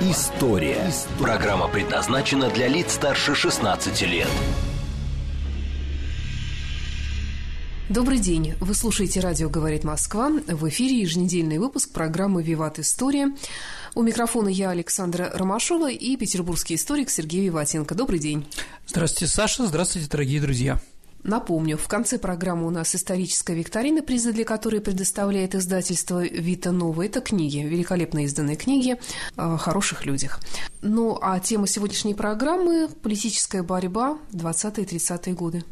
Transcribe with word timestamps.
История». 0.00 0.92
Программа 1.18 1.66
предназначена 1.66 2.50
для 2.50 2.68
лиц 2.68 2.92
старше 2.92 3.34
16 3.34 4.02
лет. 4.02 4.28
Добрый 7.88 8.18
день. 8.18 8.54
Вы 8.60 8.74
слушаете 8.74 9.18
«Радио 9.18 9.48
говорит 9.48 9.82
Москва». 9.82 10.30
В 10.46 10.68
эфире 10.68 11.00
еженедельный 11.00 11.58
выпуск 11.58 11.90
программы 11.90 12.44
«Виват. 12.44 12.78
История». 12.78 13.34
У 13.96 14.02
микрофона 14.02 14.48
я, 14.48 14.70
Александра 14.70 15.32
Ромашова, 15.34 15.90
и 15.90 16.16
петербургский 16.16 16.76
историк 16.76 17.10
Сергей 17.10 17.46
Виватенко. 17.46 17.96
Добрый 17.96 18.20
день. 18.20 18.46
Здравствуйте, 18.86 19.32
Саша. 19.32 19.66
Здравствуйте, 19.66 20.08
дорогие 20.08 20.40
друзья. 20.40 20.80
Напомню, 21.28 21.76
в 21.76 21.88
конце 21.88 22.18
программы 22.18 22.66
у 22.66 22.70
нас 22.70 22.94
историческая 22.94 23.54
викторина, 23.54 24.02
призы 24.02 24.32
для 24.32 24.46
которой 24.46 24.80
предоставляет 24.80 25.54
издательство 25.54 26.24
«Вита 26.24 26.72
Нова». 26.72 27.04
Это 27.04 27.20
книги, 27.20 27.58
великолепно 27.58 28.24
изданные 28.24 28.56
книги 28.56 28.96
о 29.36 29.58
хороших 29.58 30.06
людях. 30.06 30.40
Ну, 30.80 31.18
а 31.20 31.38
тема 31.38 31.66
сегодняшней 31.66 32.14
программы– 32.14 32.88
политическая 33.02 33.62
борьба 33.62 34.16
20-30-е 34.32 35.34
годы. 35.34 35.64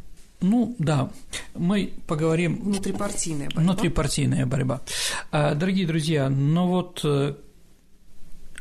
Ну 0.42 0.76
да, 0.78 1.10
мы 1.54 1.94
поговорим... 2.06 2.56
Внутрипартийная 2.56 3.46
борьба. 3.46 3.62
Внутрипартийная 3.62 4.44
борьба. 4.44 4.82
А, 5.30 5.54
дорогие 5.54 5.86
друзья, 5.86 6.28
ну 6.28 6.68
вот 6.68 7.00
э, 7.02 7.34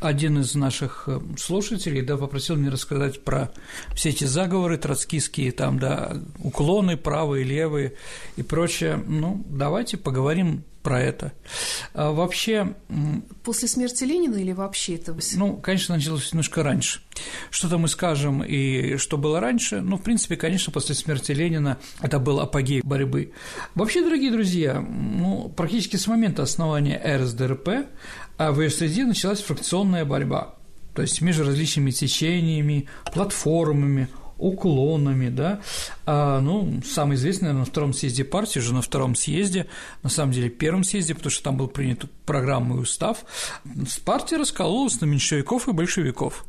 один 0.08 0.40
из 0.40 0.56
наших 0.56 1.06
э, 1.08 1.20
слушателей 1.38 2.02
да, 2.02 2.18
попросил 2.18 2.56
меня 2.56 2.72
рассказать 2.72 3.24
про 3.24 3.52
все 3.94 4.10
эти 4.10 4.26
заговоры 4.26 4.78
троцкистские, 4.78 5.52
там, 5.52 5.80
да, 5.80 6.18
уклоны 6.40 6.98
правые, 6.98 7.44
левые 7.44 7.94
и 8.36 8.44
прочее. 8.44 9.02
Ну, 9.06 9.44
давайте 9.48 9.98
поговорим 9.98 10.64
про 10.86 11.02
это. 11.02 11.34
А 11.96 12.12
вообще… 12.12 12.76
После 13.44 13.68
смерти 13.68 14.04
Ленина 14.04 14.36
или 14.36 14.52
вообще 14.52 14.96
это? 14.96 15.18
Ну, 15.36 15.58
конечно, 15.58 15.96
началось 15.96 16.32
немножко 16.32 16.62
раньше. 16.62 17.02
Что-то 17.50 17.80
мы 17.80 17.88
скажем 17.88 18.44
и 18.44 18.98
что 18.98 19.18
было 19.18 19.40
раньше, 19.40 19.82
ну, 19.82 19.98
в 19.98 20.04
принципе, 20.04 20.36
конечно, 20.36 20.72
после 20.72 20.94
смерти 20.94 21.32
Ленина 21.32 21.80
это 22.02 22.20
был 22.20 22.40
апогей 22.40 22.82
борьбы. 22.84 23.34
Вообще, 23.74 24.04
дорогие 24.04 24.32
друзья, 24.32 24.80
ну, 24.80 25.52
практически 25.58 25.96
с 25.96 26.06
момента 26.06 26.44
основания 26.44 27.02
РСДРП 27.04 27.88
а 28.38 28.52
в 28.52 28.62
ее 28.62 28.70
среде 28.70 29.06
началась 29.06 29.42
фракционная 29.42 30.06
борьба, 30.06 30.56
то 30.94 31.02
есть 31.02 31.22
между 31.22 31.46
различными 31.46 31.92
течениями, 31.92 32.88
платформами, 33.14 34.10
уклонами, 34.38 35.30
да, 35.30 35.62
а, 36.06 36.42
ну, 36.42 36.82
самый 36.86 37.16
известный, 37.16 37.46
наверное, 37.46 37.60
на 37.62 37.66
втором 37.66 37.94
съезде 37.94 38.24
партии, 38.24 38.60
уже 38.60 38.74
на 38.74 38.82
втором 38.82 39.16
съезде, 39.16 39.68
на 40.04 40.10
самом 40.10 40.32
деле 40.34 40.50
первом 40.50 40.84
съезде, 40.84 41.16
потому 41.16 41.32
что 41.32 41.44
там 41.44 41.58
был 41.58 41.68
принят 41.68 42.06
программа 42.26 42.76
и 42.76 42.80
устав, 42.80 43.26
партия 44.04 44.38
раскололась 44.38 45.00
на 45.02 45.06
меньшевиков 45.06 45.68
и 45.68 45.72
большевиков. 45.72 46.46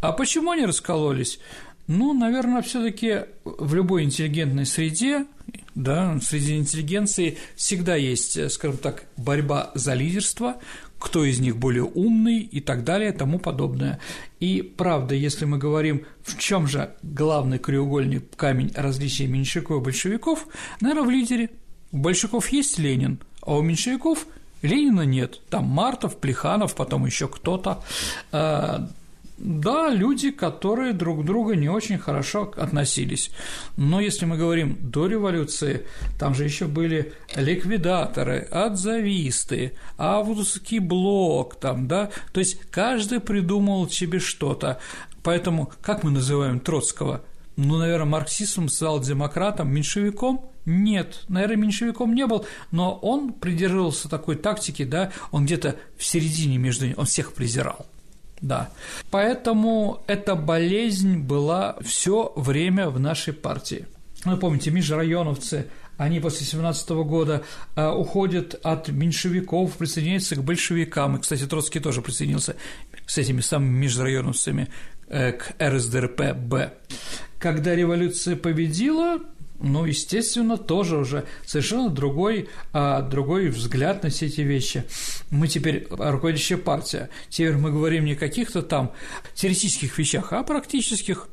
А 0.00 0.12
почему 0.12 0.50
они 0.50 0.66
раскололись? 0.66 1.38
Ну, 1.86 2.12
наверное, 2.12 2.62
все 2.62 2.82
таки 2.82 3.22
в 3.44 3.74
любой 3.74 4.04
интеллигентной 4.04 4.64
среде, 4.64 5.26
да, 5.74 6.18
среди 6.22 6.56
интеллигенции 6.56 7.38
всегда 7.56 7.96
есть, 7.96 8.52
скажем 8.52 8.78
так, 8.78 9.04
борьба 9.16 9.72
за 9.74 9.94
лидерство, 9.94 10.56
кто 11.00 11.24
из 11.24 11.40
них 11.40 11.56
более 11.56 11.84
умный 11.84 12.40
и 12.40 12.60
так 12.60 12.84
далее, 12.84 13.10
тому 13.12 13.40
подобное. 13.40 13.98
И 14.38 14.62
правда, 14.62 15.14
если 15.14 15.46
мы 15.46 15.58
говорим, 15.58 16.04
в 16.22 16.38
чем 16.38 16.68
же 16.68 16.94
главный 17.02 17.58
краеугольный 17.58 18.22
камень 18.36 18.70
различия 18.76 19.26
меньшевиков 19.26 19.80
и 19.80 19.84
большевиков, 19.84 20.46
наверное, 20.80 21.06
в 21.06 21.10
лидере. 21.10 21.50
У 21.90 21.96
большевиков 21.96 22.48
есть 22.50 22.78
Ленин, 22.78 23.18
а 23.40 23.56
у 23.56 23.62
меньшевиков 23.62 24.26
Ленина 24.62 25.02
нет. 25.02 25.40
Там 25.48 25.64
Мартов, 25.64 26.18
Плеханов, 26.18 26.76
потом 26.76 27.06
еще 27.06 27.26
кто-то. 27.26 27.82
Да, 29.40 29.88
люди, 29.88 30.30
которые 30.30 30.92
друг 30.92 31.22
к 31.22 31.24
другу 31.24 31.54
не 31.54 31.70
очень 31.70 31.96
хорошо 31.96 32.52
относились. 32.58 33.30
Но 33.78 33.98
если 33.98 34.26
мы 34.26 34.36
говорим 34.36 34.76
до 34.82 35.06
революции, 35.06 35.86
там 36.18 36.34
же 36.34 36.44
еще 36.44 36.66
были 36.66 37.14
ликвидаторы, 37.34 38.40
отзависты, 38.50 39.72
августовский 39.96 40.78
блок, 40.78 41.58
там, 41.58 41.88
да, 41.88 42.10
то 42.34 42.40
есть 42.40 42.60
каждый 42.70 43.20
придумал 43.20 43.88
себе 43.88 44.18
что-то. 44.18 44.78
Поэтому 45.22 45.72
как 45.80 46.02
мы 46.04 46.10
называем 46.10 46.60
Троцкого? 46.60 47.22
Ну, 47.56 47.78
наверное, 47.78 48.06
марксистом, 48.06 48.68
социал-демократом, 48.68 49.72
меньшевиком? 49.72 50.50
Нет, 50.66 51.24
наверное, 51.28 51.56
меньшевиком 51.56 52.14
не 52.14 52.26
был, 52.26 52.44
но 52.72 52.92
он 52.92 53.32
придерживался 53.32 54.10
такой 54.10 54.36
тактики, 54.36 54.84
да, 54.84 55.12
он 55.30 55.46
где-то 55.46 55.76
в 55.96 56.04
середине 56.04 56.58
между 56.58 56.84
ними, 56.84 56.96
он 56.98 57.06
всех 57.06 57.32
презирал. 57.32 57.86
Да. 58.40 58.70
Поэтому 59.10 60.02
эта 60.06 60.34
болезнь 60.34 61.18
была 61.18 61.76
все 61.82 62.32
время 62.36 62.88
в 62.88 62.98
нашей 62.98 63.32
партии. 63.32 63.86
Вы 64.24 64.36
помните, 64.36 64.70
межрайоновцы, 64.70 65.66
они 65.96 66.20
после 66.20 66.46
17 66.46 66.90
года 66.90 67.42
э, 67.76 67.88
уходят 67.88 68.58
от 68.62 68.88
меньшевиков, 68.88 69.76
присоединяются 69.76 70.36
к 70.36 70.42
большевикам. 70.42 71.16
И, 71.16 71.20
кстати, 71.20 71.46
Троцкий 71.46 71.80
тоже 71.80 72.00
присоединился 72.00 72.56
с 73.06 73.18
этими 73.18 73.40
самыми 73.40 73.84
межрайоновцами 73.84 74.68
э, 75.08 75.32
к 75.32 75.52
РСДРП-Б. 75.58 76.72
Когда 77.38 77.74
революция 77.74 78.36
победила, 78.36 79.18
ну, 79.60 79.84
естественно, 79.84 80.56
тоже 80.56 80.96
уже 80.96 81.26
совершенно 81.44 81.90
другой, 81.90 82.48
а, 82.72 83.02
другой 83.02 83.48
взгляд 83.48 84.02
на 84.02 84.10
все 84.10 84.26
эти 84.26 84.40
вещи. 84.40 84.84
Мы 85.30 85.48
теперь 85.48 85.86
руководящая 85.90 86.58
партия. 86.58 87.10
Теперь 87.28 87.56
мы 87.56 87.70
говорим 87.70 88.06
не 88.06 88.12
о 88.12 88.16
каких-то 88.16 88.62
там 88.62 88.92
теоретических 89.34 89.96
вещах, 89.98 90.32
а 90.32 90.40
о 90.40 90.44
практических. 90.44 91.28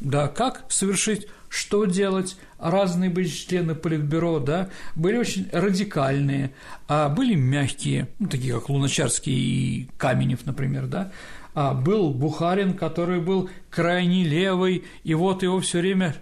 Да, 0.00 0.28
как 0.28 0.66
совершить, 0.68 1.28
что 1.48 1.86
делать, 1.86 2.36
разные 2.58 3.08
были 3.08 3.28
члены 3.28 3.74
Политбюро, 3.74 4.40
да, 4.40 4.68
были 4.96 5.16
очень 5.16 5.48
радикальные, 5.52 6.52
а 6.88 7.08
были 7.08 7.34
мягкие, 7.34 8.08
ну, 8.18 8.28
такие 8.28 8.54
как 8.54 8.68
Луначарский 8.68 9.32
и 9.32 9.88
Каменев, 9.96 10.44
например, 10.44 10.86
да, 10.86 11.12
был 11.54 12.10
Бухарин, 12.10 12.74
который 12.74 13.20
был 13.20 13.48
крайне 13.70 14.24
левый, 14.24 14.84
и 15.04 15.14
вот 15.14 15.42
его 15.42 15.60
все 15.60 15.80
время 15.80 16.16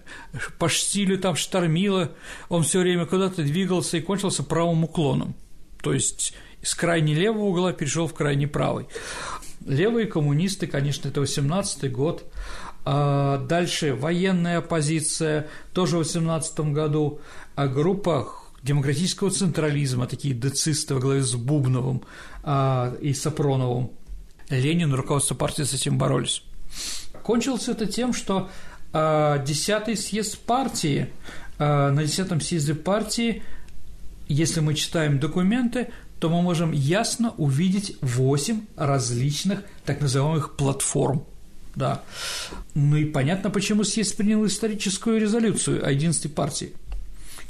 по 0.59 0.69
штилю 0.69 1.19
там 1.19 1.37
штормило, 1.37 2.12
он 2.48 2.62
все 2.62 2.81
время 2.81 3.06
куда-то 3.06 3.42
двигался 3.42 3.97
и 3.97 4.00
кончился 4.00 4.42
правым 4.42 4.84
уклоном. 4.84 5.34
То 5.82 5.92
есть 5.92 6.34
с 6.62 6.75
крайне 6.75 7.15
левого 7.15 7.44
угла 7.44 7.72
перешел 7.72 8.06
в 8.06 8.15
крайне 8.15 8.47
правый. 8.47 8.87
Левые 9.66 10.06
коммунисты, 10.06 10.66
конечно, 10.66 11.09
это 11.09 11.21
18-й 11.21 11.88
год. 11.88 12.25
А 12.84 13.38
дальше 13.38 13.94
военная 13.94 14.59
оппозиция, 14.59 15.48
тоже 15.72 15.97
в 15.97 15.98
18 16.00 16.60
году, 16.72 17.21
а 17.54 17.69
группа 17.69 18.28
демократического 18.62 19.31
централизма, 19.31 20.06
такие 20.06 20.34
децисты 20.34 20.94
во 20.94 21.00
главе 21.00 21.22
с 21.22 21.34
Бубновым 21.34 22.03
а, 22.42 22.94
и 23.00 23.12
Сапроновым, 23.12 23.92
Ленин 24.59 24.93
и 24.93 24.97
руководство 24.97 25.35
партии 25.35 25.63
с 25.63 25.75
этим 25.75 25.99
боролись. 25.99 26.43
Кончилось 27.23 27.69
это 27.69 27.87
тем, 27.87 28.13
что 28.13 28.51
а, 28.93 29.39
десятый 29.39 29.97
съезд 29.97 30.39
партии, 30.39 31.09
а, 31.59 31.91
на 31.91 32.04
десятом 32.04 32.41
съезде 32.41 32.75
партии, 32.75 33.43
если 34.28 34.60
мы 34.60 34.75
читаем 34.75 35.19
документы, 35.19 35.89
то 36.19 36.28
мы 36.28 36.41
можем 36.43 36.72
ясно 36.72 37.34
увидеть 37.37 37.97
восемь 38.01 38.63
различных 38.77 39.60
так 39.84 40.01
называемых 40.01 40.57
платформ. 40.57 41.25
Да. 41.75 42.03
Ну 42.75 42.97
и 42.97 43.05
понятно, 43.05 43.51
почему 43.51 43.83
съезд 43.83 44.16
принял 44.16 44.45
историческую 44.47 45.21
резолюцию 45.21 45.84
о 45.87 45.91
единстве 45.91 46.31
партии 46.31 46.75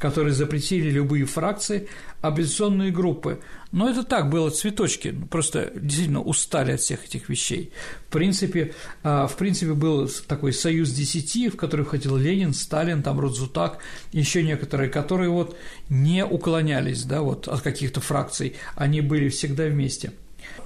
которые 0.02 0.34
запретили 0.34 0.90
любые 0.90 1.26
фракции, 1.26 1.88
оппозиционные 2.22 2.90
группы. 2.90 3.40
Но 3.70 3.88
это 3.88 4.02
так 4.02 4.30
было 4.30 4.50
цветочки, 4.50 5.14
ну, 5.16 5.26
просто 5.26 5.70
действительно 5.76 6.20
устали 6.20 6.72
от 6.72 6.80
всех 6.80 7.04
этих 7.04 7.28
вещей. 7.28 7.72
В 8.08 8.10
принципе, 8.10 8.74
а, 9.04 9.28
в 9.28 9.36
принципе 9.36 9.74
был 9.74 10.10
такой 10.26 10.54
союз 10.54 10.90
десяти, 10.90 11.48
в 11.48 11.56
который 11.56 11.84
входил 11.84 12.16
Ленин, 12.16 12.52
Сталин, 12.52 13.04
там 13.04 13.20
Рудзутак, 13.20 13.78
еще 14.10 14.42
некоторые, 14.42 14.90
которые 14.90 15.30
вот 15.30 15.56
не 15.88 16.26
уклонялись, 16.26 17.04
да, 17.04 17.22
вот 17.22 17.46
от 17.46 17.60
каких-то 17.60 18.00
фракций, 18.00 18.56
они 18.74 19.02
были 19.02 19.28
всегда 19.28 19.66
вместе. 19.66 20.14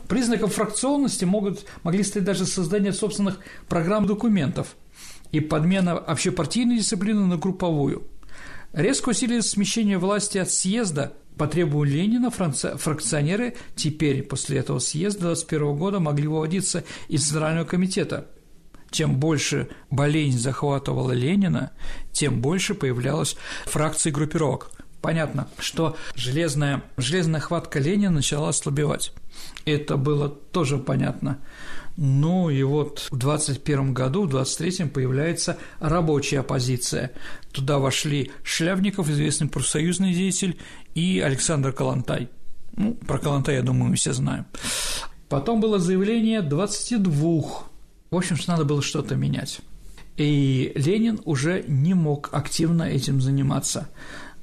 Признаком 0.08 0.48
фракционности 0.48 1.26
могут, 1.26 1.66
могли 1.82 2.02
стать 2.04 2.24
даже 2.24 2.46
создание 2.46 2.94
собственных 2.94 3.40
программ 3.68 4.06
документов– 4.06 4.76
и 5.32 5.40
подмена 5.40 5.92
общепартийной 5.98 6.78
дисциплины 6.78 7.26
на 7.26 7.36
групповую. 7.36 8.04
Резко 8.72 9.10
усилилось 9.10 9.50
смещение 9.50 9.98
власти 9.98 10.38
от 10.38 10.50
съезда 10.50 11.12
по 11.36 11.46
требованию 11.46 11.96
Ленина 11.96 12.30
фракционеры 12.30 13.56
теперь, 13.74 14.22
после 14.22 14.58
этого 14.58 14.78
съезда 14.78 15.20
21 15.20 15.76
года, 15.76 16.00
могли 16.00 16.26
выводиться 16.26 16.84
из 17.08 17.26
Центрального 17.26 17.66
комитета. 17.66 18.26
Чем 18.90 19.16
больше 19.16 19.68
болезнь 19.90 20.38
захватывала 20.38 21.12
Ленина, 21.12 21.72
тем 22.12 22.40
больше 22.40 22.74
появлялось 22.74 23.36
фракций 23.66 24.12
группировок. 24.12 24.70
Понятно, 25.02 25.48
что 25.58 25.96
железная, 26.14 26.82
железная 26.96 27.40
хватка 27.40 27.78
Ленина 27.78 28.14
начала 28.14 28.48
ослабевать. 28.48 29.12
Это 29.64 29.96
было 29.96 30.28
тоже 30.28 30.78
понятно. 30.78 31.38
Ну 31.96 32.50
и 32.50 32.62
вот 32.62 33.08
в 33.10 33.16
21 33.16 33.94
году, 33.94 34.26
в 34.26 34.34
23-м 34.34 34.90
появляется 34.90 35.56
рабочая 35.80 36.40
оппозиция. 36.40 37.12
Туда 37.52 37.78
вошли 37.78 38.32
Шлявников, 38.42 39.08
известный 39.08 39.48
профсоюзный 39.48 40.12
деятель, 40.12 40.58
и 40.94 41.20
Александр 41.20 41.72
Калантай. 41.72 42.28
Ну, 42.76 42.92
про 42.94 43.18
Калантай, 43.18 43.56
я 43.56 43.62
думаю, 43.62 43.90
мы 43.90 43.96
все 43.96 44.12
знаем. 44.12 44.44
Потом 45.28 45.60
было 45.60 45.78
заявление 45.78 46.42
22. 46.42 47.42
В 48.10 48.16
общем, 48.16 48.36
что 48.36 48.52
надо 48.52 48.64
было 48.64 48.82
что-то 48.82 49.16
менять. 49.16 49.60
И 50.16 50.72
Ленин 50.74 51.20
уже 51.24 51.64
не 51.66 51.94
мог 51.94 52.30
активно 52.32 52.84
этим 52.84 53.20
заниматься. 53.20 53.88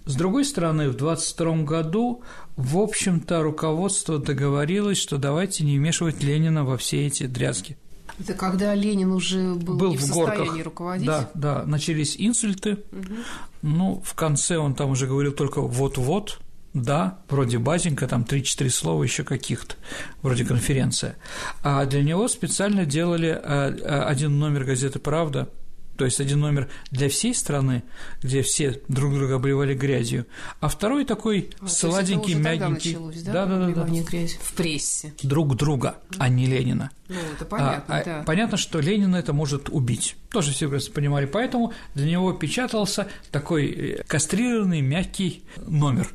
С 0.06 0.16
другой 0.16 0.44
стороны, 0.44 0.90
в 0.90 0.96
22 0.96 1.64
году, 1.64 2.24
в 2.56 2.78
общем-то, 2.78 3.42
руководство 3.42 4.20
договорилось, 4.20 4.98
что 4.98 5.18
давайте 5.18 5.64
не 5.64 5.78
вмешивать 5.78 6.22
Ленина 6.22 6.66
во 6.66 6.78
все 6.78 7.08
эти 7.08 7.26
дрязги. 7.26 7.78
Это 8.20 8.34
когда 8.34 8.76
Ленин 8.76 9.12
уже 9.12 9.56
был, 9.56 9.78
был 9.78 9.92
не 9.92 9.98
в, 9.98 10.02
в 10.02 10.06
состоянии 10.06 10.62
руководить? 10.62 11.08
Да, 11.08 11.32
да, 11.34 11.64
начались 11.66 12.16
инсульты. 12.18 12.80
Угу. 12.92 13.16
Ну, 13.64 14.02
в 14.06 14.14
конце 14.14 14.58
он 14.58 14.76
там 14.76 14.92
уже 14.92 15.08
говорил 15.08 15.32
только 15.32 15.62
вот-вот, 15.62 16.40
да, 16.74 17.20
вроде 17.30 17.58
базенька, 17.58 18.08
там 18.08 18.24
3-4 18.24 18.70
слова 18.70 19.04
еще 19.04 19.24
каких-то, 19.24 19.76
вроде 20.22 20.46
конференция. 20.46 21.16
А 21.64 21.86
для 21.86 22.04
него 22.04 22.28
специально 22.28 22.86
делали 22.86 23.30
э, 23.30 23.38
э, 23.42 24.04
один 24.04 24.38
номер 24.38 24.66
газеты 24.66 25.00
«Правда», 25.00 25.50
то 25.98 26.06
есть 26.06 26.20
один 26.20 26.40
номер 26.40 26.70
для 26.92 27.10
всей 27.10 27.34
страны, 27.36 27.84
где 28.22 28.42
все 28.42 28.82
друг 28.88 29.14
друга 29.14 29.36
обливали 29.36 29.74
грязью, 29.74 30.26
а 30.60 30.68
второй 30.68 31.06
такой 31.06 31.52
а, 31.60 31.68
сладенький, 31.68 32.34
мягенький. 32.36 32.94
Началось, 32.94 33.22
да, 33.24 33.46
да, 33.46 33.68
да, 33.68 33.84
да. 33.84 34.02
Грязь 34.04 34.34
в 34.42 34.54
прессе. 34.54 35.14
Друг 35.22 35.56
друга, 35.56 35.98
а 36.18 36.30
не 36.30 36.46
Ленина. 36.46 36.92
Ну, 37.10 37.16
это 37.36 37.46
понятно, 37.46 37.98
а, 37.98 38.04
да. 38.04 38.24
Понятно, 38.26 38.58
что 38.58 38.80
Ленина 38.80 39.18
это 39.18 39.34
может 39.34 39.70
убить. 39.70 40.16
Тоже 40.32 40.52
все 40.52 40.68
понимали. 40.92 41.26
Поэтому 41.26 41.74
для 41.94 42.10
него 42.10 42.34
печатался 42.34 43.08
такой 43.32 43.68
э, 43.68 44.04
кастрированный, 44.04 44.82
мягкий 44.82 45.44
номер. 45.68 46.10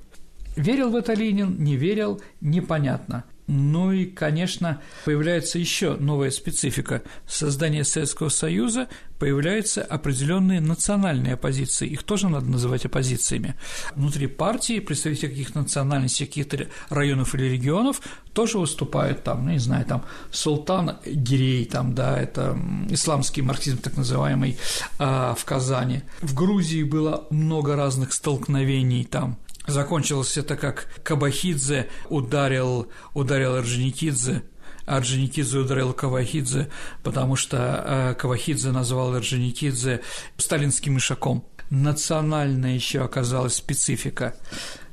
Верил 0.56 0.90
в 0.90 0.96
это 0.96 1.14
Ленин, 1.14 1.62
не 1.62 1.76
верил, 1.76 2.20
непонятно. 2.40 3.24
Ну 3.48 3.92
и, 3.92 4.04
конечно, 4.04 4.82
появляется 5.06 5.58
еще 5.58 5.96
новая 5.96 6.30
специфика. 6.30 7.02
Создание 7.26 7.82
Советского 7.82 8.28
Союза 8.28 8.88
появляются 9.18 9.82
определенные 9.82 10.60
национальные 10.60 11.32
оппозиции. 11.32 11.88
Их 11.88 12.02
тоже 12.02 12.28
надо 12.28 12.44
называть 12.44 12.84
оппозициями. 12.84 13.54
Внутри 13.94 14.26
партии 14.26 14.80
представители 14.80 15.30
каких-то 15.30 15.60
национальностей, 15.60 16.26
каких-то 16.26 16.66
районов 16.90 17.34
или 17.34 17.44
регионов 17.46 18.02
тоже 18.34 18.58
выступают 18.58 19.24
там, 19.24 19.46
ну, 19.46 19.52
не 19.52 19.58
знаю, 19.58 19.86
там 19.86 20.04
Султан 20.30 20.98
Гирей, 21.06 21.64
там, 21.64 21.94
да, 21.94 22.20
это 22.20 22.56
исламский 22.90 23.40
марксизм 23.40 23.78
так 23.78 23.96
называемый 23.96 24.58
а, 24.98 25.34
в 25.34 25.46
Казани. 25.46 26.02
В 26.20 26.34
Грузии 26.34 26.82
было 26.82 27.26
много 27.30 27.76
разных 27.76 28.12
столкновений 28.12 29.04
там 29.04 29.38
Закончилось 29.68 30.38
это 30.38 30.56
как 30.56 30.88
Кабахидзе 31.04 31.88
ударил, 32.08 32.88
ударил 33.12 33.54
Орджоникидзе, 33.56 34.42
Орджоникидзе 34.86 35.58
ударил 35.58 35.92
Кавахидзе, 35.92 36.70
потому 37.02 37.36
что 37.36 37.84
э, 37.86 38.14
Кавахидзе 38.14 38.70
назвал 38.70 39.14
Орджоникидзе 39.14 40.00
сталинским 40.38 40.96
ишаком. 40.96 41.44
Национальная 41.68 42.74
еще 42.74 43.04
оказалась 43.04 43.56
специфика. 43.56 44.34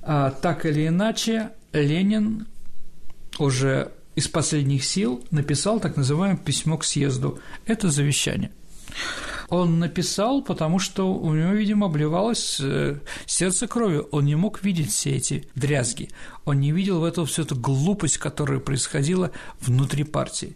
А, 0.01 0.31
так 0.31 0.65
или 0.65 0.89
иначе, 0.89 1.51
Ленин 1.71 2.45
уже 3.39 3.93
из 4.15 4.27
последних 4.27 4.83
сил 4.83 5.25
написал 5.31 5.79
так 5.79 5.95
называемое 5.95 6.37
письмо 6.37 6.77
к 6.77 6.83
съезду. 6.83 7.39
Это 7.65 7.89
завещание– 7.89 8.51
он 9.49 9.79
написал, 9.79 10.41
потому 10.41 10.79
что 10.79 11.13
у 11.13 11.33
него, 11.33 11.51
видимо, 11.51 11.87
обливалось 11.87 12.59
э, 12.59 12.99
сердце 13.25 13.67
кровью. 13.67 14.07
Он 14.11 14.25
не 14.25 14.35
мог 14.35 14.63
видеть 14.63 14.91
все 14.91 15.11
эти 15.11 15.47
дрязги. 15.55 16.09
Он 16.45 16.59
не 16.59 16.71
видел 16.71 16.99
в 16.99 17.03
этом 17.03 17.25
всю 17.25 17.43
эту 17.43 17.55
глупость, 17.55 18.17
которая 18.17 18.59
происходила 18.59 19.31
внутри 19.59 20.03
партии. 20.03 20.55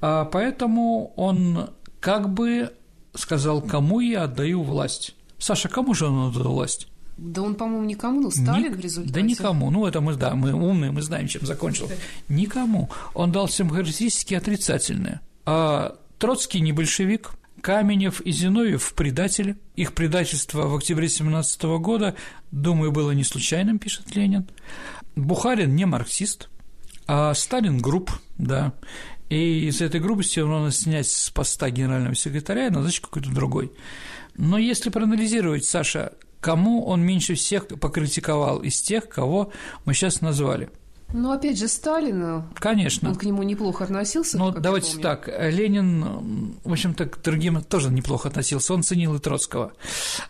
А 0.00 0.24
поэтому 0.24 1.12
он 1.16 1.70
как 2.00 2.32
бы 2.32 2.72
сказал, 3.14 3.62
кому 3.62 4.00
я 4.00 4.24
отдаю 4.24 4.62
власть. 4.62 5.14
Саша, 5.38 5.68
кому 5.68 5.94
же 5.94 6.06
он 6.06 6.28
отдал 6.28 6.52
власть? 6.52 6.88
Да 7.16 7.42
он, 7.42 7.54
по-моему, 7.54 7.84
никому, 7.84 8.20
ну, 8.22 8.30
Сталин 8.30 8.70
Ник... 8.70 8.76
в 8.76 8.80
результате. 8.80 9.14
Да 9.14 9.20
никому, 9.20 9.70
ну, 9.70 9.86
это 9.86 10.00
мы, 10.00 10.14
да, 10.14 10.34
мы 10.34 10.54
умные, 10.54 10.90
мы 10.90 11.02
знаем, 11.02 11.28
чем 11.28 11.44
закончил. 11.44 11.90
Никому. 12.28 12.88
Он 13.12 13.30
дал 13.30 13.46
всем 13.46 13.68
характеристики 13.68 14.32
отрицательные. 14.32 15.20
А 15.44 15.96
Троцкий 16.18 16.60
не 16.60 16.72
большевик, 16.72 17.32
Каменев 17.60 18.20
и 18.20 18.32
Зиновьев– 18.32 18.94
предатели. 18.96 19.56
Их 19.76 19.92
предательство 19.92 20.66
в 20.66 20.74
октябре 20.74 21.08
17 21.08 21.62
года, 21.78 22.16
думаю, 22.50 22.92
было 22.92 23.12
не 23.12 23.24
случайным, 23.24 23.78
пишет 23.78 24.14
Ленин. 24.14 24.48
Бухарин 25.16 25.74
не 25.74 25.84
марксист, 25.84 26.48
а 27.06 27.34
Сталин– 27.34 27.78
групп, 27.82 28.10
да. 28.38 28.72
И 29.28 29.68
из 29.68 29.80
этой 29.80 30.00
грубости 30.00 30.40
он 30.40 30.50
надо 30.50 30.72
снять 30.72 31.08
с 31.08 31.30
поста 31.30 31.70
генерального 31.70 32.14
секретаря 32.14 32.66
и 32.66 32.70
назначить 32.70 33.02
какой-то 33.02 33.30
другой. 33.30 33.72
Но 34.36 34.58
если 34.58 34.90
проанализировать, 34.90 35.64
Саша, 35.64 36.14
кому 36.40 36.84
он 36.84 37.02
меньше 37.02 37.34
всех 37.34 37.68
покритиковал 37.68 38.58
из 38.60 38.80
тех, 38.80 39.08
кого 39.08 39.52
мы 39.84 39.94
сейчас 39.94 40.20
назвали– 40.20 40.70
ну, 41.12 41.32
опять 41.32 41.58
же, 41.58 41.68
Сталин, 41.68 42.44
Конечно. 42.54 43.10
он 43.10 43.16
к 43.16 43.24
нему 43.24 43.42
неплохо 43.42 43.84
относился. 43.84 44.38
Ну, 44.38 44.50
давайте 44.50 44.98
так, 44.98 45.28
Ленин, 45.28 46.54
в 46.64 46.72
общем-то, 46.72 47.06
к 47.06 47.22
другим 47.22 47.62
тоже 47.62 47.90
неплохо 47.90 48.28
относился, 48.28 48.74
он 48.74 48.82
ценил 48.82 49.14
и 49.14 49.18
Троцкого, 49.18 49.72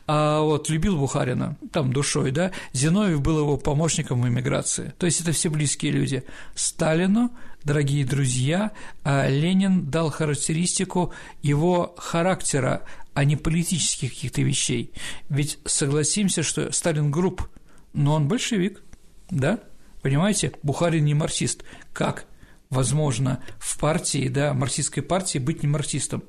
а 0.07 0.41
вот 0.41 0.69
любил 0.69 0.97
Бухарина, 0.97 1.57
там, 1.73 1.93
душой, 1.93 2.31
да, 2.31 2.53
Зиновьев 2.73 3.21
был 3.21 3.39
его 3.39 3.57
помощником 3.57 4.23
в 4.23 4.29
эмиграции, 4.29 4.95
то 4.99 5.07
есть 5.07 5.21
это 5.21 5.33
все 5.33 5.51
близкие 5.51 5.93
люди. 5.93 6.25
Сталину, 6.55 7.31
дорогие 7.65 8.05
друзья, 8.05 8.73
а 9.05 9.29
Ленин 9.29 9.91
дал 9.91 10.11
характеристику 10.11 11.13
его 11.43 11.95
характера, 11.97 12.83
а 13.15 13.25
не 13.25 13.37
политических 13.37 14.11
каких-то 14.11 14.43
вещей. 14.43 14.93
Ведь 15.29 15.59
согласимся, 15.65 16.43
что 16.43 16.73
Сталин 16.73 17.11
групп, 17.11 17.49
но 17.93 18.15
он 18.15 18.29
большевик, 18.29 18.83
да? 19.31 19.59
Понимаете, 20.03 20.53
Бухарин 20.63 21.05
не 21.05 21.15
марксист. 21.15 21.65
Как 21.93 22.27
возможно 22.71 23.43
в 23.59 23.79
партии, 23.79 24.29
да, 24.29 24.55
марксистской 24.55 25.03
партии 25.03 25.39
быть 25.39 25.63
не 25.63 25.69
марксистом? 25.69 26.25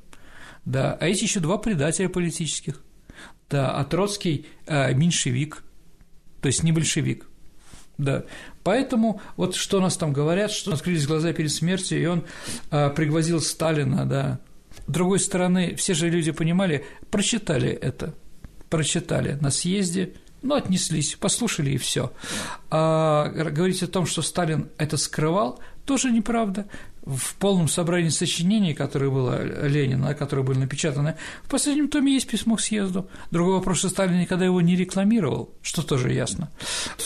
Да, 0.65 0.97
а 0.99 1.07
эти 1.07 1.23
еще 1.23 1.39
два 1.39 1.57
предателя 1.57 2.09
политических. 2.09 2.81
Да, 3.49 3.71
а 3.71 3.83
Троцкий 3.83 4.45
э, 4.65 4.93
меньшевик, 4.93 5.63
то 6.41 6.47
есть 6.47 6.63
не 6.63 6.71
большевик. 6.71 7.27
Да. 7.97 8.25
Поэтому 8.63 9.21
вот 9.37 9.55
что 9.55 9.79
нас 9.79 9.97
там 9.97 10.13
говорят, 10.13 10.51
что 10.51 10.73
открылись 10.73 11.05
глаза 11.05 11.33
перед 11.33 11.51
смертью, 11.51 12.01
и 12.01 12.05
он 12.05 12.25
э, 12.71 12.89
пригвозил 12.91 13.41
Сталина, 13.41 14.05
да. 14.05 14.39
С 14.87 14.91
другой 14.91 15.19
стороны, 15.19 15.75
все 15.75 15.93
же 15.93 16.09
люди 16.09 16.31
понимали, 16.31 16.85
прочитали 17.09 17.69
это, 17.69 18.13
прочитали 18.69 19.33
на 19.33 19.51
съезде, 19.51 20.13
ну, 20.41 20.55
отнеслись, 20.55 21.15
послушали 21.15 21.71
и 21.71 21.77
все. 21.77 22.11
А 22.69 23.27
говорить 23.29 23.83
о 23.83 23.87
том, 23.87 24.05
что 24.05 24.21
Сталин 24.21 24.69
это 24.77 24.97
скрывал, 24.97 25.59
тоже 25.85 26.11
неправда. 26.11 26.67
В 27.05 27.35
полном 27.35 27.67
собрании 27.67 28.09
сочинений, 28.09 28.75
которое 28.75 29.09
было 29.09 29.65
Ленина, 29.67 30.13
которые 30.13 30.45
были 30.45 30.59
напечатаны, 30.59 31.15
в 31.43 31.49
последнем 31.49 31.87
томе 31.87 32.13
есть 32.13 32.27
письмо 32.27 32.57
к 32.57 32.61
съезду. 32.61 33.09
Другой 33.31 33.55
вопрос, 33.55 33.79
что 33.79 33.89
Сталин 33.89 34.19
никогда 34.19 34.45
его 34.45 34.61
не 34.61 34.75
рекламировал, 34.75 35.49
что 35.63 35.81
тоже 35.81 36.13
ясно. 36.13 36.51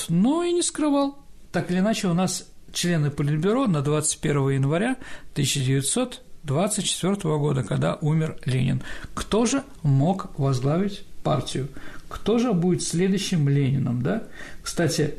Но 0.09 0.43
и 0.43 0.51
не 0.51 0.61
скрывал. 0.63 1.17
Так 1.53 1.71
или 1.71 1.79
иначе, 1.79 2.09
у 2.09 2.13
нас 2.13 2.45
члены 2.73 3.09
Политбюро 3.09 3.67
на 3.67 3.81
21 3.81 4.49
января 4.49 4.97
1924 5.31 7.15
года, 7.37 7.63
когда 7.63 7.95
умер 7.95 8.37
Ленин. 8.43 8.83
Кто 9.13 9.45
же 9.45 9.63
мог 9.81 10.37
возглавить 10.37 11.05
партию? 11.23 11.69
Кто 12.15 12.39
же 12.39 12.53
будет 12.53 12.81
следующим 12.81 13.49
Лениным, 13.49 14.01
да? 14.01 14.23
Кстати, 14.63 15.15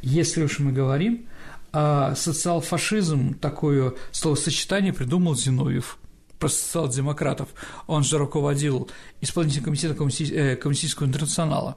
если 0.00 0.42
уж 0.42 0.58
мы 0.58 0.72
говорим, 0.72 1.26
а 1.70 2.14
социал-фашизм, 2.14 3.34
такое 3.34 3.92
словосочетание 4.10 4.94
придумал 4.94 5.36
Зиновьев. 5.36 5.98
про 6.38 6.48
социал-демократов, 6.48 7.50
он 7.86 8.02
же 8.04 8.16
руководил 8.16 8.90
исполнительным 9.20 9.66
комитетом 9.66 10.08
э, 10.08 10.56
Коммунистического 10.56 11.06
интернационала. 11.06 11.76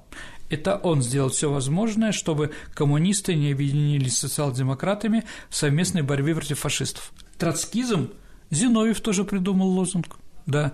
Это 0.49 0.77
он 0.77 1.01
сделал 1.01 1.29
все 1.29 1.51
возможное, 1.51 2.13
чтобы 2.13 2.51
коммунисты 2.73 3.35
не 3.35 3.51
объединились 3.51 4.15
с 4.15 4.19
социал-демократами 4.19 5.25
в 5.49 5.57
совместной 5.57 6.03
борьбе 6.03 6.33
против 6.35 6.59
фашистов. 6.59 7.11
Троцкизм 7.37 8.11
Зиновьев 8.49 9.01
тоже 9.01 9.25
придумал 9.25 9.67
лозунг, 9.67 10.15
да. 10.45 10.71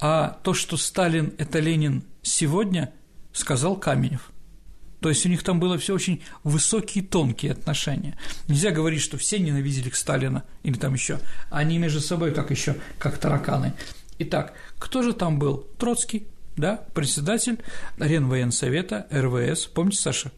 А 0.00 0.38
то, 0.44 0.54
что 0.54 0.76
Сталин– 0.76 1.34
это 1.38 1.58
Ленин 1.58 2.04
сегодня, 2.22 2.92
сказал 3.32 3.76
Каменев. 3.76 4.30
То 5.00 5.08
есть 5.08 5.26
у 5.26 5.28
них 5.28 5.42
там 5.42 5.58
было 5.58 5.78
все 5.78 5.94
очень 5.94 6.22
высокие, 6.44 7.02
тонкие 7.02 7.52
отношения. 7.52 8.16
Нельзя 8.46 8.70
говорить, 8.70 9.00
что 9.00 9.18
все 9.18 9.38
ненавидели 9.40 9.90
Сталина 9.90 10.44
или 10.62 10.74
там 10.74 10.94
еще. 10.94 11.18
Они 11.50 11.78
между 11.78 12.00
собой 12.00 12.32
как 12.32 12.50
еще, 12.50 12.76
как 12.98 13.18
тараканы. 13.18 13.74
Итак, 14.18 14.54
кто 14.78 15.02
же 15.02 15.12
там 15.12 15.40
был? 15.40 15.66
Троцкий, 15.78 16.28
да, 16.56 16.84
председатель 16.94 17.58
Ренвоенсовета 17.98 19.08
РВС. 19.10 19.66
Помните, 19.66 20.00
Саша? 20.00 20.30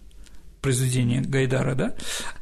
произведение 0.64 1.20
Гайдара, 1.20 1.74
да? 1.74 1.94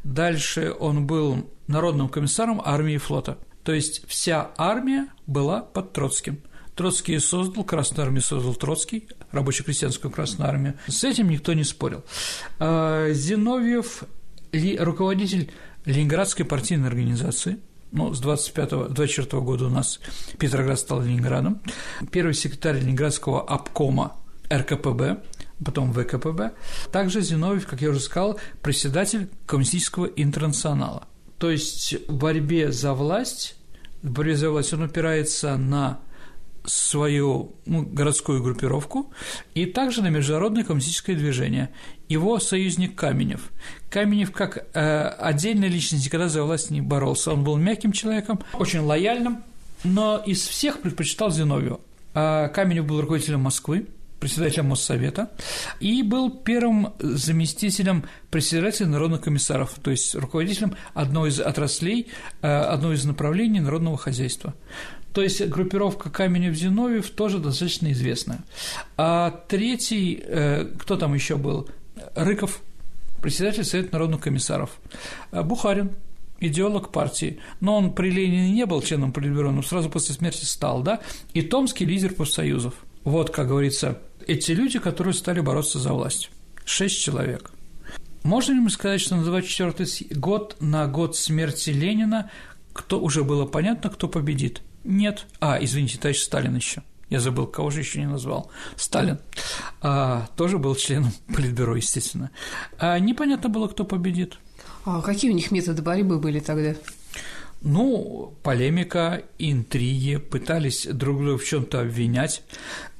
Дальше 0.04 0.72
он 0.78 1.08
был 1.08 1.50
народным 1.66 2.08
комиссаром 2.08 2.62
армии 2.64 2.94
и 2.94 2.98
флота. 2.98 3.36
То 3.64 3.72
есть 3.72 4.06
вся 4.06 4.52
армия 4.56 5.08
была 5.26 5.60
под 5.60 5.92
Троцким. 5.92 6.38
Троцкий 6.82 7.20
создал, 7.20 7.62
Красную 7.62 8.06
армию 8.06 8.22
создал 8.22 8.56
Троцкий, 8.56 9.06
рабоче-крестьянскую 9.30 10.10
Красную 10.10 10.48
армию. 10.48 10.74
С 10.88 11.04
этим 11.04 11.30
никто 11.30 11.52
не 11.52 11.62
спорил. 11.62 12.02
А, 12.58 13.12
Зиновьев– 13.12 14.02
руководитель 14.80 15.52
Ленинградской 15.84 16.44
партийной 16.44 16.88
организации– 16.88 17.58
ну, 17.92 18.12
с 18.12 18.20
25-24 18.20 19.40
года 19.42 19.66
у 19.66 19.68
нас 19.68 20.00
Петроград 20.38 20.80
стал 20.80 21.02
Ленинградом, 21.02 21.60
первый 22.10 22.34
секретарь 22.34 22.80
Ленинградского 22.80 23.42
обкома 23.42 24.16
РКПБ, 24.52 25.22
потом 25.64 25.92
ВКПБ, 25.92 26.52
также 26.90 27.20
Зиновьев, 27.20 27.68
как 27.68 27.80
я 27.80 27.90
уже 27.90 28.00
сказал, 28.00 28.40
председатель 28.60 29.28
Коммунистического 29.46 30.06
интернационала. 30.06 31.06
То 31.38 31.48
есть 31.48 31.94
в 32.08 32.14
борьбе 32.16 32.72
за 32.72 32.92
власть, 32.92 33.54
в 34.02 34.10
борьбе 34.10 34.36
за 34.36 34.50
власть 34.50 34.72
он 34.72 34.82
опирается 34.82 35.56
на 35.56 36.00
свою 36.64 37.54
ну, 37.66 37.82
городскую 37.82 38.42
группировку 38.42 39.12
и 39.54 39.66
также 39.66 40.02
на 40.02 40.08
международное 40.08 40.64
коммунистическое 40.64 41.16
движение. 41.16 41.70
Его 42.08 42.38
союзник 42.38 42.94
Каменев. 42.94 43.50
Каменев 43.90 44.32
как 44.32 44.66
э, 44.74 45.08
отдельная 45.18 45.68
личность 45.68 46.06
никогда 46.06 46.28
за 46.28 46.44
власть 46.44 46.70
не 46.70 46.80
боролся. 46.80 47.32
Он 47.32 47.44
был 47.44 47.56
мягким 47.56 47.92
человеком, 47.92 48.40
очень 48.52 48.80
лояльным, 48.80 49.42
но 49.84 50.22
из 50.24 50.46
всех 50.46 50.80
предпочитал 50.80 51.30
Зиновьева. 51.30 51.80
А 52.14 52.48
Каменев 52.48 52.86
был 52.86 53.00
руководителем 53.00 53.40
Москвы, 53.40 53.86
председателем 54.22 54.66
Моссовета, 54.68 55.30
и 55.80 56.02
был 56.04 56.30
первым 56.30 56.92
заместителем 57.00 58.04
председателя 58.30 58.86
народных 58.86 59.22
комиссаров, 59.22 59.74
то 59.82 59.90
есть 59.90 60.14
руководителем 60.14 60.76
одной 60.94 61.30
из 61.30 61.40
отраслей, 61.40 62.06
э, 62.40 62.46
одной 62.46 62.94
из 62.94 63.04
направлений 63.04 63.58
народного 63.58 63.98
хозяйства. 63.98 64.54
То 65.12 65.22
есть 65.22 65.44
группировка 65.46 66.08
Каменев-Зиновьев 66.08 67.10
тоже 67.10 67.38
достаточно 67.38 67.92
известная. 67.92 68.40
А 68.96 69.42
третий, 69.48 70.22
э, 70.24 70.66
кто 70.78 70.96
там 70.96 71.14
еще 71.14 71.36
был? 71.36 71.68
Рыков, 72.14 72.60
председатель 73.20 73.64
Совета 73.64 73.92
народных 73.92 74.20
комиссаров. 74.22 74.70
А 75.30 75.42
Бухарин, 75.42 75.90
идеолог 76.40 76.90
партии, 76.90 77.38
но 77.60 77.76
он 77.76 77.92
при 77.92 78.10
Ленине 78.10 78.52
не 78.52 78.66
был 78.66 78.82
членом 78.82 79.12
Политбюро, 79.12 79.52
но 79.52 79.62
сразу 79.62 79.90
после 79.90 80.14
смерти 80.14 80.44
стал, 80.44 80.82
да, 80.82 81.00
и 81.34 81.42
Томский 81.42 81.84
лидер 81.84 82.14
профсоюзов. 82.14 82.74
Вот, 83.04 83.30
как 83.30 83.48
говорится, 83.48 83.98
эти 84.26 84.52
люди, 84.52 84.78
которые 84.78 85.14
стали 85.14 85.40
бороться 85.40 85.78
за 85.78 85.92
власть. 85.92 86.30
Шесть 86.64 87.00
человек. 87.00 87.50
Можно 88.22 88.52
ли 88.52 88.60
мы 88.60 88.70
сказать, 88.70 89.00
что 89.00 89.16
на 89.16 89.24
24 89.24 90.14
год, 90.18 90.56
на 90.60 90.86
год 90.86 91.16
смерти 91.16 91.70
Ленина, 91.70 92.30
кто 92.72 93.00
уже 93.00 93.24
было 93.24 93.46
понятно, 93.46 93.90
кто 93.90 94.08
победит? 94.08 94.62
Нет. 94.84 95.26
А, 95.40 95.58
извините, 95.60 95.98
товарищ 95.98 96.22
Сталин 96.22 96.56
еще. 96.56 96.82
Я 97.08 97.20
забыл, 97.20 97.46
кого 97.46 97.70
же 97.70 97.80
еще 97.80 98.00
не 98.00 98.06
назвал. 98.06 98.50
Сталин 98.76 99.18
а, 99.82 100.28
тоже 100.36 100.58
был 100.58 100.74
членом 100.74 101.12
Политбюро, 101.34 101.76
естественно. 101.76 102.30
А 102.78 102.98
непонятно 102.98 103.48
было, 103.48 103.68
кто 103.68 103.84
победит. 103.84 104.38
А 104.84 105.02
какие 105.02 105.30
у 105.30 105.34
них 105.34 105.50
методы 105.50 105.82
борьбы 105.82 106.18
были 106.18 106.40
тогда? 106.40 106.74
Ну, 107.60 108.34
полемика, 108.42 109.22
интриги, 109.38 110.16
пытались 110.16 110.86
друг 110.86 111.18
друга 111.18 111.38
в 111.38 111.44
чем-то 111.44 111.82
обвинять. 111.82 112.42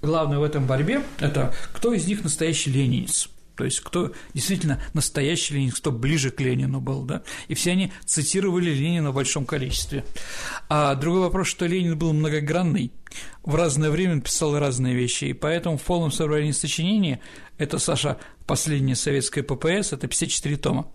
Главное 0.03 0.39
в 0.39 0.45
этом 0.45 0.67
борьбе– 0.67 1.03
это 1.19 1.53
кто 1.73 1.93
из 1.93 2.07
них 2.07 2.23
настоящий 2.23 2.71
ленинец. 2.71 3.29
То 3.57 3.65
есть 3.65 3.81
кто 3.81 4.13
действительно 4.35 4.81
настоящий 4.95 5.55
Ленин, 5.55 5.73
кто 5.73 5.93
ближе 5.93 6.31
к 6.31 6.41
Ленину 6.41 6.81
был, 6.81 7.03
да, 7.03 7.23
и 7.49 7.55
все 7.55 7.73
они 7.73 7.93
цитировали 8.05 8.71
Ленина 8.71 9.11
в 9.11 9.15
большом 9.15 9.45
количестве. 9.45 10.05
А 10.69 10.95
другой 10.95 11.21
вопрос, 11.21 11.49
что 11.49 11.67
Ленин 11.67 11.99
был 11.99 12.13
многогранный, 12.13 12.93
в 13.43 13.55
разное 13.55 13.91
время 13.91 14.21
писал 14.21 14.59
разные 14.59 14.95
вещи, 14.95 15.27
и 15.27 15.33
поэтому 15.33 15.77
в 15.77 15.83
полном 15.83 16.11
собрании 16.13 16.53
сочинения, 16.53 17.21
это, 17.59 17.79
Саша, 17.79 18.19
последняя 18.47 18.97
советская 18.97 19.45
ППС, 19.45 19.93
это 19.93 20.09
54 20.09 20.57
тома, 20.57 20.89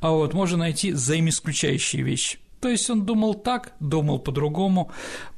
а 0.00 0.10
вот 0.10 0.34
можно 0.34 0.58
найти 0.58 0.92
взаимоисключающие 0.92 2.02
вещи. 2.02 2.38
То 2.60 2.68
есть 2.68 2.88
он 2.90 3.04
думал 3.04 3.34
так, 3.34 3.74
думал 3.78 4.18
по-другому, 4.18 4.90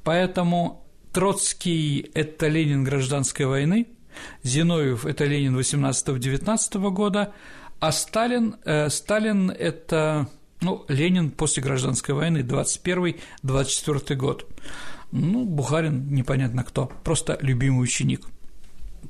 поэтому 0.04 0.86
Троцкий– 1.12 2.10
это 2.14 2.46
Ленин 2.48 2.84
гражданской 2.84 3.46
войны– 3.46 3.88
Зиновьев– 4.42 5.06
это 5.06 5.24
Ленин 5.24 5.56
18-19 5.58 6.90
года, 6.90 7.32
а 7.80 7.92
Сталин, 7.92 8.56
э, 8.64 8.88
Сталин– 8.88 9.50
это 9.58 10.28
ну, 10.60 10.84
Ленин 10.88 11.30
после 11.30 11.62
гражданской 11.62 12.14
войны, 12.14 12.38
21-24 12.38 14.14
год. 14.14 14.46
Ну, 15.12 15.44
Бухарин 15.44 16.12
непонятно 16.12 16.64
кто, 16.64 16.90
просто 17.04 17.38
любимый 17.40 17.82
ученик. 17.82 18.26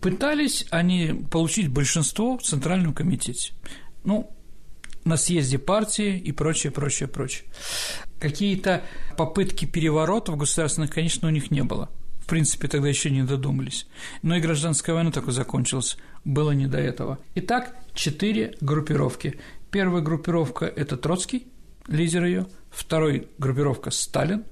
Пытались 0.01 0.67
они 0.71 1.25
получить 1.31 1.69
большинство 1.69 2.37
в 2.37 2.43
Центральном 2.43 2.93
комитете. 2.93 3.53
Ну, 4.05 4.31
на 5.05 5.17
съезде 5.17 5.59
партии 5.59 6.19
и 6.19 6.33
прочее, 6.33 6.73
прочее, 6.73 7.09
прочее. 7.09 7.45
Какие-то 8.19 8.83
попытки 9.17 9.65
переворотов 9.65 10.37
государственных, 10.37 10.91
конечно, 10.91 11.29
у 11.29 11.31
них 11.31 11.51
не 11.51 11.63
было– 11.63 11.91
в 12.27 12.29
принципе, 12.29 12.67
тогда 12.67 12.89
еще 12.89 13.09
не 13.09 13.23
додумались. 13.23 13.87
Но 14.23 14.35
и 14.35 14.41
гражданская 14.41 14.97
война 14.97 15.13
только 15.13 15.31
закончилась, 15.31 15.97
было 16.25 16.51
не 16.51 16.67
до 16.67 16.79
этого. 16.79 17.21
Итак, 17.37 17.77
четыре 17.95 18.57
группировки. 18.61 19.39
Первая 19.71 20.03
группировка– 20.03 20.65
это 20.77 20.97
Троцкий, 20.97 21.47
лидер 21.87 22.25
ее. 22.25 22.47
Вторая 22.69 23.27
группировка– 23.39 23.91
Сталин. 23.93 24.43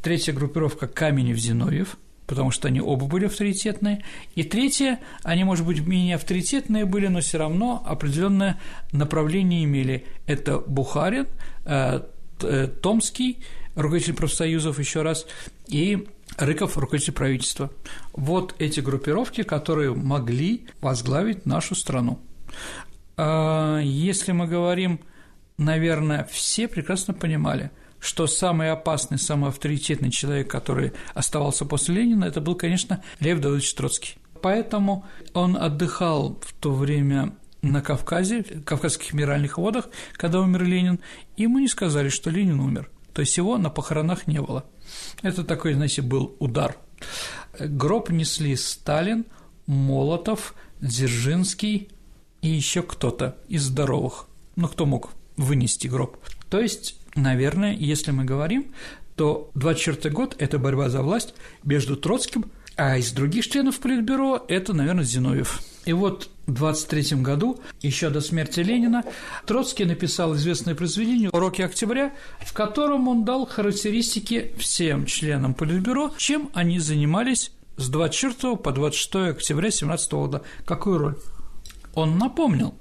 Третья 0.00 0.32
группировка– 0.32 0.86
Каменев-Зиновьев, 0.88 1.98
потому 2.26 2.50
что 2.50 2.68
они 2.68 2.80
оба 2.80 3.04
были 3.04 3.26
авторитетные. 3.26 4.02
И 4.34 4.42
третья, 4.42 4.98
они, 5.22 5.44
может 5.44 5.66
быть, 5.66 5.86
менее 5.86 6.14
авторитетные 6.14 6.86
были, 6.86 7.08
но 7.08 7.20
все 7.20 7.36
равно 7.36 7.84
определенное 7.86 8.58
направление 8.90 9.64
имели. 9.64 10.06
Это 10.24 10.60
Бухарин, 10.60 11.26
э, 11.66 12.00
э, 12.40 12.68
Томский, 12.80 13.44
руководитель 13.74 14.14
профсоюзов 14.14 14.78
еще 14.78 15.02
раз, 15.02 15.26
и 15.66 16.08
Рыков– 16.38 16.76
руководитель 16.78 17.12
правительства. 17.12 17.70
Вот 18.12 18.54
эти 18.58 18.80
группировки, 18.80 19.42
которые 19.42 19.94
могли 19.94 20.66
возглавить 20.80 21.46
нашу 21.46 21.74
страну. 21.74 22.20
А, 23.16 23.80
если 23.80 24.32
мы 24.32 24.46
говорим, 24.46 25.00
наверное, 25.56 26.28
все 26.30 26.68
прекрасно 26.68 27.12
понимали, 27.12 27.72
что 27.98 28.28
самый 28.28 28.70
опасный, 28.70 29.18
самый 29.18 29.50
авторитетный 29.50 30.10
человек, 30.10 30.48
который 30.48 30.92
оставался 31.14 31.64
после 31.64 31.96
Ленина, 31.96 32.24
это 32.24 32.40
был, 32.40 32.54
конечно, 32.54 33.02
Лев 33.18 33.40
Давыдович 33.40 33.74
Троцкий. 33.74 34.14
Поэтому 34.40 35.04
он 35.34 35.56
отдыхал 35.56 36.38
в 36.40 36.52
то 36.54 36.72
время 36.72 37.34
на 37.62 37.82
Кавказе, 37.82 38.44
в 38.44 38.62
Кавказских 38.62 39.12
минеральных 39.12 39.58
водах, 39.58 39.88
когда 40.12 40.40
умер 40.40 40.62
Ленин, 40.62 41.00
и 41.36 41.48
мы 41.48 41.62
не 41.62 41.68
сказали, 41.68 42.08
что 42.08 42.30
Ленин 42.30 42.60
умер. 42.60 42.88
То 43.18 43.22
есть 43.22 43.36
его 43.36 43.58
на 43.58 43.68
похоронах 43.68 44.28
не 44.28 44.40
было. 44.40 44.64
Это 45.22 45.42
такой, 45.42 45.74
знаете, 45.74 46.02
был 46.02 46.36
удар. 46.38 46.76
Гроб 47.58 48.10
несли 48.10 48.54
Сталин, 48.54 49.24
Молотов, 49.66 50.54
Дзержинский 50.80 51.88
и 52.42 52.48
еще 52.48 52.80
кто-то 52.80 53.36
из 53.48 53.64
здоровых. 53.64 54.28
Ну, 54.54 54.68
кто 54.68 54.86
мог 54.86 55.10
вынести 55.36 55.88
гроб. 55.88 56.16
То 56.48 56.60
есть, 56.60 56.94
наверное, 57.16 57.74
если 57.74 58.12
мы 58.12 58.24
говорим, 58.24 58.72
то 59.16 59.50
24 59.56 60.14
год– 60.14 60.36
это 60.38 60.60
борьба 60.60 60.88
за 60.88 61.02
власть 61.02 61.34
между 61.64 61.96
Троцким, 61.96 62.52
а 62.76 62.98
из 62.98 63.10
других 63.10 63.48
членов 63.48 63.80
Политбюро– 63.80 64.44
это, 64.48 64.74
наверное, 64.74 65.02
Зиновьев. 65.02 65.60
И 65.88 65.92
вот 65.94 66.28
в 66.46 66.52
23 66.52 67.22
году, 67.22 67.60
еще 67.80 68.10
до 68.10 68.20
смерти 68.20 68.60
Ленина, 68.60 69.04
Троцкий 69.46 69.86
написал 69.86 70.36
известное 70.36 70.74
произведение 70.74 71.30
«Уроки 71.30 71.62
октября», 71.62 72.12
в 72.44 72.52
котором 72.52 73.08
он 73.08 73.24
дал 73.24 73.46
характеристики 73.46 74.52
всем 74.58 75.06
членам 75.06 75.54
Политбюро, 75.54 76.12
чем 76.18 76.50
они 76.52 76.78
занимались 76.78 77.52
с 77.78 77.88
24 77.88 78.56
по 78.56 78.70
26 78.70 79.14
октября 79.30 79.70
17 79.70 80.12
года. 80.12 80.42
Какую 80.66 80.98
роль? 80.98 81.18
Он 81.94 82.18
напомнил, 82.18 82.74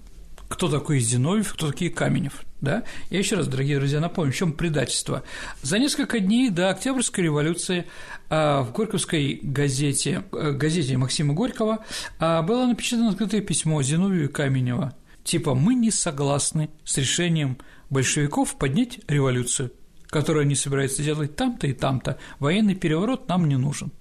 кто 0.49 0.67
такой 0.67 0.99
Зиновьев, 0.99 1.53
кто 1.53 1.71
такие 1.71 1.89
Каменев. 1.89 2.41
Да? 2.59 2.83
Я 3.09 3.19
еще 3.19 3.35
раз, 3.35 3.47
дорогие 3.47 3.77
друзья, 3.77 3.99
напомню, 3.99 4.31
в 4.31 4.35
чем 4.35 4.51
предательство. 4.51 5.23
За 5.61 5.77
несколько 5.77 6.19
дней 6.19 6.49
до 6.49 6.69
Октябрьской 6.69 7.25
революции 7.25 7.85
а, 8.29 8.63
в 8.63 8.73
Горьковской 8.73 9.39
газете, 9.43 10.23
э, 10.31 10.51
газете 10.53 10.97
Максима 10.97 11.33
Горького 11.33 11.85
а, 12.19 12.41
было 12.41 12.65
напечатано 12.65 13.09
открытое 13.09 13.41
письмо 13.41 13.81
Зиновию 13.83 14.25
и 14.25 14.31
Каменева. 14.31 14.95
Типа 15.23 15.53
«Мы 15.53 15.75
не 15.75 15.91
согласны 15.91 16.69
с 16.83 16.97
решением 16.97 17.57
большевиков 17.89 18.57
поднять 18.57 18.99
революцию, 19.07 19.71
которую 20.07 20.43
они 20.43 20.55
собираются 20.55 21.03
делать 21.03 21.35
там-то 21.35 21.67
и 21.67 21.73
там-то. 21.73 22.17
Военный 22.39 22.75
переворот 22.75 23.27
нам 23.27 23.47
не 23.47 23.57
нужен». 23.57 23.91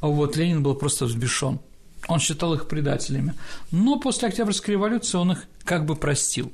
А 0.00 0.06
вот 0.06 0.36
Ленин 0.36 0.62
был 0.62 0.74
просто 0.74 1.06
взбешен. 1.06 1.58
Он 2.08 2.20
считал 2.20 2.54
их 2.54 2.68
предателями. 2.68 3.34
Но 3.72 3.98
после 3.98 4.28
Октябрьской 4.28 4.74
революции 4.74 5.18
он 5.18 5.32
их 5.32 5.44
как 5.64 5.86
бы 5.86 5.96
простил. 5.96 6.52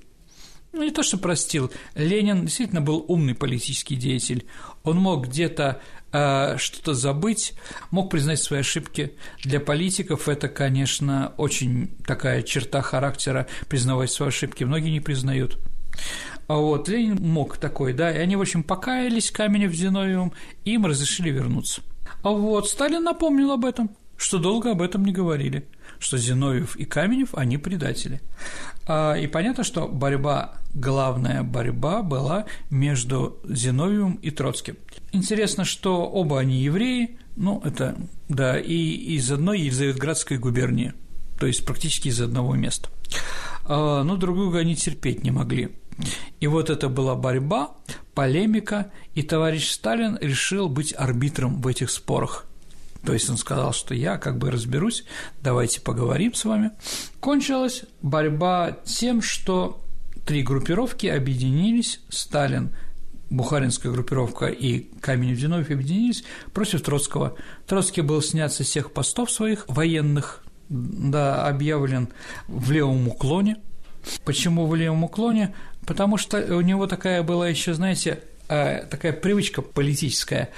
Ну, 0.73 0.83
не 0.83 0.91
то, 0.91 1.02
что 1.02 1.19
простил. 1.19 1.71
Ленин 1.95 2.47
действительно 2.47 2.81
был 2.81 3.05
умный 3.07 3.35
политический 3.35 3.95
деятель. 3.95 4.47
Он 4.85 4.97
мог 4.97 5.26
где-то 5.26 5.83
э, 6.12 6.57
что-то 6.57 6.95
забыть, 6.95 7.52
мог 7.91 8.11
признать 8.11 8.41
свои 8.41 8.61
ошибки. 8.61 9.12
Для 9.45 9.61
политиков 9.61 10.29
это, 10.29 10.49
конечно, 10.49 11.35
очень 11.37 11.91
такая 12.07 12.43
черта 12.43 12.81
характера 12.81 13.47
признавать 13.69 14.11
свои 14.11 14.31
ошибки. 14.31 14.64
Многие 14.64 14.91
не 14.91 15.00
признают. 15.00 15.59
А 16.49 16.57
вот 16.57 16.88
Ленин 16.88 17.17
мог 17.23 17.59
такой, 17.59 17.93
да, 17.93 18.11
и 18.11 18.19
они, 18.19 18.37
в 18.37 18.41
общем, 18.41 18.62
покаялись 18.62 19.31
Каменев 19.31 19.73
Зиновьевым, 19.73 20.33
и 20.64 20.73
им 20.73 20.87
разрешили 20.87 21.31
вернуться. 21.31 21.83
А 22.23 22.31
вот 22.31 22.69
Сталин 22.69 23.02
напомнил 23.02 23.52
об 23.52 23.64
этом, 23.64 23.91
что 24.17 24.38
долго 24.38 24.71
об 24.71 24.83
этом 24.83 25.05
не 25.05 25.12
говорили, 25.12 25.67
что 26.03 26.19
Зиновьев 26.19 26.75
и 26.75 26.85
Каменев, 26.85 27.35
они 27.35 27.59
предатели. 27.59 28.21
А, 28.87 29.15
и 29.15 29.29
понятно, 29.29 29.63
что 29.63 29.87
борьба, 29.87 30.57
главная 30.75 31.45
борьба 31.45 32.03
была 32.03 32.47
между 32.71 33.39
Зиновьевым 33.45 34.15
и 34.15 34.31
Троцким. 34.31 34.77
Интересно, 35.13 35.65
что 35.65 36.05
оба 36.09 36.41
они 36.41 36.61
евреи, 36.61 37.19
ну, 37.37 37.63
это, 37.65 37.97
да, 38.29 38.59
и 38.59 38.75
из 38.75 39.31
одной 39.31 39.61
Елизаветградской 39.61 40.39
губернии, 40.39 40.93
то 41.39 41.47
есть 41.47 41.65
практически 41.65 42.09
из 42.09 42.21
одного 42.21 42.57
места. 42.57 42.89
А, 43.65 44.03
но 44.03 44.17
друг 44.17 44.37
друга 44.37 44.59
они 44.59 44.75
терпеть 44.75 45.23
не 45.23 45.31
могли. 45.31 45.71
И 46.41 46.49
вот 46.49 46.69
это 46.69 46.89
была 46.89 47.15
борьба, 47.15 47.77
полемика, 48.15 48.91
и 49.15 49.23
товарищ 49.23 49.71
Сталин 49.71 50.19
решил 50.21 50.69
быть 50.69 50.93
арбитром 50.97 51.61
в 51.61 51.67
этих 51.69 51.91
спорах. 51.91 52.47
То 53.05 53.13
есть 53.13 53.29
он 53.29 53.37
сказал, 53.37 53.73
что 53.73 53.95
я 53.95 54.17
как 54.17 54.39
бы 54.39 54.51
разберусь, 54.51 55.05
давайте 55.43 55.81
поговорим 55.81 56.35
с 56.35 56.45
вами. 56.45 56.71
Кончилась 57.21 57.85
борьба 58.01 58.79
тем, 58.85 59.23
что 59.23 59.83
три 60.25 60.43
группировки 60.43 61.07
объединились, 61.07 62.01
Сталин, 62.09 62.71
Бухаринская 63.33 63.91
группировка 63.91 64.47
и 64.47 64.81
Каменев 65.01 65.39
Зиновьев 65.39 65.71
объединились 65.71 66.23
против 66.53 66.83
Троцкого. 66.83 67.35
Троцкий 67.67 68.03
был 68.03 68.21
снят 68.21 68.53
со 68.53 68.63
всех 68.63 68.93
постов 68.93 69.31
своих 69.31 69.65
военных, 69.69 70.45
да, 70.69 71.49
объявлен 71.49 72.09
в 72.47 72.71
левом 72.71 73.09
уклоне. 73.09 73.57
Почему 74.25 74.67
в 74.67 74.75
левом 74.75 75.05
уклоне? 75.05 75.55
Потому 75.87 76.19
что 76.19 76.39
у 76.57 76.61
него 76.61 76.87
такая 76.87 77.23
была 77.23 77.49
еще, 77.49 77.73
знаете, 77.73 78.21
э, 78.49 78.85
такая 78.91 79.13
привычка 79.15 79.63
политическая. 79.63 80.51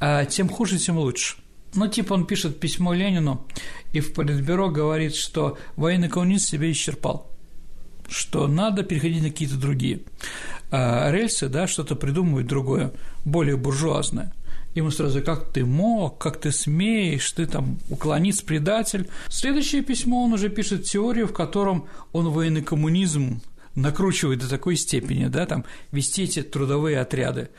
А 0.00 0.24
тем 0.24 0.48
хуже, 0.48 0.78
тем 0.78 0.96
лучше. 0.96 1.36
Ну, 1.74 1.88
типа 1.88 2.14
он 2.14 2.26
пишет 2.26 2.60
письмо 2.60 2.92
Ленину 2.92 3.46
и 3.92 4.00
в 4.00 4.12
Политбюро 4.12 4.68
говорит, 4.68 5.14
что 5.14 5.58
военный 5.76 6.08
коммунист 6.08 6.48
себя 6.48 6.70
исчерпал, 6.70 7.30
что 8.08 8.46
надо 8.46 8.82
переходить 8.82 9.22
на 9.22 9.30
какие-то 9.30 9.56
другие 9.56 10.00
а 10.72 11.10
рельсы, 11.10 11.48
да, 11.48 11.66
что-то 11.66 11.96
придумывать 11.96 12.46
другое, 12.46 12.92
более 13.26 13.56
буржуазное. 13.56 14.32
Ему 14.74 14.90
сразу, 14.90 15.22
как 15.22 15.52
ты 15.52 15.66
мог, 15.66 16.16
как 16.16 16.40
ты 16.40 16.50
смеешь, 16.50 17.30
ты 17.32 17.44
там 17.44 17.78
уклонец, 17.90 18.40
предатель. 18.40 19.08
Следующее 19.28 19.82
письмо 19.82 20.24
он 20.24 20.32
уже 20.32 20.48
пишет 20.48 20.84
теорию, 20.84 21.28
в 21.28 21.34
котором 21.34 21.88
он 22.12 22.30
военный 22.30 22.62
коммунизм 22.62 23.42
накручивает 23.74 24.40
до 24.40 24.48
такой 24.48 24.76
степени, 24.76 25.26
да, 25.26 25.44
там, 25.44 25.66
вести 25.92 26.24
эти 26.24 26.42
трудовые 26.42 27.00
отряды, 27.00 27.50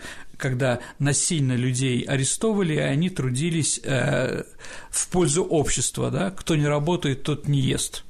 когда 0.44 0.82
насильно 1.00 1.54
людей 1.54 2.02
арестовывали, 2.02 2.74
и 2.74 2.80
они 2.80 3.10
трудились 3.10 3.80
э, 3.82 4.44
в 4.90 5.08
пользу 5.08 5.46
общества, 5.46 6.12
да, 6.12 6.32
кто 6.32 6.58
не 6.58 6.68
работает, 6.68 7.24
тот 7.24 7.48
не 7.48 7.62
ест 7.62 8.04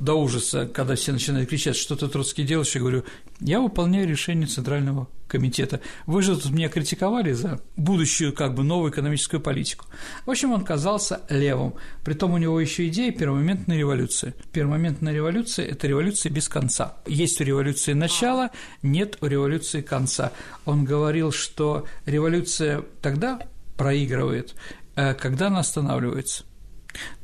до 0.00 0.14
ужаса, 0.14 0.66
когда 0.66 0.94
все 0.94 1.12
начинают 1.12 1.48
кричать, 1.48 1.76
что 1.76 1.96
ты, 1.96 2.08
Троцкий, 2.08 2.44
делаешь, 2.44 2.74
я 2.74 2.80
говорю, 2.80 3.04
я 3.40 3.60
выполняю 3.60 4.06
решение 4.06 4.46
Центрального 4.46 5.08
комитета. 5.26 5.80
Вы 6.06 6.22
же 6.22 6.36
тут 6.36 6.52
меня 6.52 6.68
критиковали 6.68 7.32
за 7.32 7.60
будущую, 7.76 8.32
как 8.32 8.54
бы, 8.54 8.62
новую 8.62 8.92
экономическую 8.92 9.40
политику. 9.40 9.86
В 10.24 10.30
общем, 10.30 10.52
он 10.52 10.64
казался 10.64 11.22
левым. 11.28 11.74
Притом 12.04 12.34
у 12.34 12.38
него 12.38 12.60
еще 12.60 12.86
идея 12.88 13.10
первомоментной 13.12 13.78
революции. 13.78 14.34
Первомоментная 14.52 15.12
революция– 15.12 15.66
это 15.68 15.86
революция 15.86 16.30
без 16.30 16.48
конца. 16.48 16.96
Есть 17.06 17.40
у 17.40 17.44
революции 17.44 17.92
начало, 17.92 18.50
нет 18.82 19.18
у 19.20 19.26
революции 19.26 19.80
конца. 19.80 20.32
Он 20.64 20.84
говорил, 20.84 21.32
что 21.32 21.86
революция 22.04 22.82
тогда 23.02 23.40
проигрывает, 23.76 24.54
э, 24.94 25.14
когда 25.14 25.48
она 25.48 25.60
останавливается. 25.60 26.44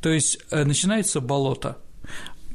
То 0.00 0.10
есть 0.10 0.38
э, 0.50 0.64
начинается 0.64 1.20
болото– 1.20 1.78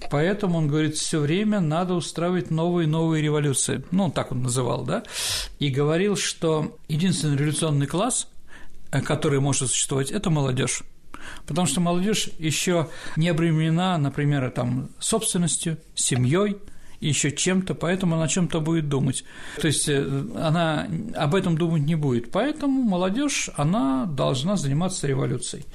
Поэтому 0.10 0.60
он 0.60 0.68
говорит, 0.68 0.96
все 0.96 1.20
время 1.20 1.60
надо 1.60 1.94
устраивать 1.94 2.52
новые 2.52 2.88
новые 2.88 3.22
революции. 3.24 3.84
Ну, 3.92 4.10
так 4.10 4.32
он 4.32 4.44
называл, 4.44 4.84
да? 4.84 5.04
И 5.60 5.70
говорил, 5.70 6.16
что 6.16 6.78
единственный 6.88 7.38
революционный 7.38 7.88
класс, 7.88 8.28
э, 8.92 9.02
который 9.02 9.40
может 9.40 9.70
существовать, 9.70 10.12
это 10.12 10.30
молодежь. 10.30 10.84
Потому 11.46 11.68
что 11.68 11.82
молодежь 11.82 12.30
еще 12.40 12.90
не 13.16 13.30
обременена, 13.30 13.98
например, 13.98 14.50
там, 14.52 14.90
собственностью, 15.00 15.78
семьей, 15.96 16.58
еще 17.00 17.32
чем-то, 17.32 17.76
поэтому 17.76 18.16
она 18.16 18.26
о 18.26 18.28
чем-то 18.28 18.60
будет 18.60 18.90
думать. 18.90 19.24
То 19.62 19.68
есть 19.68 19.88
э, 19.88 20.04
она 20.36 20.88
об 21.16 21.36
этом 21.36 21.58
думать 21.58 21.84
не 21.84 21.96
будет. 21.96 22.32
Поэтому 22.32 22.82
молодежь, 22.84 23.50
она 23.56 24.06
должна 24.06 24.56
заниматься 24.58 25.08
революцией. 25.08 25.66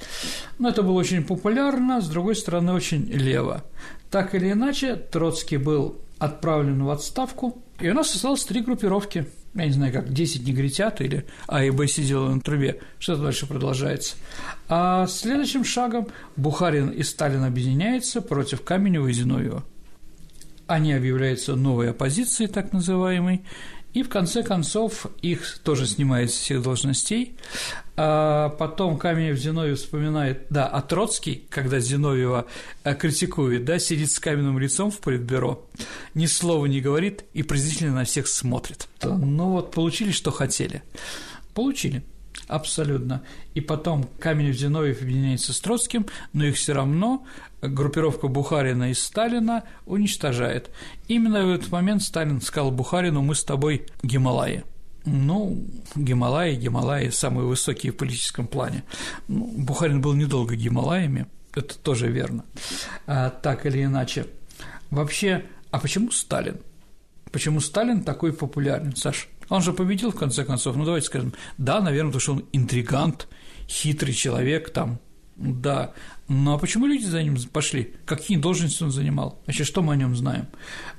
Но 0.59 0.69
это 0.69 0.83
было 0.83 0.93
очень 0.93 1.23
популярно, 1.23 2.01
с 2.01 2.07
другой 2.07 2.35
стороны, 2.35 2.73
очень 2.73 3.05
лево. 3.05 3.63
Так 4.09 4.35
или 4.35 4.51
иначе, 4.51 4.95
Троцкий 4.95 5.57
был 5.57 5.97
отправлен 6.19 6.83
в 6.83 6.89
отставку, 6.89 7.61
и 7.79 7.89
у 7.89 7.93
нас 7.93 8.13
осталось 8.13 8.45
три 8.45 8.61
группировки. 8.61 9.27
Я 9.55 9.65
не 9.65 9.71
знаю, 9.71 9.93
как 9.93 10.11
10 10.11 10.47
негритят 10.47 10.99
или 10.99 11.27
А 11.47 11.63
и 11.63 11.69
Б 11.69 11.87
сидела 11.87 12.29
на 12.29 12.41
трубе. 12.41 12.79
Что 12.97 13.15
дальше 13.15 13.45
продолжается? 13.45 14.15
А 14.67 15.05
следующим 15.05 15.63
шагом 15.63 16.07
Бухарин 16.35 16.89
и 16.89 17.03
Сталин 17.03 17.43
объединяются 17.43 18.21
против 18.21 18.63
Каменева 18.63 19.07
и 19.07 19.13
Зиновьева 19.13 19.63
они 20.73 20.93
объявляются 20.93 21.55
новой 21.55 21.91
оппозицией, 21.91 22.49
так 22.49 22.73
называемой, 22.73 23.43
и 23.93 24.01
в 24.01 24.09
конце 24.09 24.41
концов 24.41 25.05
их 25.21 25.59
тоже 25.59 25.85
снимают 25.85 26.31
с 26.31 26.33
всех 26.33 26.63
должностей. 26.63 27.35
А 27.95 28.49
потом 28.49 28.97
Каменев 28.97 29.37
Зиновьев 29.37 29.77
вспоминает, 29.77 30.47
да, 30.49 30.65
а 30.65 30.81
Троцкий, 30.81 31.45
когда 31.49 31.79
Зиновьева 31.79 32.47
э, 32.83 32.95
критикует, 32.95 33.65
да, 33.65 33.77
сидит 33.77 34.11
с 34.11 34.19
каменным 34.19 34.57
лицом 34.57 34.89
в 34.89 34.97
политбюро, 34.97 35.63
ни 36.15 36.25
слова 36.25 36.65
не 36.65 36.81
говорит 36.81 37.23
и 37.33 37.43
презрительно 37.43 37.93
на 37.93 38.03
всех 38.03 38.27
смотрит. 38.27 38.87
Ну 39.03 39.51
вот, 39.51 39.69
получили, 39.71 40.11
что 40.11 40.31
хотели. 40.31 40.81
Получили. 41.53 42.03
Абсолютно. 42.47 43.23
И 43.53 43.61
потом 43.61 44.07
Каменев 44.19 44.55
Зиновьев 44.55 45.01
объединяется 45.01 45.53
с 45.53 45.59
Троцким, 45.59 46.07
но 46.33 46.45
их 46.45 46.55
все 46.55 46.73
равно 46.73 47.25
группировка 47.61 48.27
Бухарина 48.27 48.91
и 48.91 48.93
Сталина 48.93 49.63
уничтожает. 49.85 50.69
Именно 51.07 51.45
в 51.45 51.49
этот 51.51 51.71
момент 51.71 52.03
Сталин 52.03 52.41
сказал 52.41 52.71
Бухарину 52.71 53.21
«Мы 53.21 53.35
с 53.35 53.43
тобой 53.43 53.85
Гималаи». 54.01 54.63
Ну, 55.05 55.61
Гималаи, 55.95 56.55
Гималаи 56.55 57.09
самые 57.09 57.45
высокие 57.45 57.91
в 57.91 57.97
политическом 57.97 58.47
плане. 58.47 58.83
Ну, 59.27 59.51
Бухарин 59.57 60.01
был 60.01 60.13
недолго 60.13 60.55
Гималаями, 60.55 61.27
это 61.53 61.77
тоже 61.77 62.07
верно. 62.07 62.45
А, 63.05 63.29
так 63.29 63.65
или 63.65 63.83
иначе. 63.83 64.27
Вообще, 64.91 65.45
а 65.71 65.79
почему 65.79 66.11
Сталин? 66.11 66.57
Почему 67.31 67.59
Сталин 67.59 68.03
такой 68.03 68.31
популярен, 68.31 68.95
Саш? 68.95 69.27
Он 69.53 69.61
же 69.61 69.71
победил, 69.71 70.09
в 70.09 70.15
конце 70.15 70.43
концов. 70.45 70.75
Ну, 70.75 70.83
давайте 70.83 71.05
скажем, 71.05 71.31
да, 71.59 71.79
наверное, 71.79 72.11
потому 72.11 72.21
что 72.21 72.33
он 72.33 72.45
интригант, 72.53 73.27
хитрый 73.67 74.11
человек, 74.15 74.71
там, 74.71 74.99
Да. 75.35 75.93
Ну 76.27 76.53
а 76.55 76.57
почему 76.57 76.87
люди 76.87 77.05
за 77.05 77.21
ним 77.21 77.37
пошли? 77.51 77.93
Какие 78.07 78.37
должности 78.39 78.81
он 78.81 78.89
занимал? 78.89 79.43
Вообще, 79.45 79.63
что 79.63 79.83
мы 79.83 79.93
о 79.93 79.95
нем 79.95 80.15
знаем? 80.15 80.47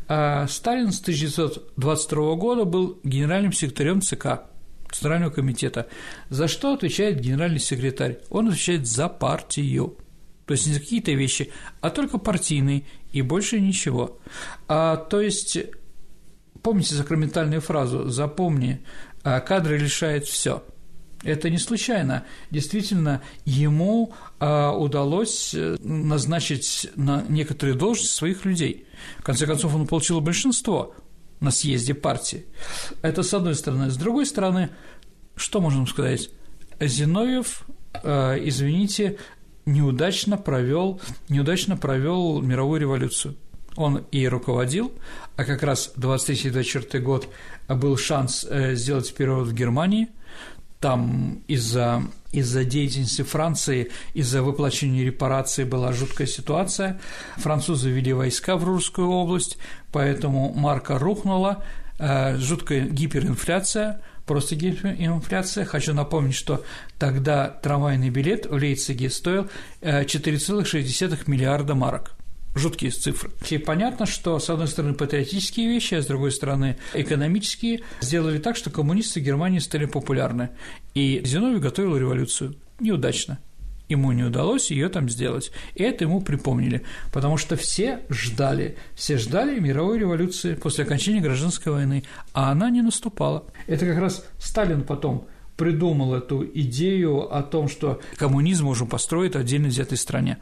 А 0.06 0.46
Сталин 0.46 0.92
с 0.92 1.00
1922 1.00 2.34
года 2.36 2.64
был 2.64 3.00
генеральным 3.02 3.52
секретарем 3.52 4.00
ЦК 4.00 4.44
Центрального 4.92 5.32
комитета. 5.32 5.88
За 6.30 6.46
что 6.46 6.74
отвечает 6.74 7.18
генеральный 7.18 7.58
секретарь? 7.58 8.18
Он 8.30 8.46
отвечает 8.50 8.86
за 8.86 9.08
партию. 9.08 9.96
То 10.46 10.52
есть 10.52 10.68
не 10.68 10.74
за 10.74 10.80
какие-то 10.80 11.10
вещи, 11.10 11.50
а 11.80 11.90
только 11.90 12.18
партийные 12.18 12.84
и 13.10 13.20
больше 13.20 13.58
ничего. 13.58 14.20
А, 14.68 14.96
то 14.96 15.20
есть, 15.20 15.58
помните 16.64 16.94
сакраментальную 16.94 17.60
фразу 17.60 18.08
«запомни, 18.08 18.82
а 19.22 19.40
кадры 19.40 19.76
лишает 19.76 20.24
все. 20.24 20.64
Это 21.22 21.50
не 21.50 21.58
случайно. 21.58 22.24
Действительно, 22.50 23.22
ему 23.44 24.12
а, 24.40 24.72
удалось 24.72 25.54
э, 25.54 25.76
назначить 25.80 26.90
на 26.96 27.22
некоторые 27.28 27.76
должности 27.76 28.12
своих 28.12 28.44
людей. 28.44 28.86
В 29.18 29.22
конце 29.22 29.46
концов, 29.46 29.74
он 29.74 29.86
получил 29.86 30.20
большинство 30.20 30.94
на 31.40 31.50
съезде 31.50 31.94
партии. 31.94 32.44
Это 33.00 33.22
с 33.22 33.32
одной 33.32 33.54
стороны. 33.54 33.90
С 33.90 33.96
другой 33.96 34.26
стороны, 34.26 34.70
что 35.36 35.60
можем 35.60 35.86
сказать? 35.86 36.30
Зиновьев, 36.80 37.64
э, 38.02 38.38
извините, 38.42 39.18
неудачно 39.64 40.36
провел, 40.36 41.00
неудачно 41.28 41.76
провел 41.76 42.42
мировую 42.42 42.80
революцию. 42.80 43.36
Он 43.76 44.04
и 44.12 44.28
руководил, 44.28 44.92
а 45.36 45.44
как 45.44 45.62
раз 45.62 45.92
23-24 45.96 46.98
год 47.00 47.28
был 47.68 47.96
шанс 47.96 48.46
э, 48.48 48.74
сделать 48.74 49.14
переворот 49.14 49.48
в 49.48 49.54
Германии. 49.54 50.08
Там 50.80 51.42
из-за 51.48 52.02
из-за 52.30 52.64
деятельности 52.64 53.22
Франции, 53.22 53.92
из-за 54.12 54.42
выплачивания 54.42 55.04
репараций 55.04 55.64
была 55.64 55.92
жуткая 55.92 56.26
ситуация. 56.26 57.00
Французы 57.36 57.90
ввели 57.90 58.12
войска 58.12 58.56
в 58.56 58.64
Русскую 58.64 59.08
область, 59.08 59.56
поэтому 59.92 60.52
марка 60.52 60.98
рухнула, 60.98 61.64
э, 61.98 62.36
жуткая 62.38 62.88
гиперинфляция– 62.88 64.00
просто 64.26 64.56
гиперинфляция. 64.56 65.64
Хочу 65.64 65.94
напомнить, 65.94 66.34
что 66.34 66.64
тогда 66.98 67.48
трамвайный 67.48 68.10
билет 68.10 68.46
в 68.46 68.54
Лейпциге 68.54 69.10
стоил 69.10 69.48
4,6 69.82 71.12
э, 71.12 71.16
миллиарда 71.26 71.74
марок 71.74 72.16
жуткие 72.54 72.90
цифры. 72.90 73.30
И 73.50 73.58
понятно, 73.58 74.06
что, 74.06 74.38
с 74.38 74.48
одной 74.50 74.68
стороны, 74.68 74.94
патриотические 74.94 75.68
вещи, 75.68 75.94
а 75.94 76.02
с 76.02 76.06
другой 76.06 76.32
стороны, 76.32 76.76
экономические, 76.92 77.80
сделали 78.00 78.38
так, 78.38 78.56
что 78.56 78.70
коммунисты 78.70 79.20
Германии 79.20 79.58
стали 79.58 79.86
популярны. 79.86 80.50
И 80.94 81.20
Зиновий 81.24 81.60
готовил 81.60 81.96
революцию. 81.96 82.54
Неудачно 82.80 83.38
ему 83.88 84.12
не 84.12 84.22
удалось 84.22 84.70
ее 84.70 84.88
там 84.88 85.08
сделать. 85.08 85.52
И 85.74 85.82
это 85.82 86.04
ему 86.04 86.20
припомнили, 86.20 86.82
потому 87.12 87.36
что 87.36 87.56
все 87.56 88.00
ждали, 88.08 88.76
все 88.94 89.18
ждали 89.18 89.58
мировой 89.60 89.98
революции 89.98 90.54
после 90.54 90.84
окончания 90.84 91.20
гражданской 91.20 91.72
войны, 91.72 92.04
а 92.32 92.50
она 92.50 92.70
не 92.70 92.82
наступала. 92.82 93.44
Это 93.66 93.86
как 93.86 93.98
раз 93.98 94.26
Сталин 94.38 94.82
потом 94.82 95.28
придумал 95.56 96.14
эту 96.14 96.44
идею 96.44 97.34
о 97.34 97.42
том, 97.42 97.68
что 97.68 98.00
коммунизм 98.16 98.64
можно 98.66 98.86
построить 98.86 99.34
в 99.34 99.38
отдельно 99.38 99.68
взятой 99.68 99.98
стране, 99.98 100.38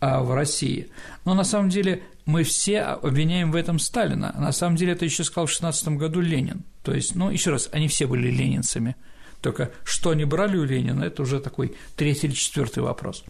а 0.00 0.22
в 0.22 0.34
России. 0.34 0.88
Но 1.24 1.34
на 1.34 1.44
самом 1.44 1.68
деле 1.68 2.02
мы 2.26 2.42
все 2.42 2.80
обвиняем 2.80 3.52
в 3.52 3.56
этом 3.56 3.78
Сталина. 3.78 4.34
На 4.38 4.52
самом 4.52 4.76
деле 4.76 4.92
это 4.92 5.04
еще 5.04 5.24
сказал 5.24 5.46
в 5.46 5.50
16 5.50 5.88
году 5.90 6.20
Ленин. 6.20 6.64
То 6.82 6.92
есть, 6.92 7.14
ну, 7.14 7.30
еще 7.30 7.50
раз, 7.50 7.68
они 7.72 7.88
все 7.88 8.06
были 8.06 8.30
ленинцами– 8.30 8.96
только 9.40 9.70
что 9.84 10.10
они 10.10 10.24
брали 10.24 10.56
у 10.56 10.64
Ленина, 10.64 11.04
это 11.04 11.22
уже 11.22 11.40
такой 11.40 11.76
третий 11.96 12.26
или 12.26 12.34
четвертый 12.34 12.82
вопрос. 12.82 13.24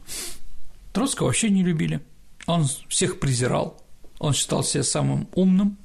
Троцкого 0.92 1.26
вообще 1.26 1.50
не 1.50 1.62
любили. 1.62 2.00
Он 2.46 2.66
всех 2.88 3.20
презирал, 3.20 3.82
он 4.18 4.32
считал 4.32 4.64
себя 4.64 4.82
самым 4.82 5.28
умным, 5.34 5.76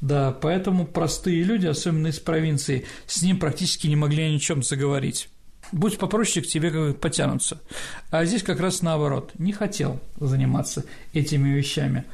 да, 0.00 0.32
поэтому 0.32 0.86
простые 0.86 1.42
люди, 1.42 1.66
особенно 1.66 2.08
из 2.08 2.18
провинции, 2.18 2.84
с 3.06 3.22
ним 3.22 3.38
практически 3.38 3.86
не 3.86 3.96
могли 3.96 4.30
ни 4.30 4.36
о 4.36 4.40
чем 4.40 4.62
заговорить. 4.62 5.28
Будь 5.72 5.96
попроще, 5.96 6.44
к 6.44 6.48
тебе 6.48 6.70
как 6.70 7.00
потянутся. 7.00 7.58
А 8.10 8.26
здесь 8.26 8.42
как 8.42 8.60
раз 8.60 8.82
наоборот, 8.82 9.32
не 9.38 9.52
хотел 9.52 10.00
заниматься 10.20 10.84
этими 11.14 11.48
вещами. 11.48 12.04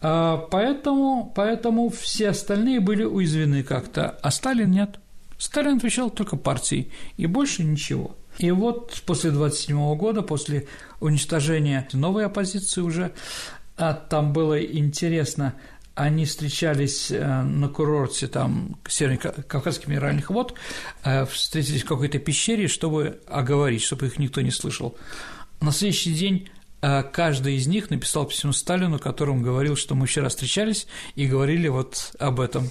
А 0.00 0.38
поэтому, 0.38 1.30
поэтому 1.34 1.90
все 1.90 2.30
остальные 2.30 2.80
были 2.80 3.04
уязвлены 3.04 3.64
как-то, 3.64 4.18
а 4.22 4.30
Сталин 4.30 4.70
нет. 4.70 4.98
Сталин 5.36 5.76
отвечал 5.76 6.08
только 6.08 6.36
партией, 6.36 6.90
и 7.18 7.26
больше 7.26 7.64
ничего. 7.64 8.16
И 8.38 8.50
вот 8.50 9.02
после 9.04 9.30
27 9.30 9.94
года, 9.96 10.22
после 10.22 10.66
уничтожения 11.00 11.86
новой 11.92 12.24
оппозиции 12.24 12.80
уже, 12.80 13.12
а 13.82 13.94
там 13.94 14.32
было 14.32 14.62
интересно, 14.62 15.56
они 15.96 16.24
встречались 16.24 17.10
э, 17.10 17.42
на 17.42 17.68
курорте 17.68 18.28
там 18.28 18.78
Северно-Кавказских 18.86 19.88
минеральных 19.88 20.30
вод, 20.30 20.54
э, 21.02 21.26
встретились 21.26 21.82
в 21.82 21.86
какой-то 21.86 22.20
пещере, 22.20 22.68
чтобы 22.68 23.18
оговорить, 23.26 23.82
чтобы 23.82 24.06
их 24.06 24.20
никто 24.20 24.40
не 24.40 24.52
слышал. 24.52 24.96
На 25.60 25.72
следующий 25.72 26.14
день 26.14 26.48
э, 26.80 27.02
каждый 27.02 27.56
из 27.56 27.66
них 27.66 27.90
написал 27.90 28.24
письмо 28.26 28.52
Сталину, 28.52 29.00
которым 29.00 29.42
говорил, 29.42 29.74
что 29.74 29.96
мы 29.96 30.06
вчера 30.06 30.28
встречались 30.28 30.86
и 31.16 31.26
говорили 31.26 31.66
вот 31.66 32.14
об 32.20 32.38
этом. 32.38 32.70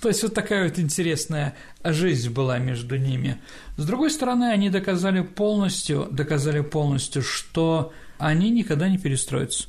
То 0.00 0.08
есть 0.08 0.22
вот 0.22 0.32
такая 0.32 0.66
вот 0.66 0.78
интересная 0.78 1.54
жизнь 1.84 2.30
была 2.30 2.56
между 2.56 2.96
ними. 2.96 3.38
С 3.76 3.84
другой 3.84 4.10
стороны, 4.10 4.44
они 4.44 4.70
доказали 4.70 5.20
полностью, 5.20 6.08
доказали 6.10 6.62
полностью, 6.62 7.20
что 7.20 7.92
они 8.16 8.48
никогда 8.48 8.88
не 8.88 8.96
перестроятся. 8.96 9.68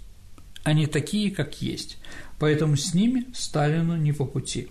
Они 0.64 0.88
такие, 0.88 1.32
как 1.32 1.62
есть. 1.62 1.98
Поэтому 2.40 2.76
с 2.76 2.94
ними 2.94 3.26
Сталину 3.34 3.96
не 3.98 4.12
по 4.14 4.26
пути. 4.26 4.70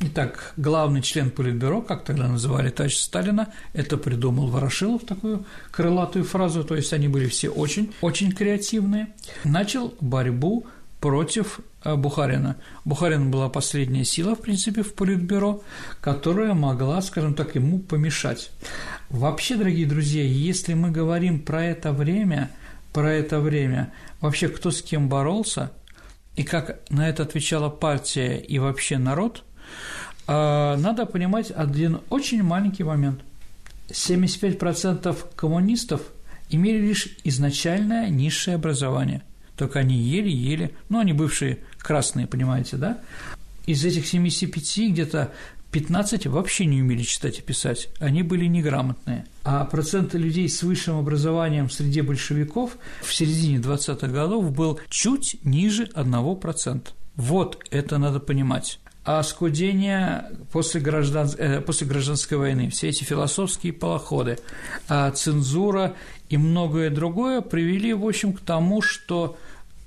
Итак, 0.00 0.52
главный 0.56 1.00
член 1.02 1.30
Политбюро, 1.30 1.80
как 1.80 2.04
тогда 2.04 2.28
называли 2.28 2.68
товарища 2.68 3.02
Сталина, 3.02 3.48
это 3.72 3.96
придумал 3.96 4.48
Ворошилов, 4.48 5.04
такую 5.04 5.46
крылатую 5.70 6.24
фразу, 6.24 6.64
то 6.64 6.74
есть 6.74 6.92
они 6.92 7.08
были 7.08 7.26
все 7.26 7.48
очень, 7.48 7.92
очень 8.02 8.32
креативные, 8.32 9.08
начал 9.44 9.94
борьбу 10.00 10.66
против 11.00 11.60
э, 11.84 11.94
Бухарина. 11.96 12.56
Бухарин 12.84 13.30
была 13.30 13.48
последняя 13.48 14.04
сила, 14.04 14.34
в 14.34 14.40
принципе, 14.40 14.82
в 14.82 14.94
Политбюро, 14.94 15.62
которая 16.00 16.54
могла, 16.54 17.00
скажем 17.00 17.34
так, 17.34 17.54
ему 17.54 17.78
помешать. 17.78 18.50
Вообще, 19.10 19.56
дорогие 19.56 19.86
друзья, 19.86 20.22
если 20.24 20.74
мы 20.74 20.90
говорим 20.90 21.40
про 21.40 21.64
это 21.64 21.92
время, 21.92 22.50
про 22.94 23.12
это 23.12 23.40
время, 23.40 23.92
вообще 24.22 24.48
кто 24.48 24.70
с 24.70 24.80
кем 24.80 25.10
боролся, 25.10 25.72
и 26.36 26.42
как 26.44 26.80
на 26.88 27.06
это 27.06 27.24
отвечала 27.24 27.68
партия 27.68 28.38
и 28.38 28.58
вообще 28.58 28.96
народ, 28.96 29.44
э, 30.26 30.32
надо 30.32 31.04
понимать 31.04 31.50
один 31.50 32.00
очень 32.08 32.42
маленький 32.42 32.84
момент. 32.84 33.20
75% 33.88 35.26
коммунистов 35.36 36.00
имели 36.48 36.78
лишь 36.78 37.18
изначальное 37.24 38.08
низшее 38.08 38.54
образование– 38.54 39.22
только 39.56 39.80
они 39.80 39.96
еле-еле, 39.96 40.72
ну, 40.88 40.98
они 40.98 41.12
бывшие 41.12 41.58
красные, 41.78 42.26
понимаете, 42.26 42.76
да? 42.76 43.00
Из 43.66 43.84
этих 43.84 44.06
75 44.06 44.90
где-то 44.90 45.32
15 45.74 46.28
вообще 46.28 46.66
не 46.66 46.80
умели 46.80 47.02
читать 47.02 47.40
и 47.40 47.42
писать, 47.42 47.88
они 47.98 48.22
были 48.22 48.44
неграмотные. 48.44 49.26
А 49.42 49.64
процент 49.64 50.14
людей 50.14 50.48
с 50.48 50.62
высшим 50.62 50.98
образованием 50.98 51.68
среди 51.68 52.00
большевиков 52.00 52.78
в 53.02 53.12
середине 53.12 53.58
20-х 53.58 54.06
годов 54.06 54.52
был 54.52 54.78
чуть 54.88 55.36
ниже 55.42 55.86
1%. 55.86 56.86
Вот 57.16 57.64
это 57.72 57.98
надо 57.98 58.20
понимать 58.20 58.78
а 59.06 59.22
скудение 59.22 60.30
после, 60.50 60.80
граждан, 60.80 61.28
э, 61.36 61.60
после 61.60 61.86
гражданской 61.86 62.38
войны, 62.38 62.70
все 62.70 62.88
эти 62.88 63.04
философские 63.04 63.74
полоходы, 63.74 64.38
а 64.88 65.10
цензура 65.10 65.94
и 66.30 66.38
многое 66.38 66.88
другое 66.88 67.42
привели, 67.42 67.92
в 67.92 68.06
общем, 68.06 68.32
к 68.32 68.40
тому, 68.40 68.80
что 68.80 69.36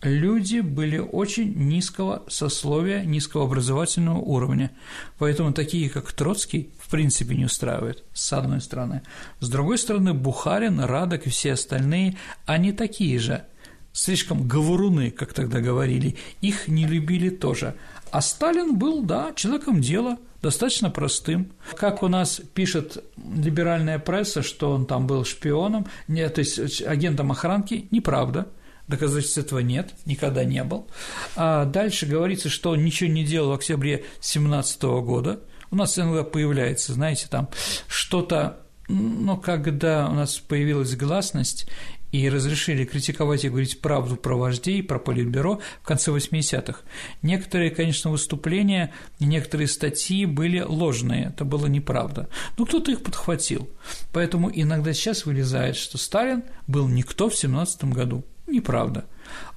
люди 0.02 0.60
были 0.60 0.98
очень 0.98 1.54
низкого 1.56 2.24
сословия, 2.28 3.04
низкого 3.04 3.46
образовательного 3.46 4.18
уровня. 4.18 4.72
Поэтому 5.18 5.54
такие, 5.54 5.90
как 5.90 6.12
Троцкий, 6.12 6.70
в 6.80 6.90
принципе 6.90 7.36
не 7.36 7.46
устраивают, 7.46 8.04
с 8.14 8.32
одной 8.34 8.62
стороны. 8.62 9.02
С 9.40 9.50
другой 9.50 9.78
стороны, 9.78 10.14
Бухарин, 10.14 10.80
Радок 10.80 11.28
и 11.28 11.30
все 11.30 11.54
остальные, 11.54 12.18
они 12.46 12.72
такие 12.72 13.20
же– 13.20 13.44
слишком 13.98 14.48
говоруны, 14.48 15.10
как 15.10 15.34
тогда 15.34 15.60
говорили, 15.60 16.18
их 16.42 16.68
не 16.68 16.86
любили 16.86 17.30
тоже. 17.30 17.74
А 18.12 18.22
Сталин 18.22 18.78
был, 18.78 19.02
да, 19.02 19.34
человеком 19.36 19.82
дела, 19.82 20.18
достаточно 20.42 20.92
простым. 20.92 21.52
Как 21.76 22.04
у 22.04 22.08
нас 22.08 22.40
пишет 22.54 23.04
либеральная 23.18 23.98
пресса, 23.98 24.44
что 24.44 24.72
он 24.72 24.86
там 24.86 25.08
был 25.08 25.26
шпионом, 25.26 25.88
нет, 26.08 26.36
то 26.36 26.42
есть 26.42 26.82
агентом 26.84 27.32
охранки, 27.32 27.88
неправда. 27.90 28.48
Доказательств 28.88 29.38
этого 29.38 29.60
нет, 29.60 29.94
никогда 30.06 30.44
не 30.44 30.64
был. 30.64 30.88
А 31.36 31.66
дальше 31.66 32.06
говорится, 32.06 32.50
что 32.50 32.72
он 32.72 32.84
ничего 32.84 33.10
не 33.10 33.24
делал 33.24 33.52
в 33.52 33.54
октябре 33.54 34.06
17 34.22 34.82
года. 34.84 35.42
У 35.72 35.76
нас 35.76 35.98
иногда 36.00 36.24
появляется, 36.24 36.94
знаете, 36.94 37.28
там 37.30 37.50
что-то 37.88 38.62
но 38.90 39.36
когда 39.36 40.08
у 40.08 40.14
нас 40.14 40.38
появилась 40.38 40.96
гласность, 40.96 41.68
и 42.12 42.30
разрешили 42.30 42.86
критиковать 42.86 43.44
и 43.44 43.50
говорить 43.50 43.82
правду 43.82 44.16
про 44.16 44.36
вождей, 44.36 44.82
про 44.82 45.00
политбюро 45.00 45.60
в 45.82 45.86
конце 45.86 46.12
80-х. 46.12 46.80
Некоторые, 47.22 47.70
конечно, 47.70 48.12
выступления 48.12 48.94
и 49.20 49.26
некоторые 49.26 49.68
статьи 49.68 50.26
были 50.26 50.62
ложные, 50.62 51.28
это 51.28 51.44
было 51.44 51.66
неправда. 51.68 52.30
Но 52.58 52.66
кто-то 52.66 52.92
их 52.92 53.04
подхватил. 53.04 53.70
Поэтому 54.14 54.50
иногда 54.54 54.94
сейчас 54.94 55.26
вылезает, 55.26 55.76
что 55.76 55.98
Сталин 55.98 56.44
был 56.66 56.88
никто 56.88 57.30
в 57.30 57.36
17 57.36 57.86
году. 57.86 58.24
Неправда. 58.48 59.06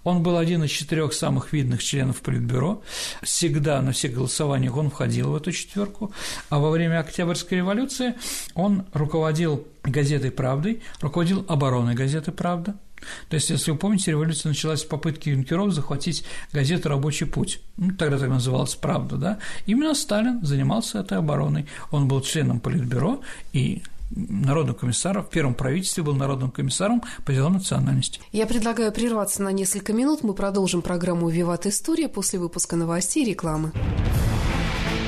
Он 0.02 0.22
был 0.22 0.36
один 0.36 0.64
из 0.64 0.70
четырех 0.70 1.12
самых 1.12 1.52
видных 1.52 1.82
членов 1.82 2.22
Политбюро. 2.22 2.82
Всегда 3.22 3.80
на 3.82 3.92
всех 3.92 4.14
голосованиях 4.14 4.76
он 4.76 4.90
входил 4.90 5.30
в 5.30 5.36
эту 5.36 5.52
четверку. 5.52 6.12
А 6.48 6.58
во 6.58 6.70
время 6.70 6.98
Октябрьской 7.00 7.58
революции 7.58 8.14
он 8.54 8.86
руководил 8.92 9.66
газетой 9.84 10.30
«Правдой», 10.32 10.82
руководил 11.00 11.44
обороной 11.48 11.94
газеты 11.94 12.32
«Правда». 12.32 12.74
То 13.28 13.34
есть, 13.34 13.48
если 13.48 13.70
вы 13.70 13.78
помните, 13.78 14.10
революция 14.10 14.50
началась 14.50 14.80
с 14.80 14.84
попытки 14.84 15.30
юнкеров 15.30 15.72
захватить 15.72 16.24
газету 16.52 16.88
«Рабочий 16.88 17.26
путь». 17.26 17.60
Ну, 17.76 17.94
тогда 17.94 18.18
так 18.18 18.28
называлась 18.28 18.74
«Правда», 18.74 19.16
да? 19.16 19.38
Именно 19.66 19.94
Сталин 19.94 20.44
занимался 20.44 21.00
этой 21.00 21.16
обороной. 21.16 21.66
Он 21.90 22.08
был 22.08 22.20
членом 22.20 22.60
Политбюро 22.60 23.22
и 23.52 23.82
народным 24.10 24.74
комиссаром, 24.74 25.24
в 25.24 25.30
первом 25.30 25.54
правительстве 25.54 26.02
был 26.02 26.14
народным 26.14 26.50
комиссаром 26.50 27.02
по 27.24 27.32
делам 27.32 27.54
национальности. 27.54 28.20
Я 28.32 28.46
предлагаю 28.46 28.92
прерваться 28.92 29.42
на 29.42 29.52
несколько 29.52 29.92
минут. 29.92 30.22
Мы 30.22 30.34
продолжим 30.34 30.82
программу 30.82 31.28
«Виват 31.28 31.66
История» 31.66 32.08
после 32.08 32.38
выпуска 32.38 32.76
новостей 32.76 33.24
и 33.24 33.30
рекламы. 33.30 33.72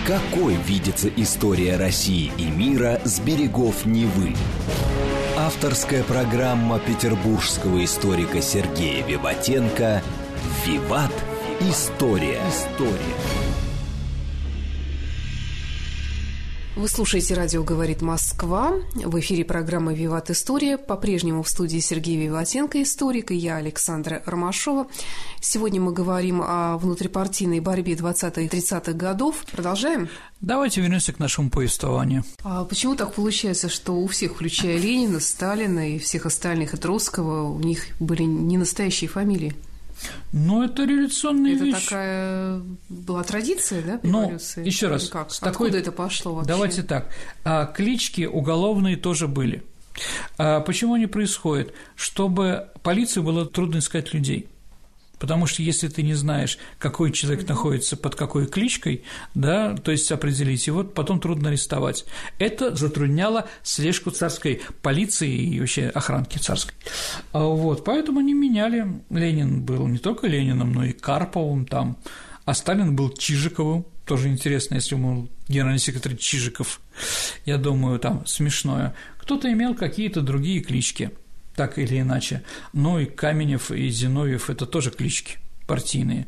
Какой 0.07 0.57
видится 0.57 1.09
история 1.09 1.77
России 1.77 2.33
и 2.37 2.47
мира 2.47 3.01
с 3.05 3.21
берегов 3.21 3.87
Невы? 3.87 4.35
Авторская 5.39 6.03
программа 6.03 6.79
петербургского 6.81 7.85
историка 7.85 8.43
Сергея 8.43 9.07
Виватенко 9.07 10.03
«Виват. 10.67 11.13
История». 11.61 12.41
История. 12.49 13.42
Вы 16.75 16.89
слушаете 16.89 17.35
«Радио 17.35 17.63
говорит 17.63 18.01
Москва». 18.01 18.73
В 18.95 19.21
эфире 19.21 19.45
программа 19.45 19.93
«Виват 19.93 20.31
История». 20.31 20.79
По-прежнему 20.79 21.43
в 21.43 21.49
студии 21.49 21.81
Сергей 21.81 22.17
Виватенко, 22.17 22.83
историк, 22.83 23.31
и 23.31 23.35
я, 23.35 23.57
Александра 23.57 24.23
Ромашова. 24.25 24.87
Сегодня 25.39 25.83
мы 25.83 25.93
говорим 25.93 26.41
о 26.43 26.79
внутрипартийной 26.79 27.61
борьбе 27.61 27.93
20-30-х 27.93 28.95
годов. 28.95 29.45
Продолжаем? 29.53 30.09
Давайте 30.41 30.81
вернемся 30.81 31.13
к 31.13 31.19
нашему 31.19 31.51
повествованию. 31.51 32.25
А 32.43 32.65
почему 32.65 32.97
так 32.97 33.13
получается, 33.13 33.69
что 33.69 33.95
у 33.95 34.07
всех, 34.07 34.33
включая 34.33 34.79
Ленина, 34.79 35.21
Сталина 35.21 35.95
и 35.95 35.99
всех 35.99 36.25
остальных, 36.25 36.73
и 36.73 36.79
Троцкого, 36.79 37.53
у 37.53 37.59
них 37.59 37.89
были 38.01 38.23
не 38.23 38.57
настоящие 38.57 39.11
фамилии? 39.11 39.55
Ну, 40.33 40.63
это 40.63 40.85
революционная 40.85 41.55
это 41.55 41.65
вещь. 41.65 41.75
Это 41.77 41.85
такая 41.85 42.63
была 42.89 43.23
традиция, 43.23 43.83
да, 43.83 44.01
Ну, 44.03 44.39
еще 44.65 44.89
раз. 44.89 45.09
как? 45.09 45.31
С 45.31 45.39
такой... 45.39 45.51
Откуда 45.69 45.79
это 45.79 45.93
пошло 45.93 46.35
вообще? 46.35 46.49
Давайте 46.49 46.83
так. 46.83 47.09
А, 47.45 47.67
клички 47.67 48.27
уголовные 48.27 48.97
тоже 48.97 49.29
были. 49.29 49.63
А 50.39 50.61
почему 50.61 50.95
они 50.95 51.07
происходят? 51.07 51.75
Чтобы 51.97 52.69
полиции 52.83 53.21
было 53.21 53.47
трудно 53.47 53.79
искать 53.79 54.15
людей. 54.15 54.49
Потому 55.23 55.47
что 55.47 55.63
если 55.63 55.87
ты 55.87 56.03
не 56.03 56.15
знаешь, 56.15 56.59
какой 56.81 57.13
человек 57.13 57.49
находится 57.49 57.97
под 57.97 58.17
какой 58.17 58.49
кличкой, 58.49 59.05
да, 59.37 59.77
то 59.77 59.93
есть 59.93 60.11
определить 60.11 60.67
его, 60.67 60.83
потом 60.83 61.21
трудно 61.21 61.51
арестовать. 61.51 62.05
Это 62.41 62.75
затрудняло 62.75 63.49
слежку 63.63 64.11
царской 64.11 64.63
полиции 64.83 65.31
и 65.31 65.61
вообще 65.61 65.91
охранки 65.91 66.39
царской. 66.39 66.75
А 67.31 67.45
вот, 67.45 67.85
поэтому 67.85 68.19
они 68.19 68.35
меняли. 68.35 68.85
Ленин 69.11 69.63
был 69.63 69.87
не 69.87 69.99
только 69.99 70.27
Лениным, 70.27 70.73
но 70.73 70.87
и 70.87 70.93
Карповым 70.93 71.67
там, 71.67 71.99
а 72.45 72.53
Сталин 72.53 72.97
был 72.97 73.11
Чижиковым, 73.11 73.87
тоже 74.05 74.27
интересно, 74.27 74.75
если 74.75 74.97
ему 74.97 75.29
генеральный 75.47 75.79
секретарь 75.79 76.17
Чижиков, 76.17 76.81
я 77.45 77.59
думаю, 77.59 78.01
там 78.01 78.27
смешное. 78.27 78.97
Кто-то 79.19 79.53
имел 79.53 79.77
какие-то 79.77 80.21
другие 80.21 80.63
клички– 80.63 81.13
так 81.55 81.79
или 81.79 82.01
иначе. 82.01 82.43
Ну 82.73 82.99
и 82.99 83.07
Каменев, 83.07 83.71
и 83.71 83.89
Зиновьев– 83.89 84.51
это 84.51 84.67
тоже 84.67 84.91
клички 84.91 85.39
партийные. 85.67 86.27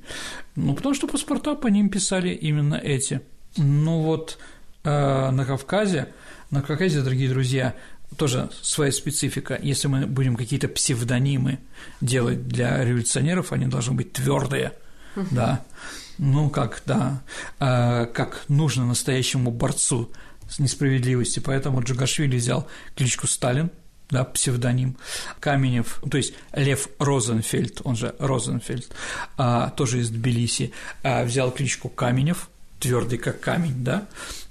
Ну, 0.57 0.75
потому 0.75 0.95
что 0.95 1.07
паспорта 1.07 1.55
по 1.55 1.67
ним 1.67 1.89
писали 1.89 2.31
именно 2.31 2.75
эти. 2.75 3.21
Ну 3.57 4.03
вот 4.03 4.39
э, 4.85 5.31
на 5.31 5.45
Кавказе, 5.45 6.09
на 6.51 6.63
Кавказе, 6.63 7.03
дорогие 7.03 7.29
друзья, 7.29 7.75
тоже 8.17 8.51
своя 8.63 8.93
специфика. 8.93 9.59
Если 9.61 9.89
мы 9.89 10.07
будем 10.07 10.37
какие-то 10.37 10.69
псевдонимы 10.69 11.59
делать 12.01 12.47
для 12.47 12.83
революционеров, 12.85 13.53
они 13.53 13.67
должны 13.67 13.95
быть 13.95 14.13
твердые, 14.13 14.73
да. 15.31 15.65
Ну, 16.17 16.49
как, 16.49 16.83
да, 16.87 17.23
э, 17.59 18.07
как 18.07 18.45
нужно 18.49 18.87
настоящему 18.87 19.51
борцу 19.51 20.13
с 20.49 20.61
несправедливостью. 20.61 21.43
Поэтому 21.43 21.83
Джугашвили 21.83 22.37
взял 22.37 22.69
кличку 22.95 23.27
Сталин– 23.27 23.71
да, 24.15 24.25
псевдоним 24.25 24.97
Каменев, 25.41 26.01
то 26.11 26.17
есть 26.17 26.35
Лев 26.53 26.89
Розенфельд, 26.99 27.81
он 27.85 27.97
же 27.97 28.15
Розенфельд, 28.19 28.91
а, 29.37 29.71
тоже 29.71 30.01
из 30.01 30.11
Тбилиси, 30.11 30.73
а, 31.03 31.25
взял 31.25 31.51
кличку 31.51 31.89
Каменев, 31.89 32.49
твердый 32.79 33.19
как 33.19 33.41
камень, 33.41 33.85
да, 33.85 34.07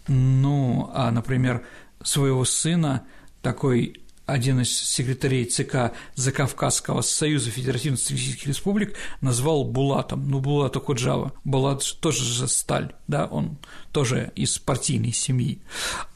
ну, 0.07 0.91
а, 0.93 1.11
например, 1.11 1.63
своего 2.03 2.45
сына 2.45 3.03
такой 3.41 4.02
один 4.25 4.61
из 4.61 4.71
секретарей 4.77 5.45
ЦК 5.45 5.91
Закавказского 6.15 7.01
союза 7.01 7.49
Федеративных 7.49 7.99
социалистических 7.99 8.47
республик 8.47 8.95
назвал 9.21 9.65
Булатом, 9.65 10.29
ну, 10.29 10.39
Булата 10.39 10.79
Куджава, 10.79 11.33
Булат 11.43 11.83
тоже 11.99 12.23
же 12.23 12.47
сталь, 12.47 12.93
да, 13.07 13.25
он 13.25 13.57
тоже 13.91 14.31
из 14.35 14.57
партийной 14.59 15.11
семьи, 15.11 15.59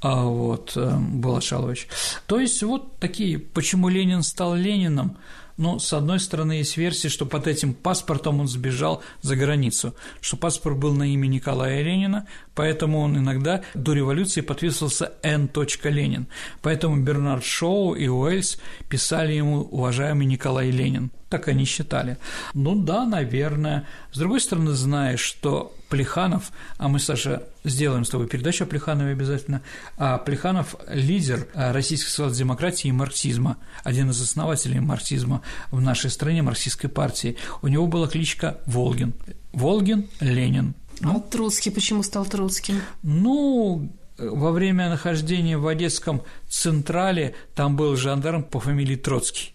а 0.02 0.24
вот, 0.24 0.74
э, 0.76 0.98
Булат 0.98 1.44
Шалович. 1.44 1.88
То 2.28 2.40
есть 2.40 2.64
вот 2.64 2.98
такие, 3.00 3.40
почему 3.40 3.90
Ленин 3.90 4.24
стал 4.24 4.56
Лениным, 4.56 5.18
ну, 5.58 5.80
с 5.80 5.92
одной 5.94 6.20
стороны, 6.20 6.54
есть 6.54 6.78
версия, 6.78 7.10
что 7.10 7.26
под 7.26 7.48
этим 7.48 7.74
паспортом 7.74 8.40
он 8.40 8.48
сбежал 8.48 9.02
за 9.22 9.36
границу, 9.36 9.96
что 10.22 10.38
паспорт 10.38 10.78
был 10.78 10.94
на 10.94 11.12
имя 11.12 11.26
Николая 11.28 11.82
Ленина, 11.82 12.28
поэтому 12.54 13.00
он 13.00 13.18
иногда 13.18 13.64
до 13.74 13.94
революции 13.94 14.42
подписывался 14.42 15.14
Н. 15.24 15.50
Ленин. 15.84 16.28
Поэтому 16.62 16.98
Бернард 16.98 17.44
Шоу 17.44 17.96
и 17.96 18.08
Уэльс 18.08 18.60
писали 18.88 19.34
ему 19.34 19.62
«Уважаемый 19.62 20.28
Николай 20.28 20.70
Ленин». 20.70 21.12
Так 21.30 21.48
они 21.48 21.66
считали. 21.66 22.18
Ну 22.54 22.76
да, 22.76 23.06
наверное. 23.06 23.88
С 24.14 24.18
другой 24.18 24.40
стороны, 24.40 24.72
знаешь, 24.72 25.20
что 25.20 25.74
Плеханов, 25.90 26.52
а 26.78 26.88
мы, 26.88 27.00
Саша, 27.00 27.44
сделаем 27.64 28.06
с 28.06 28.10
тобой 28.10 28.28
передачу 28.28 28.64
о 28.64 28.68
Плеханове 28.68 29.12
обязательно, 29.12 29.62
а 29.98 30.18
Плеханов– 30.18 30.76
лидер 30.88 31.48
российской 31.54 32.10
социал-демократии 32.10 32.90
и 32.90 32.92
марксизма, 32.92 33.58
один 33.84 34.10
из 34.10 34.22
основателей 34.22 34.80
марксизма 34.80 35.42
в 35.72 35.82
нашей 35.82 36.10
стране, 36.10 36.42
марксистской 36.42 36.90
партии. 36.90 37.38
У 37.62 37.68
него 37.68 37.88
была 37.88 38.08
кличка 38.08 38.60
Волгин. 38.66 39.14
Волгин 39.54 40.08
Ленин. 40.20 40.76
Ну, 41.00 41.18
а 41.18 41.20
Троцкий 41.20 41.72
почему 41.72 42.04
стал 42.04 42.26
Троцким? 42.26 42.82
Ну, 43.04 43.92
во 44.18 44.52
время 44.52 44.90
нахождения 44.90 45.58
в 45.58 45.68
Одесском 45.68 46.24
Централе 46.50 47.36
там 47.56 47.76
был 47.76 47.96
жандарм 47.96 48.44
по 48.44 48.60
фамилии 48.60 48.96
Троцкий. 48.96 49.54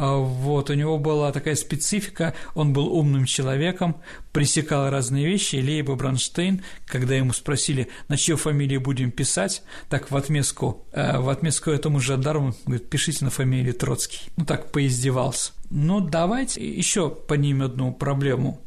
А, 0.00 0.16
вот, 0.16 0.70
у 0.70 0.72
него 0.72 0.96
была 0.96 1.30
такая 1.30 1.54
специфика, 1.56 2.32
он 2.54 2.72
был 2.72 2.90
умным 2.90 3.26
человеком, 3.26 4.00
пресекал 4.32 4.88
разные 4.88 5.26
вещи, 5.26 5.56
и 5.56 5.62
Лейба 5.62 5.94
Бронштейн, 5.94 6.62
когда 6.86 7.14
ему 7.16 7.34
спросили, 7.34 7.88
на 8.08 8.16
чью 8.16 8.38
фамилию 8.38 8.80
будем 8.80 9.10
писать, 9.10 9.62
так 9.90 10.10
в 10.10 10.16
отместку, 10.16 10.86
э, 10.92 11.18
в 11.18 11.28
отместку 11.28 11.70
этому 11.70 12.00
жандарму, 12.00 12.54
говорит, 12.64 12.88
пишите 12.88 13.26
на 13.26 13.30
фамилию 13.30 13.74
Троцкий. 13.74 14.30
Ну, 14.38 14.46
так 14.46 14.72
поиздевался. 14.72 15.52
Ну, 15.68 16.00
давайте 16.00 16.66
еще 16.66 17.10
поднимем 17.10 17.64
одну 17.64 17.92
проблему. 17.92 18.58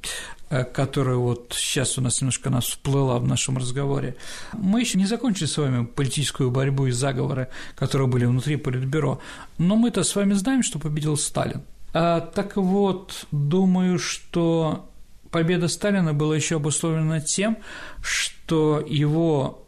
Э, 0.53 0.65
которая 0.65 1.15
вот 1.15 1.55
сейчас 1.57 1.97
у 1.97 2.01
нас 2.01 2.21
немножко 2.21 2.51
нас 2.51 2.65
всплыла 2.65 3.17
в 3.17 3.25
нашем 3.25 3.57
разговоре. 3.57 4.17
Мы 4.53 4.81
еще 4.81 4.99
не 4.99 5.07
закончили 5.07 5.47
с 5.47 5.57
вами 5.57 5.85
политическую 5.85 6.51
борьбу 6.51 6.85
и 6.85 6.91
заговоры, 6.91 7.47
которые 7.75 8.07
были 8.07 8.25
внутри 8.25 8.57
Политбюро, 8.57 9.19
но 9.57 9.75
мы-то 9.75 10.03
с 10.03 10.15
вами 10.15 10.33
знаем, 10.33 10.61
что 10.61 10.77
победил 10.77 11.17
Сталин. 11.17 11.63
А, 11.91 12.21
так 12.21 12.55
вот, 12.55 13.25
думаю, 13.31 13.97
что 13.97 14.91
победа 15.31 15.67
Сталина 15.67 16.13
была 16.13 16.35
еще 16.35 16.57
обусловлена 16.57 17.19
тем, 17.19 17.57
что 18.03 18.85
его, 18.87 19.62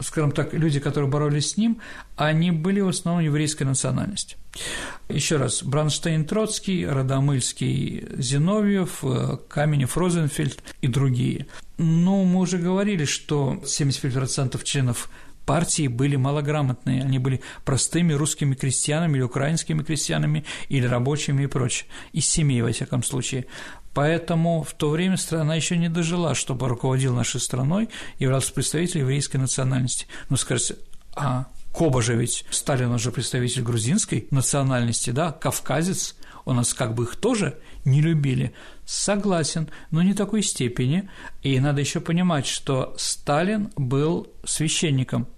скажем 0.00 0.32
так, 0.32 0.54
люди, 0.54 0.80
которые 0.80 1.10
боролись 1.10 1.50
с 1.50 1.56
ним, 1.56 1.80
они 2.16 2.50
были 2.50 2.80
в 2.80 2.88
основном 2.88 3.24
еврейской 3.24 3.64
национальности. 3.64 4.36
Еще 5.08 5.36
раз, 5.36 5.62
Бранштейн 5.62 6.24
Троцкий, 6.24 6.86
Радомыльский 6.86 8.06
Зиновьев, 8.16 9.00
э, 9.02 9.38
Каменев 9.48 9.96
Розенфельд 9.96 10.62
и 10.80 10.88
другие. 10.88 11.46
Но 11.78 12.24
мы 12.24 12.40
уже 12.40 12.58
говорили, 12.58 13.04
что 13.04 13.60
75% 13.64 14.62
членов 14.64 15.10
партии 15.46 15.88
были 15.88 16.16
малограмотные, 16.16 17.02
они 17.02 17.18
были 17.18 17.40
простыми 17.64 18.12
русскими 18.12 18.54
крестьянами 18.54 19.16
или 19.16 19.22
украинскими 19.22 19.82
крестьянами 19.82 20.44
или 20.68 20.86
рабочими 20.86 21.44
и 21.44 21.46
прочее, 21.46 21.88
из 22.12 22.26
семей, 22.26 22.62
во 22.62 22.70
всяком 22.70 23.02
случае. 23.02 23.46
Поэтому 23.92 24.62
в 24.62 24.72
то 24.74 24.90
время 24.90 25.16
страна 25.16 25.54
еще 25.54 25.76
не 25.76 25.88
дожила, 25.88 26.34
чтобы 26.34 26.68
руководил 26.68 27.14
нашей 27.14 27.40
страной 27.40 27.88
являлся 28.18 28.52
представитель 28.52 29.00
еврейской 29.00 29.38
национальности. 29.38 30.06
Ну, 30.28 30.36
скажите, 30.36 30.76
а 31.14 31.46
Коба 31.72 32.02
же 32.02 32.16
ведь, 32.16 32.44
Сталин 32.50 32.98
же 32.98 33.12
представитель 33.12 33.62
грузинской 33.62 34.26
национальности, 34.30 35.10
да, 35.10 35.30
кавказец, 35.30 36.16
у 36.44 36.52
нас 36.52 36.74
как 36.74 36.94
бы 36.94 37.04
их 37.04 37.16
тоже 37.16 37.58
не 37.84 38.00
любили. 38.00 38.52
Согласен, 38.84 39.68
но 39.90 40.02
не 40.02 40.14
такой 40.14 40.42
степени. 40.42 41.08
И 41.42 41.60
надо 41.60 41.80
еще 41.80 42.00
понимать, 42.00 42.46
что 42.46 42.94
Сталин 42.98 43.70
был 43.76 44.32
священником, 44.44 45.28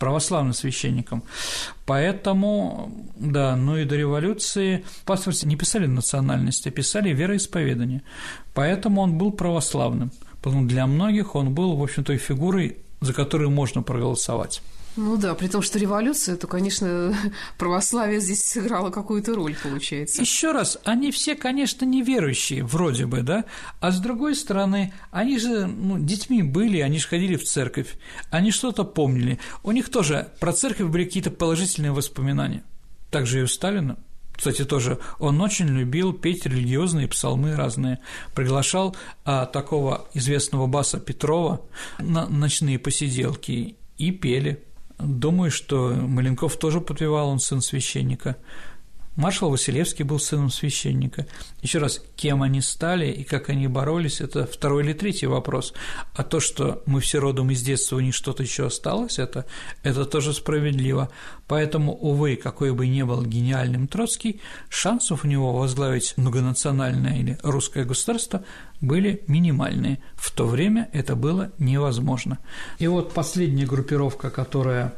православным 0.00 0.54
священником. 0.54 1.22
Поэтому, 1.86 2.90
да, 3.16 3.54
ну 3.54 3.76
и 3.76 3.84
до 3.84 3.96
революции 3.96 4.84
паспорте 5.04 5.46
не 5.46 5.56
писали 5.56 5.86
национальность, 5.86 6.66
а 6.66 6.70
писали 6.70 7.10
вероисповедание. 7.10 8.02
Поэтому 8.54 9.02
он 9.02 9.18
был 9.18 9.30
православным. 9.30 10.10
Поэтому 10.42 10.66
для 10.66 10.86
многих 10.86 11.36
он 11.36 11.54
был, 11.54 11.76
в 11.76 11.82
общем, 11.82 12.02
той 12.02 12.16
фигурой, 12.16 12.78
за 13.00 13.12
которую 13.12 13.50
можно 13.50 13.82
проголосовать. 13.82 14.62
Ну 14.96 15.16
да, 15.16 15.34
при 15.34 15.46
том, 15.46 15.62
что 15.62 15.78
революция, 15.78 16.36
то, 16.36 16.46
конечно, 16.46 17.14
православие 17.58 18.20
здесь 18.20 18.44
сыграло 18.44 18.90
какую-то 18.90 19.34
роль, 19.34 19.54
получается. 19.62 20.20
Еще 20.20 20.52
раз, 20.52 20.78
они 20.84 21.10
все, 21.12 21.36
конечно, 21.36 21.84
неверующие, 21.84 22.64
вроде 22.64 23.06
бы, 23.06 23.22
да, 23.22 23.44
а 23.80 23.92
с 23.92 24.00
другой 24.00 24.34
стороны, 24.34 24.92
они 25.10 25.38
же 25.38 25.66
ну, 25.66 25.98
детьми 25.98 26.42
были, 26.42 26.80
они 26.80 26.98
же 26.98 27.06
ходили 27.06 27.36
в 27.36 27.44
церковь, 27.44 27.96
они 28.30 28.50
что-то 28.50 28.84
помнили. 28.84 29.38
У 29.62 29.70
них 29.70 29.90
тоже 29.90 30.28
про 30.40 30.52
церковь 30.52 30.88
были 30.88 31.04
какие-то 31.04 31.30
положительные 31.30 31.92
воспоминания. 31.92 32.64
Также 33.10 33.40
и 33.40 33.42
у 33.42 33.46
Сталина. 33.46 33.96
Кстати, 34.40 34.64
тоже 34.64 34.98
он 35.18 35.40
очень 35.42 35.66
любил 35.66 36.14
петь 36.14 36.46
религиозные 36.46 37.06
псалмы 37.08 37.54
разные. 37.56 37.98
Приглашал 38.34 38.96
а, 39.24 39.44
такого 39.44 40.08
известного 40.14 40.66
баса 40.66 40.98
Петрова 40.98 41.60
на 41.98 42.26
ночные 42.26 42.78
посиделки 42.78 43.76
и 43.98 44.10
пели. 44.12 44.64
Думаю, 45.02 45.50
что 45.50 45.90
Маленков 45.90 46.56
тоже 46.56 46.80
подпевал, 46.80 47.28
он 47.28 47.38
сын 47.38 47.60
священника. 47.60 48.36
Маршал 49.16 49.50
Василевский 49.50 50.04
был 50.04 50.20
сыном 50.20 50.50
священника. 50.50 51.26
Еще 51.62 51.78
раз, 51.78 52.00
кем 52.16 52.42
они 52.42 52.60
стали 52.60 53.10
и 53.10 53.24
как 53.24 53.48
они 53.48 53.66
боролись, 53.66 54.20
это 54.20 54.46
второй 54.46 54.84
или 54.84 54.92
третий 54.92 55.26
вопрос. 55.26 55.74
А 56.14 56.22
то, 56.22 56.38
что 56.40 56.82
мы 56.86 57.00
все 57.00 57.18
родом 57.18 57.50
из 57.50 57.62
детства, 57.62 57.96
у 57.96 58.00
них 58.00 58.14
что-то 58.14 58.42
еще 58.42 58.66
осталось, 58.66 59.18
это, 59.18 59.46
это 59.82 60.04
тоже 60.04 60.32
справедливо. 60.32 61.10
Поэтому, 61.48 61.92
увы, 61.92 62.36
какой 62.36 62.72
бы 62.72 62.86
ни 62.86 63.02
был 63.02 63.22
гениальным 63.22 63.88
Троцкий, 63.88 64.40
шансов 64.68 65.24
у 65.24 65.28
него 65.28 65.52
возглавить 65.52 66.14
многонациональное 66.16 67.18
или 67.18 67.38
русское 67.42 67.84
государство 67.84 68.44
были 68.80 69.22
минимальные. 69.26 69.98
В 70.14 70.30
то 70.30 70.46
время 70.46 70.88
это 70.92 71.16
было 71.16 71.52
невозможно. 71.58 72.38
И 72.78 72.86
вот 72.86 73.12
последняя 73.12 73.66
группировка, 73.66 74.30
которая 74.30 74.94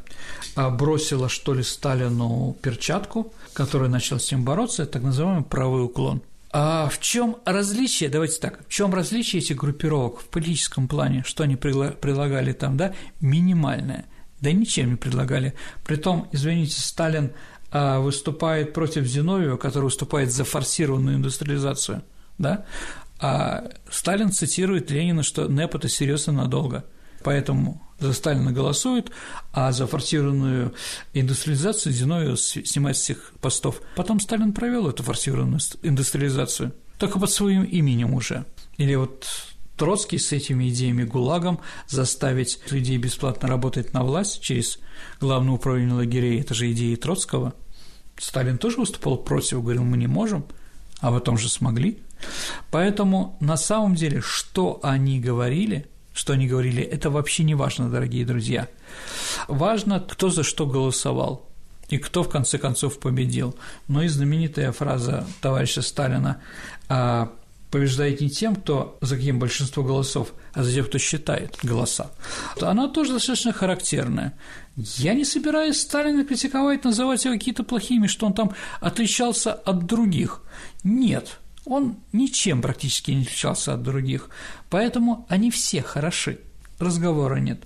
а, 0.55 0.69
бросила, 0.69 1.27
что 1.27 1.53
ли, 1.53 1.63
Сталину 1.63 2.55
перчатку, 2.61 3.33
которая 3.53 3.89
начала 3.89 4.19
с 4.19 4.31
ним 4.31 4.43
бороться, 4.43 4.85
так 4.85 5.03
называемый 5.03 5.43
правый 5.43 5.83
уклон. 5.83 6.21
А 6.51 6.87
в 6.87 6.99
чем 6.99 7.37
различие, 7.45 8.09
давайте 8.09 8.39
так, 8.39 8.67
в 8.67 8.71
чем 8.71 8.93
различие 8.93 9.41
этих 9.41 9.55
группировок 9.55 10.19
в 10.19 10.25
политическом 10.25 10.87
плане, 10.87 11.23
что 11.25 11.43
они 11.43 11.55
предлагали 11.55 12.53
там, 12.53 12.77
да, 12.77 12.93
минимальное, 13.21 14.05
да 14.39 14.51
ничем 14.51 14.91
не 14.91 14.95
предлагали. 14.95 15.55
Притом, 15.83 16.27
извините, 16.31 16.79
Сталин 16.79 17.31
а, 17.71 17.99
выступает 17.99 18.73
против 18.73 19.05
Зиновьева, 19.05 19.57
который 19.57 19.85
выступает 19.85 20.31
за 20.31 20.43
форсированную 20.43 21.15
индустриализацию, 21.15 22.03
да, 22.37 22.65
а 23.19 23.69
Сталин 23.89 24.31
цитирует 24.31 24.91
Ленина, 24.91 25.23
что 25.23 25.47
НЭП– 25.47 25.75
это 25.75 25.89
серьезно 25.89 26.33
надолго. 26.33 26.83
Поэтому 27.23 27.81
за 28.07 28.13
Сталина 28.13 28.51
голосуют, 28.51 29.11
а 29.51 29.71
за 29.71 29.87
форсированную 29.87 30.73
индустриализацию 31.13 31.93
Зиновьев 31.93 32.39
снимает 32.39 32.97
с 32.97 33.01
всех 33.01 33.33
постов. 33.41 33.81
Потом 33.95 34.19
Сталин 34.19 34.53
провел 34.53 34.87
эту 34.87 35.03
форсированную 35.03 35.59
индустриализацию, 35.81 36.73
только 36.97 37.19
под 37.19 37.31
своим 37.31 37.63
именем 37.63 38.13
уже. 38.13 38.45
Или 38.77 38.95
вот 38.95 39.27
Троцкий 39.77 40.19
с 40.19 40.31
этими 40.31 40.69
идеями 40.69 41.03
ГУЛАГом 41.03 41.59
заставить 41.87 42.59
людей 42.71 42.97
бесплатно 42.97 43.47
работать 43.47 43.93
на 43.93 44.03
власть 44.03 44.41
через 44.41 44.79
главное 45.19 45.53
управление 45.53 45.95
лагерей– 45.95 46.39
это 46.41 46.53
же 46.53 46.71
идеи 46.71 46.95
Троцкого. 46.95 47.53
Сталин 48.17 48.57
тоже 48.57 48.77
выступал 48.77 49.17
против, 49.17 49.63
говорил, 49.63 49.83
мы 49.83 49.97
не 49.97 50.07
можем, 50.07 50.45
а 50.99 51.11
потом 51.11 51.37
же 51.37 51.49
смогли– 51.49 51.99
Поэтому 52.71 53.37
на 53.39 53.57
самом 53.57 53.95
деле, 53.95 54.21
что 54.21 54.79
они 54.83 55.19
говорили, 55.19 55.85
что 56.13 56.33
они 56.33 56.47
говорили, 56.47 56.81
это 56.83 57.09
вообще 57.09 57.43
не 57.43 57.55
важно, 57.55 57.89
дорогие 57.89 58.25
друзья. 58.25 58.67
Важно, 59.47 59.99
кто 59.99 60.29
за 60.29 60.43
что 60.43 60.65
голосовал 60.65 61.49
и 61.89 61.97
кто 61.97 62.23
в 62.23 62.29
конце 62.29 62.57
концов 62.57 62.99
победил. 62.99 63.55
Но 63.87 64.03
и 64.03 64.07
знаменитая 64.07 64.71
фраза 64.71 65.25
товарища 65.41 65.81
Сталина 65.81 66.41
а, 66.87 67.31
побеждает 67.73 68.21
не 68.21 68.29
тем, 68.29 68.55
кто 68.55 68.97
за 69.01 69.15
каким 69.17 69.39
большинство 69.39 69.83
голосов, 69.83 70.33
а 70.53 70.63
за 70.63 70.71
тем, 70.71 70.85
кто 70.85 70.99
считает 70.99 71.57
голоса. 71.63 72.11
Она 72.61 72.87
тоже 72.87 73.13
достаточно 73.13 73.51
характерная. 73.51 74.33
Я 74.75 75.15
не 75.15 75.25
собираюсь 75.25 75.81
Сталина 75.81 76.23
критиковать, 76.23 76.83
называть 76.83 77.25
его 77.25 77.33
какие-то 77.33 77.63
плохими, 77.63 78.05
что 78.05 78.27
он 78.27 78.33
там 78.33 78.51
отличался 78.79 79.53
от 79.53 79.85
других. 79.87 80.41
Нет, 80.83 81.39
он 81.65 81.97
ничем 82.11 82.61
практически 82.61 83.11
не 83.11 83.23
отличался 83.23 83.73
от 83.73 83.83
других, 83.83 84.29
поэтому 84.69 85.25
они 85.29 85.51
все 85.51 85.81
хороши, 85.81 86.39
разговора 86.79 87.35
нет. 87.37 87.65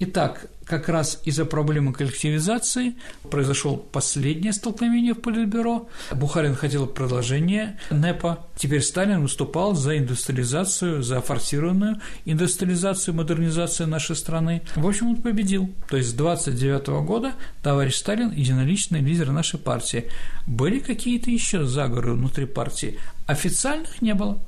Итак, 0.00 0.50
как 0.72 0.88
раз 0.88 1.20
из-за 1.26 1.44
проблемы 1.44 1.92
коллективизации 1.92 2.94
произошло 3.30 3.76
последнее 3.76 4.54
столкновение 4.54 5.12
в 5.12 5.20
Политбюро. 5.20 5.90
Бухарин 6.12 6.54
хотел 6.54 6.86
продолжение 6.86 7.78
НЭПа. 7.90 8.46
Теперь 8.56 8.80
Сталин 8.80 9.20
выступал 9.20 9.74
за 9.74 9.98
индустриализацию, 9.98 11.02
за 11.02 11.20
форсированную 11.20 12.00
индустриализацию, 12.24 13.14
модернизацию 13.14 13.86
нашей 13.86 14.16
страны. 14.16 14.62
В 14.74 14.86
общем, 14.86 15.08
он 15.08 15.16
победил. 15.16 15.70
То 15.90 15.98
есть 15.98 16.08
с 16.08 16.12
29 16.14 17.04
года 17.04 17.34
товарищ 17.62 17.96
Сталин– 17.96 18.30
единоличный 18.34 19.00
лидер 19.00 19.30
нашей 19.30 19.60
партии. 19.60 20.08
Были 20.46 20.78
какие-то 20.78 21.30
еще 21.30 21.66
заговоры 21.66 22.14
внутри 22.14 22.46
партии? 22.46 22.98
Официальных 23.26 24.00
не 24.00 24.14
было. 24.14 24.40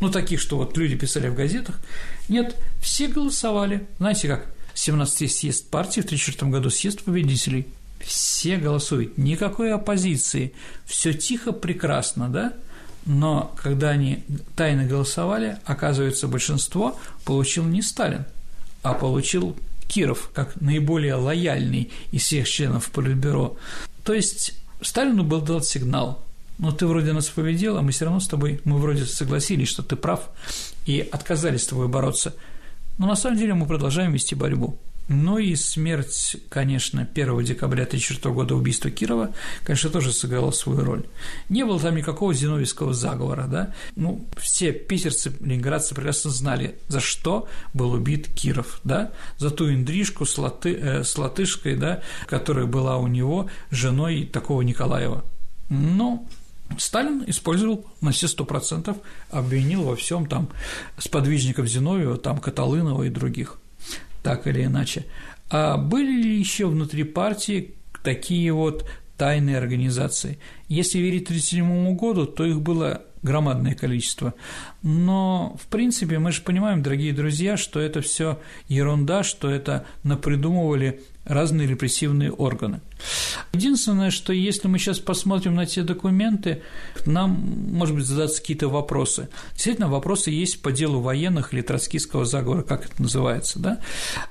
Ну, 0.00 0.10
таких, 0.10 0.40
что 0.40 0.58
вот 0.58 0.76
люди 0.76 0.94
писали 0.94 1.28
в 1.28 1.34
газетах. 1.34 1.80
Нет, 2.28 2.54
все 2.82 3.08
голосовали. 3.08 3.86
Знаете 3.98 4.28
как? 4.28 4.53
17-й 4.74 5.28
съезд 5.28 5.70
партии 5.70 6.00
в 6.00 6.04
1934 6.04 6.50
году 6.50 6.70
съезд 6.70 7.02
победителей. 7.02 7.66
Все 8.00 8.58
голосуют, 8.58 9.16
никакой 9.16 9.72
оппозиции, 9.72 10.52
все 10.84 11.14
тихо, 11.14 11.52
прекрасно, 11.52 12.28
да? 12.28 12.52
Но 13.06 13.54
когда 13.62 13.90
они 13.90 14.24
тайно 14.56 14.84
голосовали, 14.84 15.58
оказывается, 15.64 16.28
большинство 16.28 16.98
получил 17.24 17.64
не 17.64 17.82
Сталин, 17.82 18.24
а 18.82 18.94
получил 18.94 19.56
Киров 19.88 20.30
как 20.34 20.60
наиболее 20.60 21.14
лояльный 21.14 21.90
из 22.12 22.22
всех 22.22 22.48
членов 22.48 22.90
Политбюро. 22.90 23.56
То 24.04 24.12
есть 24.12 24.54
Сталину 24.80 25.22
был 25.22 25.40
дал 25.40 25.62
сигнал, 25.62 26.22
но 26.58 26.72
ты 26.72 26.86
вроде 26.86 27.12
нас 27.12 27.28
победил, 27.28 27.78
а 27.78 27.82
мы 27.82 27.92
все 27.92 28.04
равно 28.06 28.20
с 28.20 28.28
тобой, 28.28 28.60
мы 28.64 28.78
вроде 28.78 29.06
согласились, 29.06 29.68
что 29.68 29.82
ты 29.82 29.96
прав, 29.96 30.28
и 30.86 31.00
отказались 31.00 31.62
с 31.62 31.68
тобой 31.68 31.88
бороться– 31.88 32.34
но 32.98 33.06
на 33.06 33.16
самом 33.16 33.38
деле 33.38 33.54
мы 33.54 33.66
продолжаем 33.66 34.12
вести 34.12 34.34
борьбу. 34.34 34.78
Ну 35.08 35.36
и 35.36 35.54
смерть, 35.54 36.36
конечно, 36.48 37.06
1 37.14 37.44
декабря 37.44 37.82
1934 37.82 38.34
года 38.34 38.54
убийства 38.54 38.90
Кирова, 38.90 39.34
конечно, 39.62 39.90
тоже 39.90 40.12
сыграла 40.12 40.50
свою 40.50 40.82
роль. 40.82 41.04
Не 41.50 41.64
было 41.64 41.78
там 41.78 41.94
никакого 41.94 42.32
зиновьевского 42.32 42.94
заговора, 42.94 43.46
да. 43.46 43.74
Ну, 43.96 44.24
все 44.38 44.72
питерцы, 44.72 45.30
ленинградцы 45.40 45.94
прекрасно 45.94 46.30
знали, 46.30 46.78
за 46.88 47.00
что 47.00 47.48
был 47.74 47.92
убит 47.92 48.28
Киров, 48.28 48.80
да, 48.82 49.12
за 49.36 49.50
ту 49.50 49.70
интрижку 49.70 50.24
с, 50.24 50.38
латы, 50.38 50.74
э, 50.74 51.04
с 51.04 51.18
латышкой, 51.18 51.76
да, 51.76 52.00
которая 52.26 52.64
была 52.64 52.96
у 52.96 53.06
него 53.06 53.50
женой 53.70 54.24
такого 54.24 54.62
Николаева. 54.62 55.22
Но 55.68 56.26
Сталин 56.78 57.24
использовал 57.26 57.84
на 58.00 58.10
все 58.10 58.28
сто 58.28 58.44
процентов, 58.44 58.96
обвинил 59.30 59.82
во 59.82 59.96
всем 59.96 60.26
там 60.26 60.48
сподвижников 60.98 61.66
Зиновьева, 61.66 62.16
там 62.16 62.38
Каталынова 62.38 63.04
и 63.04 63.10
других, 63.10 63.58
так 64.22 64.46
или 64.46 64.64
иначе. 64.64 65.06
А 65.50 65.76
были 65.76 66.22
ли 66.22 66.38
еще 66.38 66.66
внутри 66.66 67.04
партии 67.04 67.74
такие 68.02 68.52
вот 68.52 68.88
тайные 69.16 69.58
организации? 69.58 70.38
Если 70.68 70.98
верить 70.98 71.24
1937 71.24 71.96
году, 71.96 72.26
то 72.26 72.44
их 72.44 72.60
было 72.60 73.02
громадное 73.24 73.74
количество. 73.74 74.34
Но, 74.82 75.56
в 75.60 75.66
принципе, 75.66 76.18
мы 76.20 76.30
же 76.30 76.42
понимаем, 76.42 76.82
дорогие 76.82 77.12
друзья, 77.12 77.56
что 77.56 77.80
это 77.80 78.02
все 78.02 78.38
ерунда, 78.68 79.24
что 79.24 79.50
это 79.50 79.86
напридумывали 80.04 81.00
разные 81.24 81.66
репрессивные 81.66 82.30
органы. 82.30 82.80
Единственное, 83.54 84.10
что 84.10 84.32
если 84.32 84.68
мы 84.68 84.78
сейчас 84.78 84.98
посмотрим 84.98 85.54
на 85.54 85.64
те 85.64 85.82
документы, 85.82 86.62
нам, 87.06 87.30
может 87.72 87.94
быть, 87.94 88.04
задаться 88.04 88.42
какие-то 88.42 88.68
вопросы. 88.68 89.30
Действительно, 89.52 89.88
вопросы 89.88 90.30
есть 90.30 90.60
по 90.60 90.70
делу 90.70 91.00
военных 91.00 91.54
или 91.54 91.62
троцкистского 91.62 92.26
заговора, 92.26 92.62
как 92.62 92.84
это 92.84 93.00
называется, 93.00 93.58
да? 93.58 93.80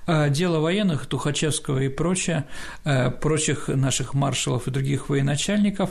А 0.06 0.30
дело 0.30 0.60
военных, 0.60 1.08
Тухачевского 1.08 1.80
и 1.80 1.90
прочее, 1.90 2.46
э, 2.84 3.10
прочих 3.10 3.70
наших 3.70 4.14
маршалов 4.14 4.68
и 4.68 4.72
других 4.72 5.10
военачальников, 5.10 5.90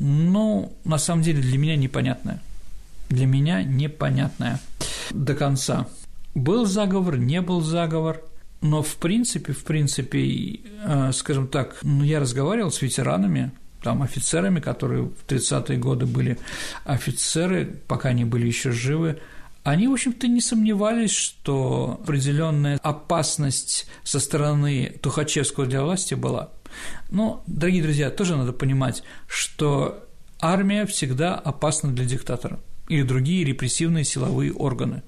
ну, 0.00 0.72
на 0.84 0.98
самом 0.98 1.22
деле, 1.22 1.40
для 1.40 1.58
меня 1.58 1.76
непонятное. 1.76 2.42
Для 3.08 3.26
меня 3.26 3.62
непонятное 3.62 4.60
до 5.10 5.34
конца. 5.34 5.86
Был 6.34 6.66
заговор, 6.66 7.16
не 7.16 7.40
был 7.40 7.60
заговор– 7.60 8.20
но 8.62 8.82
в 8.82 8.96
принципе, 8.96 9.52
в 9.52 9.64
принципе, 9.64 10.60
э, 10.84 11.12
скажем 11.12 11.48
так, 11.48 11.76
ну, 11.82 12.04
я 12.04 12.20
разговаривал 12.20 12.70
с 12.70 12.82
ветеранами, 12.82 13.52
там 13.82 14.02
офицерами, 14.02 14.60
которые 14.60 15.04
в 15.04 15.26
30-е 15.26 15.78
годы 15.78 16.04
были 16.04 16.38
офицеры, 16.84 17.80
пока 17.86 18.10
они 18.10 18.26
были 18.26 18.46
еще 18.46 18.70
живы, 18.70 19.18
они, 19.70 19.88
в 19.88 19.92
общем-то, 19.92 20.26
не 20.28 20.40
сомневались, 20.40 21.12
что 21.12 21.98
определенная 22.02 22.78
опасность 22.82 23.86
со 24.04 24.20
стороны 24.20 24.98
Тухачевского 25.02 25.66
для 25.66 25.82
власти 25.82 26.14
была. 26.14 26.50
Но, 27.10 27.42
дорогие 27.46 27.82
друзья, 27.82 28.10
тоже 28.10 28.36
надо 28.36 28.52
понимать, 28.52 29.02
что 29.26 30.06
армия 30.40 30.86
всегда 30.86 31.34
опасна 31.34 31.92
для 31.92 32.04
диктатора– 32.04 32.58
или 32.90 33.02
другие 33.02 33.44
репрессивные 33.44 34.04
силовые 34.04 34.52
органы. 34.52 35.04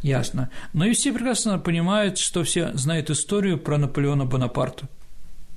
Ясно. 0.00 0.48
Но 0.72 0.86
и 0.86 0.94
все 0.94 1.12
прекрасно 1.12 1.58
понимают, 1.58 2.18
что 2.18 2.44
все 2.44 2.70
знают 2.74 3.10
историю 3.10 3.58
про 3.58 3.78
Наполеона 3.78 4.24
Бонапарта. 4.24 4.88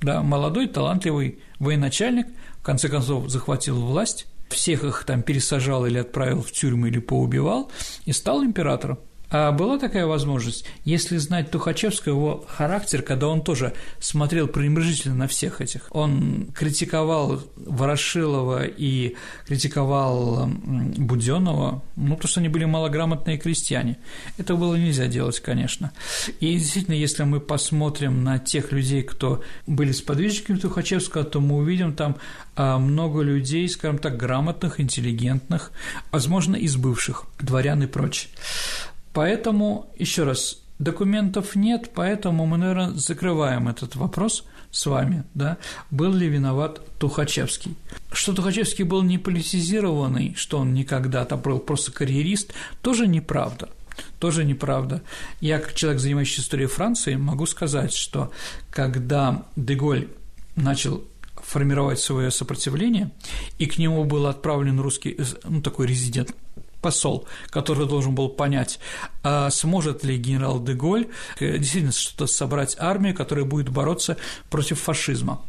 Да, 0.02 0.22
молодой, 0.22 0.66
талантливый 0.66 1.38
военачальник, 1.60 2.26
в 2.58 2.62
конце 2.64 2.88
концов, 2.88 3.28
захватил 3.28 3.80
власть, 3.80 4.26
всех 4.52 4.84
их 4.84 5.04
там 5.04 5.22
пересажал 5.22 5.86
или 5.86 5.98
отправил 5.98 6.42
в 6.42 6.52
тюрьму 6.52 6.86
или 6.86 6.98
поубивал 6.98 7.70
и 8.04 8.12
стал 8.12 8.44
императором. 8.44 8.98
А 9.30 9.52
была 9.52 9.78
такая 9.78 10.06
возможность, 10.06 10.64
если 10.84 11.16
знать 11.18 11.50
Тухачевского, 11.50 12.12
его 12.12 12.44
характер, 12.48 13.02
когда 13.02 13.28
он 13.28 13.42
тоже 13.42 13.74
смотрел 14.00 14.48
пренебрежительно 14.48 15.14
на 15.14 15.28
всех 15.28 15.60
этих. 15.60 15.86
Он 15.90 16.48
критиковал 16.54 17.40
Ворошилова 17.56 18.64
и 18.64 19.14
критиковал 19.46 20.48
Буденова, 20.48 21.82
ну, 21.96 22.14
потому 22.16 22.28
что 22.28 22.40
они 22.40 22.48
были 22.48 22.64
малограмотные 22.64 23.38
крестьяне. 23.38 23.98
Это 24.36 24.56
было 24.56 24.74
нельзя 24.74 25.06
делать, 25.06 25.38
конечно. 25.40 25.92
И 26.40 26.58
действительно, 26.58 26.94
если 26.94 27.22
мы 27.22 27.40
посмотрим 27.40 28.24
на 28.24 28.38
тех 28.38 28.72
людей, 28.72 29.02
кто 29.02 29.42
были 29.66 29.92
сподвижниками 29.92 30.58
Тухачевского, 30.58 31.24
то 31.24 31.40
мы 31.40 31.56
увидим 31.56 31.94
там 31.94 32.16
а, 32.56 32.78
много 32.78 33.22
людей, 33.22 33.68
скажем 33.68 33.98
так, 33.98 34.16
грамотных, 34.16 34.80
интеллигентных, 34.80 35.70
возможно, 36.10 36.56
из 36.56 36.76
бывших, 36.76 37.24
дворян 37.38 37.82
и 37.82 37.86
прочее. 37.86 38.28
Поэтому, 39.12 39.90
еще 39.98 40.24
раз, 40.24 40.62
документов 40.78 41.56
нет, 41.56 41.90
поэтому 41.94 42.46
мы, 42.46 42.58
наверное, 42.58 42.90
закрываем 42.90 43.68
этот 43.68 43.96
вопрос 43.96 44.44
с 44.70 44.86
вами, 44.86 45.24
да, 45.34 45.58
был 45.90 46.12
ли 46.12 46.28
виноват 46.28 46.80
Тухачевский. 46.98 47.74
Что 48.12 48.32
Тухачевский 48.32 48.84
был 48.84 49.02
не 49.02 49.18
политизированный, 49.18 50.34
что 50.36 50.58
он 50.58 50.74
никогда 50.74 51.24
там 51.24 51.40
был 51.40 51.58
просто 51.58 51.92
карьерист, 51.92 52.52
тоже 52.82 53.06
неправда– 53.06 53.68
тоже 54.18 54.44
неправда. 54.44 55.02
Я, 55.40 55.58
как 55.58 55.74
человек, 55.74 56.00
занимающийся 56.00 56.42
историей 56.42 56.68
Франции, 56.68 57.16
могу 57.16 57.46
сказать, 57.46 57.92
что 57.92 58.30
когда 58.70 59.44
Деголь 59.56 60.08
начал 60.56 61.04
формировать 61.34 61.98
свое 61.98 62.30
сопротивление, 62.30 63.10
и 63.58 63.66
к 63.66 63.78
нему 63.78 64.04
был 64.04 64.26
отправлен 64.26 64.78
русский, 64.80 65.18
ну, 65.44 65.62
такой 65.62 65.86
резидент 65.86 66.34
посол, 66.80 67.26
который 67.50 67.86
должен 67.86 68.14
был 68.14 68.28
понять, 68.28 68.78
а 69.22 69.50
сможет 69.50 70.04
ли 70.04 70.16
генерал 70.16 70.62
Деголь 70.62 71.08
э, 71.38 71.58
действительно 71.58 71.92
что-то 71.92 72.26
собрать 72.26 72.76
армию, 72.78 73.14
которая 73.14 73.44
будет 73.44 73.68
бороться 73.68 74.16
против 74.48 74.80
фашизма. 74.80 75.40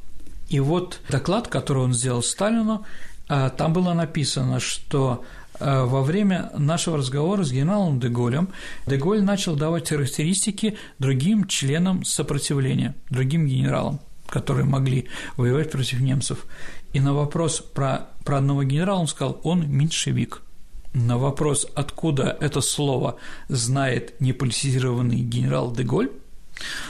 И 0.49 0.59
вот 0.59 0.99
доклад, 1.09 1.47
который 1.47 1.83
он 1.83 1.93
сделал 1.93 2.21
Сталину, 2.21 2.85
а, 3.29 3.49
там 3.49 3.71
было 3.71 3.93
написано, 3.93 4.59
что 4.59 5.23
а, 5.59 5.85
во 5.85 6.03
время 6.03 6.51
нашего 6.57 6.97
разговора 6.97 7.43
с 7.45 7.51
генералом 7.53 8.01
Деголем 8.01 8.49
Деголь 8.85 9.23
начал 9.23 9.55
давать 9.55 9.87
характеристики 9.87 10.77
другим 10.99 11.47
членам 11.47 12.03
сопротивления, 12.03 12.95
другим 13.09 13.47
генералам, 13.47 14.01
которые 14.27 14.65
могли 14.65 15.07
воевать 15.37 15.71
против 15.71 16.01
немцев. 16.01 16.45
И 16.91 16.99
на 16.99 17.13
вопрос 17.13 17.61
про, 17.61 18.09
про 18.25 18.39
одного 18.39 18.65
генерала 18.65 18.99
он 18.99 19.07
сказал, 19.07 19.39
он 19.43 19.69
меньшевик– 19.69 20.41
на 20.93 21.17
вопрос, 21.17 21.67
откуда 21.73 22.37
это 22.39 22.61
слово 22.61 23.17
знает 23.47 24.19
неполитизированный 24.19 25.21
генерал 25.21 25.71
Деголь, 25.71 26.11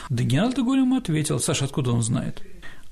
да 0.10 0.24
генерал 0.24 0.54
Деголь 0.54 0.80
ему 0.80 0.98
ответил, 0.98 1.40
Саша, 1.40 1.66
откуда 1.66 1.92
он 1.92 2.02
знает? 2.02 2.42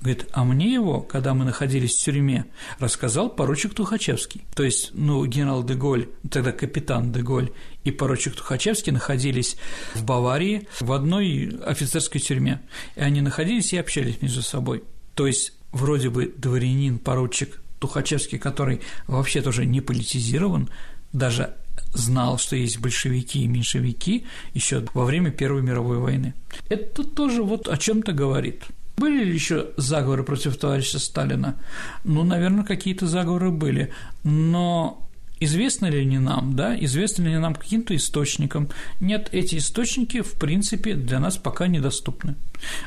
Говорит, 0.00 0.28
а 0.32 0.44
мне 0.44 0.72
его, 0.72 1.02
когда 1.02 1.34
мы 1.34 1.44
находились 1.44 1.94
в 1.94 2.02
тюрьме, 2.02 2.46
рассказал 2.78 3.28
поручик 3.28 3.74
Тухачевский. 3.74 4.46
То 4.54 4.62
есть, 4.62 4.92
ну, 4.94 5.26
генерал 5.26 5.62
Деголь, 5.62 6.08
тогда 6.30 6.52
капитан 6.52 7.12
Деголь 7.12 7.50
и 7.84 7.90
поручик 7.90 8.34
Тухачевский 8.34 8.92
находились 8.92 9.58
в 9.94 10.02
Баварии 10.04 10.66
в 10.80 10.90
одной 10.92 11.54
офицерской 11.66 12.18
тюрьме. 12.18 12.62
И 12.96 13.00
они 13.00 13.20
находились 13.20 13.74
и 13.74 13.76
общались 13.76 14.22
между 14.22 14.40
собой. 14.40 14.84
То 15.14 15.26
есть, 15.26 15.52
вроде 15.70 16.08
бы 16.08 16.32
дворянин, 16.34 16.98
поручик 16.98 17.60
Тухачевский, 17.78 18.38
который 18.38 18.80
вообще 19.06 19.42
тоже 19.42 19.66
не 19.66 19.82
политизирован, 19.82 20.70
даже 21.12 21.54
знал, 21.92 22.38
что 22.38 22.56
есть 22.56 22.78
большевики 22.78 23.42
и 23.42 23.48
меньшевики 23.48 24.26
еще 24.54 24.84
во 24.94 25.04
время 25.04 25.30
Первой 25.30 25.62
мировой 25.62 25.98
войны. 25.98 26.34
Это 26.68 27.04
тоже 27.04 27.42
вот 27.42 27.68
о 27.68 27.76
чем-то 27.76 28.12
говорит. 28.12 28.64
Были 28.96 29.24
ли 29.24 29.32
еще 29.32 29.68
заговоры 29.76 30.24
против 30.24 30.56
товарища 30.56 30.98
Сталина? 30.98 31.56
Ну, 32.04 32.22
наверное, 32.22 32.64
какие-то 32.64 33.06
заговоры 33.06 33.50
были, 33.50 33.92
но 34.24 35.06
Известно 35.42 35.86
ли 35.86 36.04
не 36.04 36.18
нам, 36.18 36.54
да, 36.54 36.78
известно 36.78 37.22
ли 37.22 37.38
нам 37.38 37.54
каким-то 37.54 37.96
источникам? 37.96 38.68
Нет, 39.00 39.30
эти 39.32 39.56
источники, 39.56 40.20
в 40.20 40.34
принципе, 40.34 40.92
для 40.92 41.18
нас 41.18 41.38
пока 41.38 41.66
недоступны. 41.66 42.34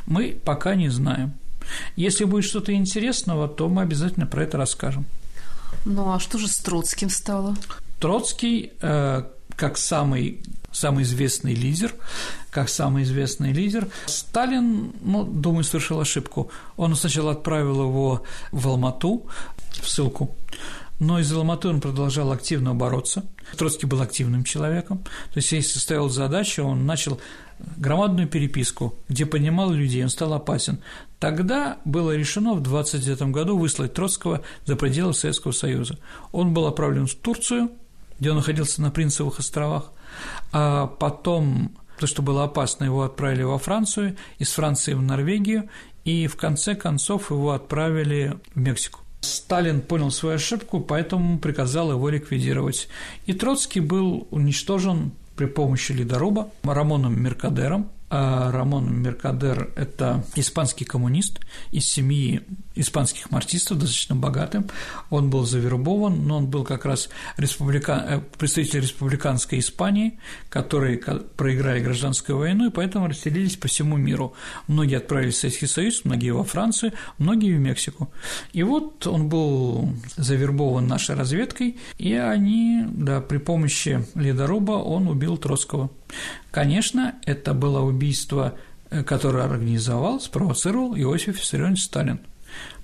Мы 0.06 0.40
пока 0.46 0.76
не 0.76 0.90
знаем. 0.90 1.34
Если 1.96 2.26
будет 2.26 2.46
что-то 2.46 2.72
интересного, 2.72 3.48
то 3.48 3.68
мы 3.70 3.82
обязательно 3.82 4.28
про 4.28 4.44
это 4.44 4.60
расскажем. 4.60 5.06
Ну 5.86 6.14
а 6.14 6.20
что 6.20 6.38
же 6.38 6.48
с 6.48 6.58
Троцким 6.58 7.10
стало? 7.10 7.56
Троцкий, 8.04 8.74
э, 8.82 9.24
как 9.56 9.78
самый 9.78 10.42
самый 10.74 11.04
известный 11.04 11.54
лидер, 11.54 11.96
как 12.52 12.68
самый 12.68 13.04
известный 13.04 13.54
лидер. 13.54 13.88
Сталин, 14.08 14.92
ну, 15.00 15.24
думаю, 15.24 15.64
совершил 15.64 16.02
ошибку. 16.02 16.52
Он 16.76 16.96
сначала 16.98 17.32
отправил 17.32 17.82
его 17.82 18.24
в 18.52 18.68
Алмату, 18.68 19.26
в 19.72 19.88
ссылку, 19.88 20.36
но 21.00 21.18
из 21.18 21.32
Алматы 21.32 21.70
он 21.70 21.80
продолжал 21.80 22.34
активно 22.34 22.76
бороться. 22.76 23.24
Троцкий 23.58 23.86
был 23.86 24.02
активным 24.02 24.44
человеком, 24.44 24.98
то 24.98 25.38
есть 25.38 25.54
если 25.54 25.80
ставил 25.80 26.10
задачу, 26.10 26.62
он 26.66 26.86
начал 26.86 27.22
громадную 27.78 28.28
переписку, 28.28 28.96
где 29.08 29.26
понимал 29.26 29.72
людей, 29.72 30.04
он 30.04 30.10
стал 30.10 30.34
опасен. 30.34 30.80
Тогда 31.20 31.78
было 31.86 32.14
решено 32.14 32.54
в 32.54 32.62
29 32.62 33.32
году 33.32 33.58
выслать 33.58 33.94
Троцкого 33.94 34.42
за 34.66 34.76
пределы 34.76 35.14
Советского 35.14 35.54
Союза. 35.54 35.98
Он 36.34 36.54
был 36.54 36.66
отправлен 36.68 37.08
в 37.08 37.16
Турцию– 37.16 37.72
где 38.24 38.30
он 38.30 38.38
находился 38.38 38.82
на 38.82 38.90
Принцевых 38.90 39.40
островах, 39.40 39.92
а 40.54 40.88
потом, 40.88 41.74
то, 42.00 42.08
что 42.08 42.22
было 42.22 42.46
опасно, 42.46 42.86
его 42.86 43.04
отправили 43.04 43.44
во 43.44 43.58
Францию, 43.58 44.16
из 44.40 44.50
Франции 44.54 44.94
в 44.94 45.02
Норвегию, 45.02 45.70
и 46.06 46.28
в 46.28 46.38
конце 46.38 46.74
концов 46.76 47.32
его 47.32 47.52
отправили 47.52 48.38
в 48.56 48.60
Мексику. 48.60 49.02
Сталин 49.20 49.82
понял 49.82 50.10
свою 50.10 50.36
ошибку, 50.36 50.80
поэтому 50.80 51.38
приказал 51.38 51.92
его 51.92 52.08
ликвидировать. 52.08 52.88
И 53.26 53.34
Троцкий 53.34 53.82
был 53.82 54.26
уничтожен 54.32 55.12
при 55.36 55.48
помощи 55.48 55.92
ледоруба 55.92 56.48
Рамоном 56.64 57.22
Меркадером, 57.22 57.90
А 58.16 58.52
Рамон 58.52 59.02
Меркадер– 59.02 59.72
это 59.76 60.24
испанский 60.36 60.86
коммунист 60.86 61.40
из 61.72 61.88
семьи 61.88 62.44
испанских 62.76 63.32
мартистов, 63.32 63.80
достаточно 63.80 64.16
богатым. 64.16 64.68
Он 65.10 65.30
был 65.30 65.46
завербован, 65.46 66.28
но 66.28 66.38
он 66.38 66.48
был 66.48 66.64
как 66.64 66.86
раз 66.86 67.10
республика... 67.38 68.06
Э, 68.08 68.22
представитель 68.38 68.82
республиканской 68.82 69.60
Испании, 69.60 70.20
которые 70.50 70.98
проиграли 70.98 71.82
гражданскую 71.82 72.38
войну, 72.38 72.68
и 72.68 72.72
поэтому 72.72 73.08
расселились 73.08 73.58
по 73.58 73.68
всему 73.68 73.98
миру. 73.98 74.34
Многие 74.68 74.98
отправились 74.98 75.36
в 75.36 75.40
Советский 75.40 75.68
Союз, 75.68 76.06
многие 76.06 76.32
во 76.32 76.44
Францию, 76.44 76.94
многие 77.18 77.54
в 77.56 77.60
Мексику. 77.60 78.12
И 78.54 78.64
вот 78.64 79.06
он 79.08 79.30
был 79.30 79.90
завербован 80.16 80.88
нашей 80.88 81.16
разведкой, 81.16 81.78
и 81.98 82.14
они, 82.14 82.86
да, 82.88 83.22
при 83.22 83.38
помощи 83.38 84.06
ледоруба 84.16 84.74
он 84.74 85.08
убил 85.08 85.38
Троцкого. 85.38 85.90
Конечно, 86.52 87.16
это 87.26 87.54
было 87.54 87.82
убийство, 87.82 88.56
э, 88.90 89.04
которое 89.04 89.46
организовал, 89.46 90.20
спровоцировал 90.20 90.96
Иосиф 90.96 91.40
Виссарионович 91.40 91.84
Сталин. 91.84 92.20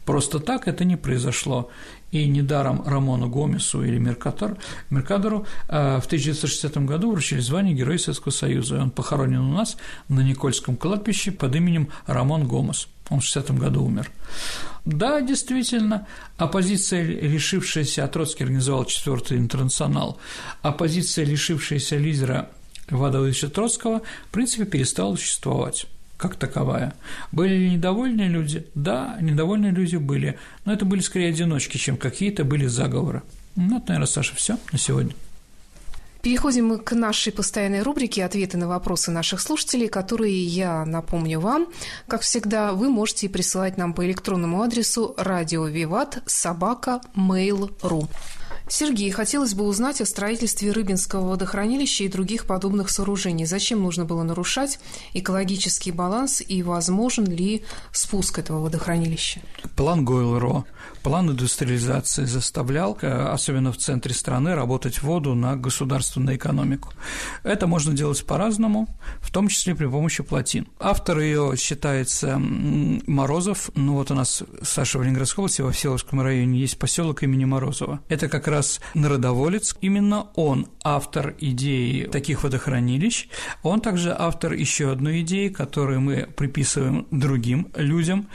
Просто 0.10 0.39
так 0.39 0.68
это 0.68 0.86
не 0.86 0.95
произошло. 0.95 1.70
И 2.10 2.28
недаром 2.28 2.82
Рамону 2.84 3.30
Гомесу 3.30 3.84
или 3.84 3.99
Меркатор, 3.99 4.57
Меркадору 4.89 5.45
э, 5.68 5.99
в 6.01 6.05
1960 6.07 6.78
году 6.78 7.12
вручили 7.12 7.39
звание 7.41 7.76
Героя 7.76 7.99
Советского 7.99 8.32
Союза. 8.32 8.78
И 8.78 8.80
он 8.80 8.89
похоронен 8.89 9.41
у 9.41 9.53
нас 9.53 9.78
на 10.07 10.22
Никольском 10.22 10.78
кладбище 10.78 11.32
под 11.32 11.55
именем 11.55 11.89
Рамон 12.07 12.47
Гомес. 12.47 12.88
Он 13.12 13.20
в 13.20 13.24
60 13.24 13.51
году 13.51 13.84
умер. 13.84 14.10
Да, 14.84 15.22
действительно, 15.22 16.07
оппозиция, 16.38 17.03
лишившаяся, 17.03 18.03
а 18.03 18.07
Троцкий 18.07 18.45
организовал 18.45 18.86
четвертый 18.86 19.38
интернационал, 19.38 20.18
оппозиция, 20.64 21.24
лишившаяся 21.24 21.97
лидера 21.97 22.49
Льва 22.89 23.12
Давыдовича 23.12 23.49
Троцкого, 23.49 24.01
в 24.30 24.32
принципе, 24.32 24.66
перестала 24.66 25.16
существовать 25.16 25.86
как 26.20 26.36
таковая. 26.36 26.93
Были 27.32 27.55
ли 27.55 27.72
недовольные 27.72 28.28
люди? 28.28 28.67
Да, 28.76 29.17
недовольные 29.22 29.72
люди 29.72 29.95
были, 29.95 30.38
но 30.65 30.74
это 30.74 30.84
были 30.84 30.99
скорее 30.99 31.30
одиночки, 31.30 31.78
чем 31.78 31.95
какие-то 31.95 32.43
были 32.43 32.67
заговоры. 32.67 33.24
Ну, 33.55 33.76
вот, 33.76 33.88
наверное, 33.88 34.05
Саша, 34.05 34.36
все 34.36 34.57
на 34.74 34.78
сегодня. 34.78 35.13
Переходим 36.22 36.67
мы 36.67 36.80
к 36.80 36.91
нашей 36.91 37.32
постоянной 37.32 37.82
рубрике 37.82 38.26
«Ответы 38.26 38.57
на 38.57 38.67
вопросы 38.67 39.09
наших 39.09 39.39
слушателей», 39.39 39.88
которые 39.88 40.43
я 40.43 40.84
напомню 40.84 41.39
вам. 41.39 41.67
Как 42.09 42.22
всегда, 42.22 42.74
вы 42.74 42.89
можете 42.89 43.30
присылать 43.30 43.78
нам 43.78 43.93
по 43.93 44.05
электронному 44.05 44.61
адресу 44.61 45.15
радиовиват 45.17 46.22
собака 46.26 46.99
mail.ru. 47.15 48.09
Сергей, 48.72 49.09
хотелось 49.09 49.55
бы 49.55 49.65
узнать 49.65 49.99
о 49.99 50.05
строительстве 50.05 50.72
Рыбинского 50.72 51.30
водохранилища 51.30 52.03
и 52.03 52.07
других 52.07 52.45
подобных 52.45 52.91
сооружений. 52.91 53.45
Зачем 53.45 53.82
нужно 53.82 54.05
было 54.05 54.22
нарушать 54.22 54.80
экологический 55.13 55.91
баланс 55.91 56.41
и 56.47 56.61
возможен 56.61 57.26
ли 57.26 57.63
спуск 57.91 58.38
этого 58.38 58.61
водохранилища? 58.61 59.41
План 59.76 60.05
Гойл-Ро, 60.05 60.65
план 61.01 61.31
индустриализации 61.31 62.25
заставлял, 62.25 62.97
особенно 63.01 63.71
в 63.71 63.77
центре 63.77 64.13
страны, 64.13 64.55
работать 64.55 65.01
воду 65.01 65.35
на 65.35 65.55
государственную 65.55 66.37
экономику. 66.37 66.93
Это 67.43 67.67
можно 67.67 67.93
делать 67.93 68.25
по-разному, 68.25 68.87
в 69.21 69.31
том 69.31 69.47
числе 69.47 69.75
при 69.75 69.87
помощи 69.87 70.23
плотин. 70.23 70.67
Автор 70.79 71.19
ее 71.19 71.55
считается 71.57 72.37
Морозов. 72.39 73.71
Ну 73.75 73.93
вот 73.93 74.11
у 74.11 74.15
нас 74.15 74.43
Саша 74.61 74.99
в 74.99 75.03
Ленинградской 75.03 75.43
области, 75.43 75.61
во 75.61 75.71
Всеволожском 75.71 76.21
районе 76.21 76.59
есть 76.59 76.77
поселок 76.77 77.23
имени 77.23 77.45
Морозова. 77.45 77.99
Это 78.09 78.29
как 78.29 78.47
раз 78.47 78.79
народоволец. 78.93 79.75
Именно 79.81 80.27
он 80.35 80.67
автор 80.83 81.35
идеи 81.39 82.05
таких 82.05 82.43
водохранилищ. 82.43 83.27
Он 83.63 83.81
также 83.81 84.15
автор 84.17 84.53
еще 84.53 84.91
одной 84.91 85.21
идеи, 85.21 85.49
которую 85.49 86.01
мы 86.01 86.27
приписываем 86.35 87.07
другим 87.11 87.71
людям 87.75 88.27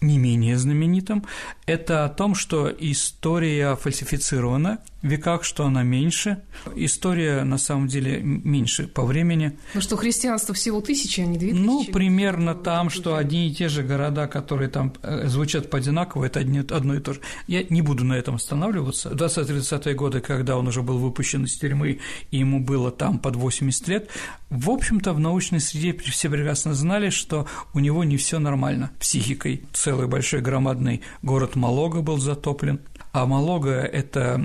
не 0.00 0.18
менее 0.18 0.58
знаменитым, 0.58 1.24
это 1.66 2.04
о 2.04 2.08
том, 2.08 2.34
что 2.34 2.70
история 2.70 3.76
фальсифицирована 3.76 4.78
веках, 5.02 5.44
что 5.44 5.64
она 5.64 5.82
меньше. 5.82 6.42
История, 6.76 7.44
на 7.44 7.58
самом 7.58 7.88
деле, 7.88 8.20
меньше 8.22 8.86
по 8.86 9.02
времени. 9.04 9.58
Ну 9.74 9.80
что, 9.80 9.96
христианство 9.96 10.54
всего 10.54 10.80
тысячи, 10.80 11.20
а 11.20 11.26
не 11.26 11.38
две 11.38 11.50
тысячи? 11.50 11.62
Ну, 11.62 11.84
примерно 11.84 12.54
там, 12.54 12.90
что 12.90 13.16
одни 13.16 13.48
и 13.48 13.54
те 13.54 13.68
же 13.68 13.82
города, 13.82 14.26
которые 14.26 14.68
там 14.68 14.92
э, 15.02 15.26
звучат 15.28 15.70
по 15.70 15.78
одинаково, 15.78 16.26
это 16.26 16.40
одни, 16.40 16.58
одно 16.58 16.94
и 16.94 17.00
то 17.00 17.14
же. 17.14 17.20
Я 17.46 17.64
не 17.68 17.82
буду 17.82 18.04
на 18.04 18.14
этом 18.14 18.34
останавливаться. 18.34 19.10
В 19.10 19.14
20-30-е 19.14 19.94
годы, 19.94 20.20
когда 20.20 20.56
он 20.56 20.68
уже 20.68 20.82
был 20.82 20.98
выпущен 20.98 21.44
из 21.44 21.56
тюрьмы, 21.56 22.00
и 22.30 22.38
ему 22.38 22.60
было 22.60 22.90
там 22.90 23.18
под 23.18 23.36
80 23.36 23.88
лет, 23.88 24.10
в 24.50 24.70
общем-то, 24.70 25.12
в 25.12 25.20
научной 25.20 25.60
среде 25.60 25.96
все 26.10 26.28
прекрасно 26.28 26.74
знали, 26.74 27.10
что 27.10 27.46
у 27.72 27.78
него 27.78 28.04
не 28.04 28.16
все 28.16 28.38
нормально 28.38 28.90
психикой. 28.98 29.62
Целый 29.72 30.08
большой 30.08 30.40
громадный 30.40 31.02
город 31.22 31.56
Малога 31.56 32.02
был 32.02 32.18
затоплен, 32.18 32.80
а 33.12 33.26
Малога– 33.26 33.70
это 33.92 34.40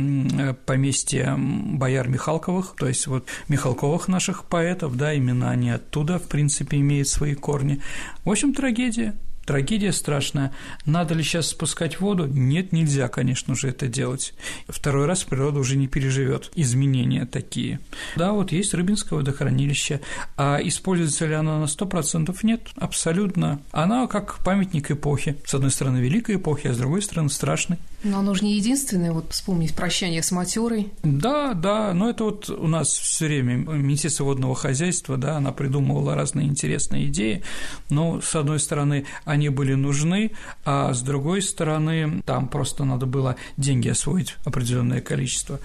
поместье 0.66 1.36
бояр 1.38 2.08
Михалковых, 2.08 2.76
то 2.78 2.88
есть 2.88 3.08
вот 3.08 3.28
Михалковых 3.48 4.08
наших 4.08 4.46
поэтов, 4.46 4.96
да, 4.96 5.14
именно 5.14 5.50
они 5.52 5.70
оттуда, 5.70 6.20
в 6.20 6.28
принципе, 6.28 6.78
имеют 6.78 7.08
свои 7.08 7.36
корни. 7.36 7.82
В 8.24 8.32
общем, 8.32 8.54
трагедия. 8.54 9.16
Трагедия 9.46 9.92
страшная. 9.92 10.52
Надо 10.88 11.14
ли 11.14 11.22
сейчас 11.22 11.50
спускать 11.50 12.00
воду? 12.00 12.26
Нет, 12.26 12.72
нельзя, 12.72 13.08
конечно 13.10 13.54
же, 13.54 13.70
это 13.70 13.88
делать. 13.88 14.34
Второй 14.68 15.06
раз 15.06 15.24
природа 15.24 15.60
уже 15.60 15.78
не 15.78 15.88
переживет 15.88 16.52
изменения 16.56 17.28
такие. 17.28 17.80
Да, 18.16 18.34
вот 18.34 18.52
есть 18.52 18.74
Рыбинское 18.74 19.20
водохранилище, 19.20 20.02
а 20.36 20.58
используется 20.64 21.28
ли 21.28 21.36
оно 21.36 21.60
на 21.60 21.66
100%? 21.66 22.36
Нет, 22.42 22.70
абсолютно. 22.76 23.62
Она 23.72 24.08
как 24.08 24.40
памятник 24.44 24.90
эпохи. 24.90 25.36
С 25.46 25.54
одной 25.54 25.70
стороны, 25.70 25.98
великой 26.00 26.38
эпохи, 26.38 26.66
а 26.66 26.74
с 26.74 26.78
другой 26.78 27.04
стороны, 27.04 27.30
страшной. 27.30 27.78
Но 28.06 28.20
оно 28.20 28.36
же 28.36 28.46
не 28.46 28.56
единственное, 28.56 29.12
вот 29.12 29.34
вспомнить 29.34 29.74
прощание 29.74 30.22
с 30.22 30.32
матерой. 30.32 30.92
Да, 31.02 31.56
да, 31.56 31.92
но 31.94 32.08
это 32.08 32.26
вот 32.26 32.52
у 32.52 32.68
нас 32.68 32.90
все 32.90 33.26
время 33.26 33.56
Министерство 33.56 34.26
водного 34.26 34.54
хозяйства, 34.54 35.18
да, 35.18 35.38
она 35.38 35.52
придумывала 35.52 36.14
разные 36.14 36.46
интересные 36.46 37.08
идеи, 37.08 37.42
но, 37.90 38.22
с 38.22 38.36
одной 38.36 38.60
стороны, 38.60 39.08
они 39.26 39.50
были 39.50 39.74
нужны, 39.74 40.32
а 40.66 40.94
с 40.94 41.02
другой 41.02 41.42
стороны, 41.42 42.22
там 42.28 42.48
просто 42.48 42.86
надо 42.86 43.08
было 43.08 43.38
деньги 43.58 43.90
освоить 43.90 44.36
определенное 44.46 45.02
количество. 45.02 45.60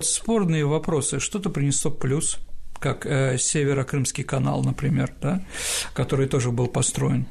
Спорные 0.00 0.64
вопросы, 0.64 1.20
что-то 1.20 1.50
принесло 1.50 1.90
плюс– 1.90 2.38
как 2.84 3.06
э, 3.06 3.38
Северо-Крымский 3.38 4.24
канал, 4.24 4.62
например, 4.62 5.10
да, 5.22 5.40
который 5.94 6.26
тоже 6.26 6.50
был 6.50 6.66
построен. 6.66 7.24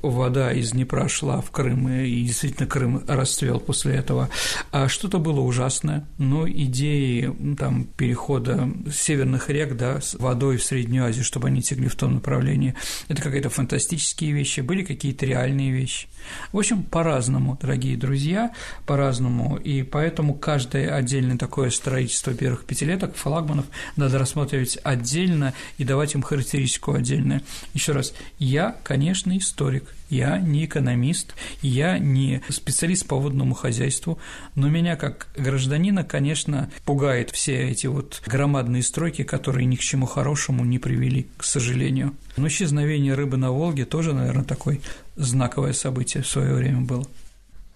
Вода 0.00 0.50
из 0.50 0.70
Днепра 0.70 1.08
шла 1.08 1.42
в 1.42 1.50
Крым, 1.50 1.90
и 1.90 2.24
действительно 2.24 2.66
Крым 2.66 3.04
расцвел 3.06 3.60
после 3.60 3.96
этого. 3.96 4.30
А 4.72 4.88
что-то 4.88 5.18
было 5.18 5.40
ужасное, 5.40 6.06
но 6.16 6.48
идеи 6.48 7.30
там, 7.58 7.84
перехода 7.84 8.70
северных 8.90 9.50
рек 9.50 9.76
да, 9.76 10.00
с 10.00 10.14
водой 10.14 10.56
в 10.56 10.64
Среднюю 10.64 11.04
Азию, 11.04 11.24
чтобы 11.24 11.48
они 11.48 11.60
текли 11.60 11.88
в 11.88 11.96
том 11.96 12.14
направлении, 12.14 12.74
это 13.08 13.20
какие-то 13.20 13.50
фантастические 13.50 14.32
вещи, 14.32 14.60
были 14.60 14.84
какие-то 14.84 15.26
реальные 15.26 15.70
вещи. 15.70 16.08
В 16.50 16.58
общем, 16.58 16.82
по-разному, 16.82 17.58
дорогие 17.60 17.98
друзья, 17.98 18.52
по-разному, 18.86 19.56
и 19.56 19.82
поэтому 19.82 20.32
каждое 20.32 20.94
отдельное 20.94 21.36
такое 21.36 21.68
строительство 21.68 22.32
первых 22.32 22.64
пятилеток 22.64 23.14
флагманов 23.16 23.66
надо 23.96 24.18
рассматривать 24.18 24.78
отдельно 24.94 25.54
и 25.78 25.84
давать 25.84 26.14
им 26.14 26.22
характеристику 26.22 26.94
отдельную. 26.94 27.42
Еще 27.74 27.92
раз, 27.92 28.14
я, 28.38 28.76
конечно, 28.82 29.36
историк, 29.36 29.84
я 30.10 30.38
не 30.38 30.64
экономист, 30.64 31.34
я 31.62 31.98
не 31.98 32.42
специалист 32.48 33.06
по 33.06 33.16
водному 33.16 33.54
хозяйству, 33.54 34.18
но 34.54 34.68
меня 34.68 34.96
как 34.96 35.28
гражданина, 35.36 36.04
конечно, 36.04 36.70
пугает 36.84 37.30
все 37.30 37.70
эти 37.70 37.86
вот 37.86 38.22
громадные 38.26 38.82
стройки, 38.82 39.22
которые 39.22 39.66
ни 39.66 39.76
к 39.76 39.80
чему 39.80 40.06
хорошему 40.06 40.64
не 40.64 40.78
привели, 40.78 41.26
к 41.36 41.44
сожалению. 41.44 42.14
Но 42.36 42.48
исчезновение 42.48 43.14
рыбы 43.14 43.36
на 43.36 43.50
Волге 43.50 43.84
тоже, 43.84 44.12
наверное, 44.12 44.44
такое 44.44 44.80
знаковое 45.16 45.72
событие 45.72 46.22
в 46.22 46.28
свое 46.28 46.54
время 46.54 46.80
было. 46.80 47.06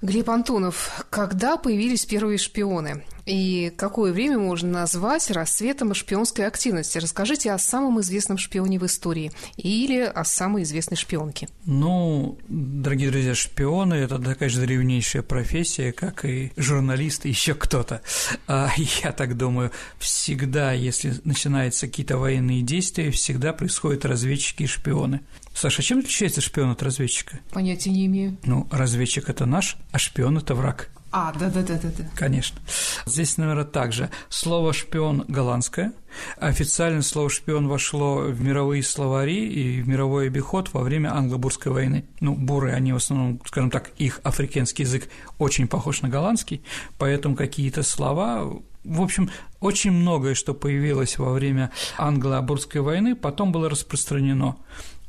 Глеб 0.00 0.30
Антонов, 0.30 1.04
когда 1.10 1.56
появились 1.56 2.06
первые 2.06 2.38
шпионы? 2.38 3.02
И 3.26 3.72
какое 3.76 4.12
время 4.12 4.38
можно 4.38 4.70
назвать 4.70 5.28
расцветом 5.32 5.92
шпионской 5.92 6.46
активности? 6.46 6.98
Расскажите 6.98 7.50
о 7.50 7.58
самом 7.58 8.00
известном 8.00 8.38
шпионе 8.38 8.78
в 8.78 8.86
истории 8.86 9.32
или 9.56 10.00
о 10.00 10.24
самой 10.24 10.62
известной 10.62 10.96
шпионке. 10.96 11.48
Ну, 11.66 12.38
дорогие 12.48 13.10
друзья, 13.10 13.34
шпионы– 13.34 13.94
это 13.94 14.20
такая 14.20 14.48
же 14.48 14.60
древнейшая 14.60 15.22
профессия, 15.22 15.92
как 15.92 16.24
и 16.24 16.52
журналисты, 16.56 17.28
еще 17.28 17.54
кто-то. 17.54 18.00
А 18.46 18.70
я 19.02 19.10
так 19.10 19.36
думаю, 19.36 19.72
всегда, 19.98 20.72
если 20.72 21.12
начинаются 21.24 21.88
какие-то 21.88 22.18
военные 22.18 22.62
действия, 22.62 23.10
всегда 23.10 23.52
происходят 23.52 24.04
разведчики 24.04 24.62
и 24.62 24.66
шпионы. 24.66 25.22
Саша, 25.58 25.82
чем 25.82 25.98
отличается 25.98 26.40
шпион 26.40 26.70
от 26.70 26.84
разведчика? 26.84 27.40
Понятия 27.50 27.90
не 27.90 28.06
имею. 28.06 28.36
Ну, 28.44 28.68
разведчик– 28.70 29.24
это 29.28 29.44
наш, 29.44 29.76
а 29.90 29.98
шпион– 29.98 30.38
это 30.38 30.54
враг. 30.54 30.88
А, 31.10 31.32
да-да-да-да. 31.32 31.90
Конечно. 32.14 32.60
Здесь, 33.06 33.36
наверное, 33.38 33.64
также 33.64 34.08
слово 34.28 34.72
«шпион» 34.72 35.24
голландское. 35.26 35.94
Официально 36.36 37.02
слово 37.02 37.28
«шпион» 37.28 37.66
вошло 37.66 38.18
в 38.18 38.40
мировые 38.40 38.84
словари 38.84 39.48
и 39.48 39.82
в 39.82 39.88
мировой 39.88 40.28
обиход 40.28 40.72
во 40.72 40.82
время 40.82 41.12
англо-бурской 41.12 41.72
войны. 41.72 42.04
Ну, 42.20 42.36
буры, 42.36 42.70
они 42.70 42.92
в 42.92 42.96
основном, 42.96 43.40
скажем 43.44 43.72
так, 43.72 43.90
их 43.96 44.20
африканский 44.22 44.84
язык 44.84 45.08
очень 45.38 45.66
похож 45.66 46.02
на 46.02 46.08
голландский, 46.08 46.62
поэтому 46.98 47.34
какие-то 47.34 47.82
слова 47.82 48.48
в 48.84 49.02
общем, 49.02 49.30
очень 49.60 49.90
многое, 49.90 50.34
что 50.34 50.54
появилось 50.54 51.18
во 51.18 51.32
время 51.32 51.70
англо-бурской 51.98 52.80
войны, 52.80 53.14
потом 53.14 53.52
было 53.52 53.68
распространено. 53.68 54.56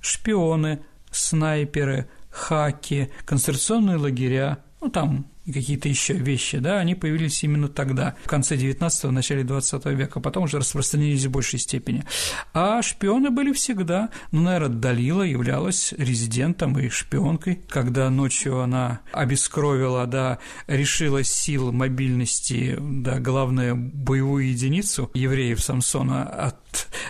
Шпионы, 0.01 0.83
снайперы, 1.11 2.09
хаки, 2.29 3.11
концентрационные 3.25 3.97
лагеря, 3.97 4.59
ну, 4.81 4.89
там 4.89 5.27
и 5.49 5.51
какие-то 5.51 5.89
еще 5.89 6.13
вещи, 6.13 6.59
да, 6.59 6.77
они 6.77 6.93
появились 6.93 7.43
именно 7.43 7.67
тогда, 7.67 8.15
в 8.23 8.27
конце 8.27 8.55
19-го, 8.55 9.09
начале 9.09 9.43
20 9.43 9.85
века, 9.87 10.19
потом 10.19 10.43
уже 10.43 10.59
распространились 10.59 11.25
в 11.25 11.31
большей 11.31 11.57
степени. 11.57 12.03
А 12.53 12.83
шпионы 12.83 13.31
были 13.31 13.51
всегда. 13.51 14.09
Ну, 14.31 14.43
наверное, 14.43 14.69
Далила 14.69 15.23
являлась 15.23 15.91
резидентом 15.97 16.77
и 16.77 16.89
шпионкой, 16.89 17.63
когда 17.67 18.11
ночью 18.11 18.61
она 18.61 18.99
обескровила, 19.11 20.05
да, 20.05 20.37
решила 20.67 21.23
сил 21.23 21.71
мобильности, 21.71 22.77
да, 22.79 23.19
главное, 23.19 23.73
боевую 23.73 24.49
единицу 24.49 25.09
евреев 25.15 25.59
Самсона, 25.59 26.53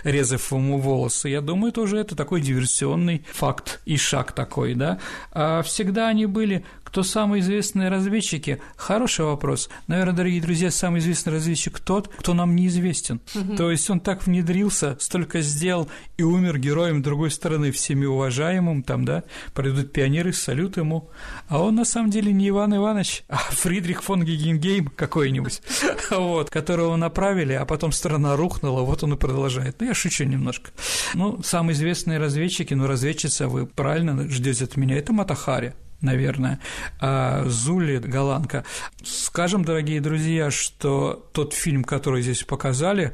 отрезав 0.00 0.50
ему 0.50 0.78
волосы. 0.78 1.28
Я 1.28 1.42
думаю, 1.42 1.72
тоже 1.72 1.98
это 1.98 2.16
такой 2.16 2.40
диверсионный 2.40 3.26
факт 3.34 3.82
и 3.84 3.98
шаг 3.98 4.32
такой, 4.32 4.74
да. 4.74 4.98
А 5.30 5.60
всегда 5.62 6.08
они 6.08 6.24
были 6.24 6.64
кто 6.90 7.04
самые 7.04 7.40
известные 7.40 7.88
разведчики? 7.88 8.60
Хороший 8.74 9.24
вопрос. 9.24 9.70
Наверное, 9.86 10.12
дорогие 10.12 10.42
друзья, 10.42 10.72
самый 10.72 10.98
известный 10.98 11.32
разведчик 11.32 11.78
тот, 11.78 12.08
кто 12.08 12.34
нам 12.34 12.56
неизвестен. 12.56 13.20
Угу. 13.32 13.54
То 13.54 13.70
есть 13.70 13.88
он 13.90 14.00
так 14.00 14.26
внедрился, 14.26 14.96
столько 14.98 15.40
сделал 15.40 15.88
и 16.16 16.24
умер 16.24 16.58
героем 16.58 17.00
другой 17.00 17.30
стороны, 17.30 17.70
всеми 17.70 18.06
уважаемым, 18.06 18.82
там, 18.82 19.04
да, 19.04 19.22
пройдут 19.54 19.92
пионеры, 19.92 20.32
салют 20.32 20.78
ему. 20.78 21.10
А 21.46 21.62
он 21.62 21.76
на 21.76 21.84
самом 21.84 22.10
деле 22.10 22.32
не 22.32 22.48
Иван 22.48 22.74
Иванович, 22.74 23.22
а 23.28 23.36
Фридрих 23.36 24.02
фон 24.02 24.24
Гегенгейм 24.24 24.88
какой-нибудь, 24.88 25.62
вот, 26.10 26.50
которого 26.50 26.96
направили, 26.96 27.52
а 27.52 27.66
потом 27.66 27.92
страна 27.92 28.34
рухнула, 28.34 28.80
вот 28.80 29.04
он 29.04 29.12
и 29.12 29.16
продолжает. 29.16 29.76
Ну, 29.78 29.86
я 29.86 29.94
шучу 29.94 30.24
немножко. 30.24 30.72
Ну, 31.14 31.40
самые 31.44 31.74
известные 31.74 32.18
разведчики, 32.18 32.74
ну, 32.74 32.88
разведчица, 32.88 33.46
вы 33.46 33.66
правильно 33.66 34.28
ждете 34.28 34.64
от 34.64 34.76
меня, 34.76 34.96
это 34.96 35.12
Матахари 35.12 35.74
наверное, 36.00 36.60
а 36.98 37.44
Зули 37.46 37.98
Голландка. 37.98 38.64
Скажем, 39.04 39.64
дорогие 39.64 40.00
друзья, 40.00 40.50
что 40.50 41.28
тот 41.32 41.52
фильм, 41.54 41.84
который 41.84 42.22
здесь 42.22 42.42
показали, 42.44 43.12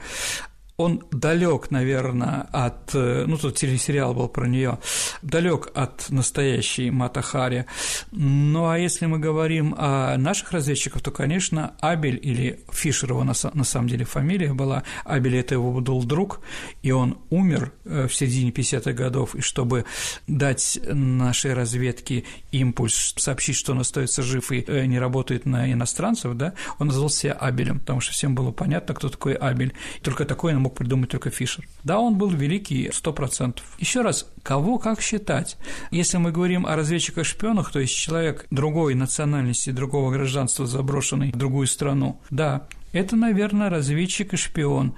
он 0.77 1.03
далек, 1.11 1.71
наверное, 1.71 2.47
от, 2.53 2.95
э, 2.95 3.25
ну, 3.27 3.39
тут 3.39 3.57
телесериал 3.57 4.13
был 4.15 4.29
про 4.29 4.47
нее, 4.47 4.79
далек 5.23 5.69
от 5.75 6.11
настоящей 6.11 6.91
Матахари. 6.91 7.65
Ну, 8.13 8.69
а 8.69 8.79
если 8.79 9.07
мы 9.07 9.19
говорим 9.19 9.75
о 9.79 10.17
наших 10.19 10.53
разведчиках, 10.53 11.01
то, 11.01 11.11
конечно, 11.11 11.75
Абель 11.81 12.21
или 12.23 12.61
Фишер 12.71 13.11
его 13.11 13.25
на, 13.25 13.33
на 13.55 13.65
самом 13.65 13.89
деле 13.89 14.05
фамилия 14.05 14.53
была, 14.53 14.83
Абель– 15.05 15.37
это 15.39 15.55
его 15.55 15.73
был 15.73 16.05
друг, 16.05 16.41
и 16.83 16.91
он 16.91 17.19
умер 17.31 17.73
э, 17.85 18.07
в 18.07 18.15
середине 18.15 18.51
50-х 18.51 18.93
годов, 18.93 19.35
и 19.35 19.41
чтобы 19.41 19.87
дать 20.27 20.79
нашей 20.85 21.55
разведке 21.55 22.25
импульс, 22.53 23.15
сообщить, 23.17 23.57
что 23.57 23.73
он 23.73 23.81
остается 23.81 24.23
жив 24.23 24.53
и 24.53 24.63
э, 24.67 24.85
не 24.85 24.99
работает 24.99 25.47
на 25.47 25.73
иностранцев, 25.73 26.35
да, 26.35 26.53
он 26.79 26.89
назвал 26.89 27.09
себя 27.09 27.33
Абелем, 27.33 27.81
потому 27.81 28.01
что 28.01 28.13
всем 28.13 28.35
было 28.35 28.53
понятно, 28.53 28.95
кто 28.95 29.09
такой 29.09 29.35
Абель. 29.35 29.73
Только 30.03 30.27
такой 30.27 30.53
мог 30.67 30.75
придумать 30.75 31.11
только 31.11 31.31
Фишер. 31.31 31.65
Да, 31.85 32.01
он 32.01 32.19
был 32.19 32.29
великий, 32.29 32.91
сто 32.93 33.13
процентов. 33.13 33.65
Еще 33.79 34.01
раз, 34.01 34.29
кого 34.43 34.79
как 34.79 35.01
считать? 35.01 35.57
Если 35.93 36.17
мы 36.17 36.33
говорим 36.33 36.67
о 36.67 36.75
разведчиках-шпионах, 36.75 37.71
то 37.71 37.79
есть 37.79 37.97
человек 37.97 38.47
другой 38.51 38.95
национальности, 38.95 39.71
другого 39.71 40.11
гражданства, 40.11 40.67
заброшенный 40.67 41.31
в 41.31 41.37
другую 41.37 41.69
страну, 41.69 42.21
да, 42.31 42.67
это, 42.93 43.15
наверное, 43.15 43.71
разведчик 43.71 44.35
и 44.35 44.37
шпион. 44.37 44.95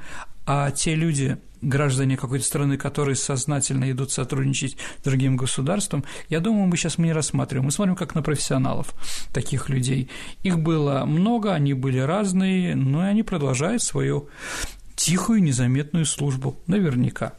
А 0.47 0.71
те 0.71 0.95
люди, 0.95 1.37
граждане 1.61 2.17
какой-то 2.17 2.45
страны, 2.47 2.79
которые 2.79 3.17
сознательно 3.17 3.91
идут 3.91 4.13
сотрудничать 4.13 4.79
с 5.01 5.03
другим 5.03 5.37
государством, 5.37 6.05
я 6.31 6.41
думаю, 6.41 6.67
мы 6.67 6.79
сейчас 6.79 6.97
мы 6.97 7.07
не 7.07 7.13
рассматриваем. 7.13 7.67
Мы 7.67 7.73
смотрим 7.73 7.97
как 7.97 8.15
на 8.15 8.23
профессионалов 8.23 8.95
таких 9.35 9.69
людей. 9.69 10.09
Их 10.43 10.59
было 10.59 11.05
много, 11.05 11.53
они 11.53 11.75
были 11.75 11.99
разные, 11.99 12.75
но 12.75 13.05
и 13.05 13.11
они 13.11 13.23
продолжают 13.23 13.83
свою 13.83 14.31
тихую, 14.99 15.43
незаметную 15.43 16.05
службу, 16.05 16.59
наверняка. 16.67 17.33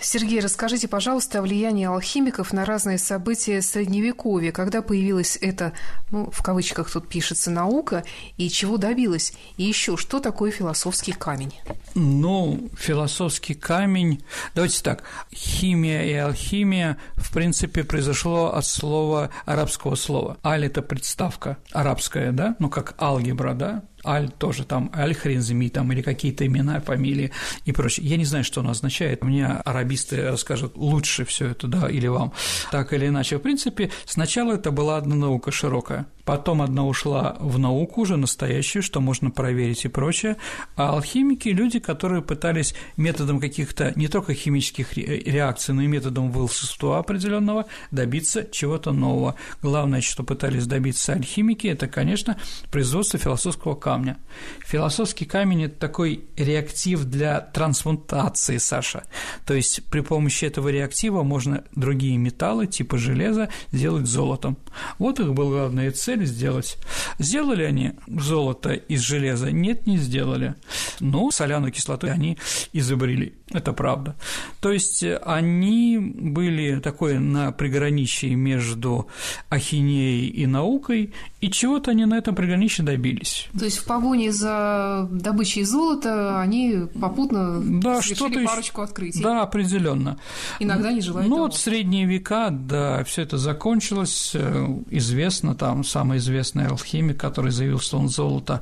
Сергей, 0.00 0.40
расскажите, 0.40 0.86
пожалуйста, 0.86 1.38
о 1.38 1.42
влиянии 1.42 1.86
алхимиков 1.86 2.52
на 2.52 2.66
разные 2.66 2.98
события 2.98 3.62
Средневековья, 3.62 4.52
когда 4.52 4.82
появилась 4.82 5.38
эта, 5.40 5.72
ну, 6.10 6.30
в 6.30 6.42
кавычках 6.42 6.90
тут 6.90 7.08
пишется, 7.08 7.50
наука, 7.50 8.04
и 8.36 8.50
чего 8.50 8.76
добилась, 8.76 9.32
и 9.56 9.64
еще, 9.64 9.96
что 9.96 10.20
такое 10.20 10.50
философский 10.50 11.12
камень? 11.12 11.54
Ну, 11.94 12.68
философский 12.78 13.54
камень, 13.54 14.22
давайте 14.54 14.82
так, 14.82 15.04
химия 15.34 16.04
и 16.04 16.12
алхимия, 16.12 16.98
в 17.14 17.32
принципе, 17.32 17.82
произошло 17.82 18.54
от 18.54 18.66
слова, 18.66 19.30
арабского 19.46 19.94
слова. 19.94 20.36
Аль– 20.44 20.66
это 20.66 20.82
представка 20.82 21.56
арабская, 21.72 22.30
да, 22.30 22.56
ну, 22.58 22.68
как 22.68 22.94
алгебра, 23.00 23.54
да, 23.54 23.82
Аль 24.04 24.30
тоже 24.30 24.64
там, 24.64 24.90
Аль-Хренземи 24.94 25.68
там 25.68 25.92
или 25.92 26.02
какие-то 26.02 26.46
имена, 26.46 26.80
фамилии 26.80 27.30
и 27.64 27.72
прочее. 27.72 28.06
Я 28.06 28.16
не 28.16 28.24
знаю, 28.24 28.44
что 28.44 28.60
оно 28.60 28.70
означает, 28.70 29.24
мне 29.24 29.46
арабисты 29.46 30.30
расскажут 30.30 30.76
лучше 30.76 31.24
все 31.24 31.48
это, 31.48 31.66
да, 31.66 31.88
или 31.88 32.06
вам. 32.06 32.32
Так 32.70 32.92
или 32.92 33.08
иначе, 33.08 33.38
в 33.38 33.40
принципе, 33.40 33.90
сначала 34.04 34.52
это 34.54 34.70
была 34.70 34.96
одна 34.96 35.16
наука 35.16 35.50
широкая, 35.50 36.06
потом 36.24 36.62
одна 36.62 36.84
ушла 36.86 37.36
в 37.40 37.58
науку 37.58 38.02
уже 38.02 38.16
настоящую, 38.16 38.82
что 38.82 39.00
можно 39.00 39.30
проверить 39.30 39.84
и 39.84 39.88
прочее, 39.88 40.36
а 40.76 40.90
алхимики– 40.90 41.48
люди, 41.50 41.78
которые 41.78 42.22
пытались 42.22 42.74
методом 42.96 43.40
каких-то 43.40 43.92
не 43.96 44.08
только 44.08 44.34
химических 44.34 44.96
реакций, 44.96 45.74
но 45.74 45.82
и 45.82 45.86
методом 45.86 46.30
волшебства 46.30 46.98
определенного 46.98 47.66
добиться 47.90 48.46
чего-то 48.50 48.92
нового. 48.92 49.36
Главное, 49.62 50.00
что 50.00 50.22
пытались 50.22 50.66
добиться 50.66 51.12
алхимики, 51.12 51.66
это, 51.66 51.86
конечно, 51.86 52.38
производство 52.70 53.18
философского 53.18 53.74
камня. 53.74 54.16
Философский 54.64 55.24
камень– 55.24 55.64
это 55.64 55.78
такой 55.78 56.24
реактив 56.36 57.04
для 57.04 57.40
трансмутации, 57.40 58.58
Саша. 58.58 59.04
То 59.46 59.54
есть 59.54 59.84
при 59.90 60.00
помощи 60.00 60.44
этого 60.44 60.68
реактива 60.68 61.22
можно 61.22 61.64
другие 61.74 62.16
металлы, 62.16 62.66
типа 62.66 62.98
железа, 62.98 63.48
сделать 63.72 64.06
золотом. 64.06 64.56
Вот 64.98 65.20
их 65.20 65.34
была 65.34 65.50
главная 65.50 65.90
цель 65.90 66.13
цель 66.14 66.26
сделать. 66.26 66.78
Сделали 67.18 67.64
они 67.64 67.92
золото 68.06 68.72
из 68.72 69.00
железа? 69.00 69.50
Нет, 69.50 69.86
не 69.86 69.96
сделали. 69.98 70.54
Но 71.00 71.30
соляную 71.30 71.72
кислоту 71.72 72.08
они 72.08 72.38
изобрели. 72.72 73.34
Это 73.50 73.72
правда. 73.72 74.16
То 74.60 74.72
есть 74.72 75.04
они 75.24 75.98
были 75.98 76.80
такой 76.80 77.18
на 77.18 77.52
приграничии 77.52 78.34
между 78.34 79.08
ахинеей 79.48 80.28
и 80.28 80.46
наукой, 80.46 81.12
и 81.40 81.50
чего-то 81.50 81.90
они 81.90 82.06
на 82.06 82.14
этом 82.14 82.34
приграничии 82.34 82.82
добились. 82.82 83.48
То 83.58 83.64
есть 83.64 83.78
в 83.78 83.84
погоне 83.84 84.32
за 84.32 85.08
добычей 85.10 85.64
золота 85.64 86.40
они 86.40 86.86
попутно 87.00 87.60
да, 87.60 88.00
совершили 88.00 88.46
парочку 88.46 88.80
открытий. 88.82 89.22
Да, 89.22 89.42
определенно. 89.42 90.18
Иногда 90.58 90.90
не 90.90 91.00
желают 91.00 91.28
Ну, 91.28 91.38
вот 91.38 91.54
средние 91.54 92.06
века, 92.06 92.48
да, 92.50 93.04
все 93.04 93.22
это 93.22 93.38
закончилось, 93.38 94.32
э, 94.34 94.66
известно, 94.90 95.54
там 95.54 95.84
самый 96.04 96.18
известный 96.18 96.66
алхимик, 96.66 97.18
который 97.18 97.50
заявил, 97.50 97.80
что 97.80 97.98
он 97.98 98.10
золото, 98.10 98.60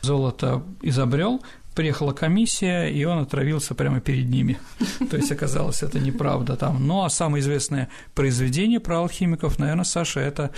золото 0.00 0.62
изобрел, 0.80 1.42
приехала 1.74 2.14
комиссия, 2.14 2.86
и 2.86 3.04
он 3.04 3.18
отравился 3.18 3.74
прямо 3.74 4.00
перед 4.00 4.30
ними. 4.30 4.58
То 5.10 5.18
есть 5.18 5.30
оказалось, 5.30 5.82
это 5.82 6.00
неправда 6.00 6.56
там. 6.56 6.86
Ну, 6.86 7.04
а 7.04 7.10
самое 7.10 7.42
известное 7.42 7.90
произведение 8.14 8.80
про 8.80 9.00
алхимиков, 9.00 9.58
наверное, 9.58 9.84
Саша, 9.84 10.20
это 10.20 10.50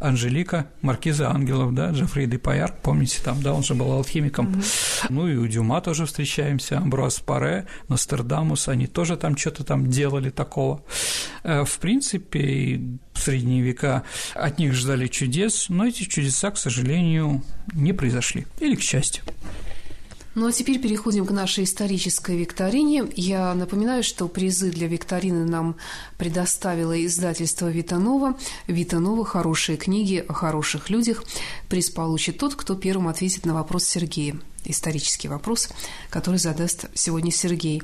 Анжелика, 0.00 0.66
Маркиза 0.82 1.30
Ангелов, 1.30 1.74
да, 1.74 1.90
Джеффри 1.90 2.26
де 2.26 2.38
Паяр, 2.38 2.74
помните, 2.82 3.20
там, 3.24 3.40
да, 3.42 3.54
он 3.54 3.62
же 3.62 3.74
был 3.74 3.92
алхимиком. 3.92 4.46
Mm-hmm. 4.46 5.06
Ну 5.10 5.28
и 5.28 5.36
у 5.36 5.46
Дюма 5.46 5.80
тоже 5.80 6.06
встречаемся, 6.06 6.78
Амброс 6.78 7.20
Паре, 7.20 7.66
Ностердамус, 7.88 8.68
они 8.68 8.86
тоже 8.86 9.16
там 9.16 9.36
что-то 9.36 9.64
там 9.64 9.88
делали 9.88 10.30
такого. 10.30 10.82
Э, 11.42 11.64
в 11.64 11.78
принципе, 11.78 12.80
в 13.12 13.20
средние 13.20 13.62
века 13.62 14.02
от 14.34 14.58
них 14.58 14.74
ждали 14.74 15.06
чудес, 15.06 15.68
но 15.68 15.86
эти 15.86 16.02
чудеса, 16.02 16.50
к 16.50 16.58
сожалению, 16.58 17.42
не 17.72 17.92
произошли. 17.92 18.46
Или 18.60 18.74
к 18.74 18.82
счастью. 18.82 19.24
Ну 20.34 20.48
а 20.48 20.52
теперь 20.52 20.80
переходим 20.80 21.26
к 21.26 21.30
нашей 21.30 21.64
исторической 21.64 22.36
викторине. 22.36 23.04
Я 23.14 23.54
напоминаю, 23.54 24.02
что 24.02 24.26
призы 24.26 24.70
для 24.70 24.88
викторины 24.88 25.44
нам 25.44 25.76
предоставило 26.18 27.04
издательство 27.06 27.70
Витанова. 27.70 28.36
Витанова 28.66 29.24
«Хорошие 29.24 29.78
книги 29.78 30.24
о 30.26 30.32
хороших 30.32 30.90
людях». 30.90 31.22
Приз 31.68 31.90
получит 31.90 32.38
тот, 32.38 32.56
кто 32.56 32.74
первым 32.74 33.08
ответит 33.08 33.46
на 33.46 33.54
вопрос 33.54 33.84
Сергея 33.84 34.36
исторический 34.66 35.28
вопрос, 35.28 35.68
который 36.08 36.36
задаст 36.36 36.86
сегодня 36.94 37.30
Сергей. 37.30 37.82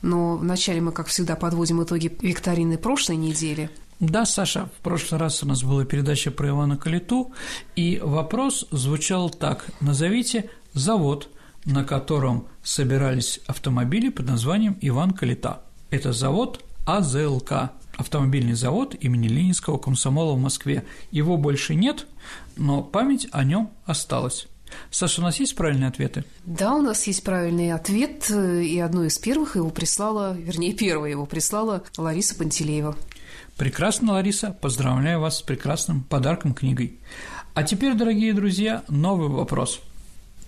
Но 0.00 0.36
вначале 0.36 0.80
мы, 0.80 0.90
как 0.90 1.08
всегда, 1.08 1.36
подводим 1.36 1.82
итоги 1.82 2.10
викторины 2.20 2.78
прошлой 2.78 3.16
недели. 3.16 3.68
Да, 4.00 4.24
Саша, 4.24 4.70
в 4.78 4.82
прошлый 4.82 5.20
раз 5.20 5.42
у 5.42 5.46
нас 5.46 5.62
была 5.62 5.84
передача 5.84 6.30
про 6.30 6.48
Ивана 6.48 6.76
Калиту, 6.78 7.32
и 7.76 8.00
вопрос 8.02 8.66
звучал 8.70 9.28
так. 9.28 9.66
Назовите 9.80 10.50
завод, 10.72 11.28
на 11.64 11.84
котором 11.84 12.46
собирались 12.62 13.40
автомобили 13.46 14.08
под 14.08 14.26
названием 14.26 14.76
Иван 14.80 15.12
Калита. 15.12 15.62
Это 15.90 16.12
завод 16.12 16.64
АЗЛК, 16.86 17.72
автомобильный 17.96 18.54
завод 18.54 18.94
имени 19.00 19.28
Ленинского 19.28 19.78
комсомола 19.78 20.34
в 20.34 20.40
Москве. 20.40 20.84
Его 21.10 21.36
больше 21.36 21.74
нет, 21.74 22.06
но 22.56 22.82
память 22.82 23.28
о 23.32 23.44
нем 23.44 23.70
осталась. 23.86 24.48
Саша, 24.90 25.20
у 25.20 25.24
нас 25.24 25.38
есть 25.38 25.54
правильные 25.54 25.88
ответы? 25.88 26.24
Да, 26.44 26.74
у 26.74 26.82
нас 26.82 27.06
есть 27.06 27.22
правильный 27.22 27.72
ответ, 27.72 28.28
и 28.30 28.78
одно 28.80 29.04
из 29.04 29.18
первых 29.18 29.56
его 29.56 29.70
прислала, 29.70 30.36
вернее, 30.36 30.74
первое 30.74 31.10
его 31.10 31.26
прислала 31.26 31.84
Лариса 31.96 32.34
Пантелеева. 32.34 32.96
Прекрасно, 33.56 34.14
Лариса, 34.14 34.50
поздравляю 34.50 35.20
вас 35.20 35.38
с 35.38 35.42
прекрасным 35.42 36.02
подарком 36.02 36.54
книгой. 36.54 36.98
А 37.54 37.62
теперь, 37.62 37.94
дорогие 37.94 38.34
друзья, 38.34 38.82
новый 38.88 39.28
вопрос. 39.28 39.80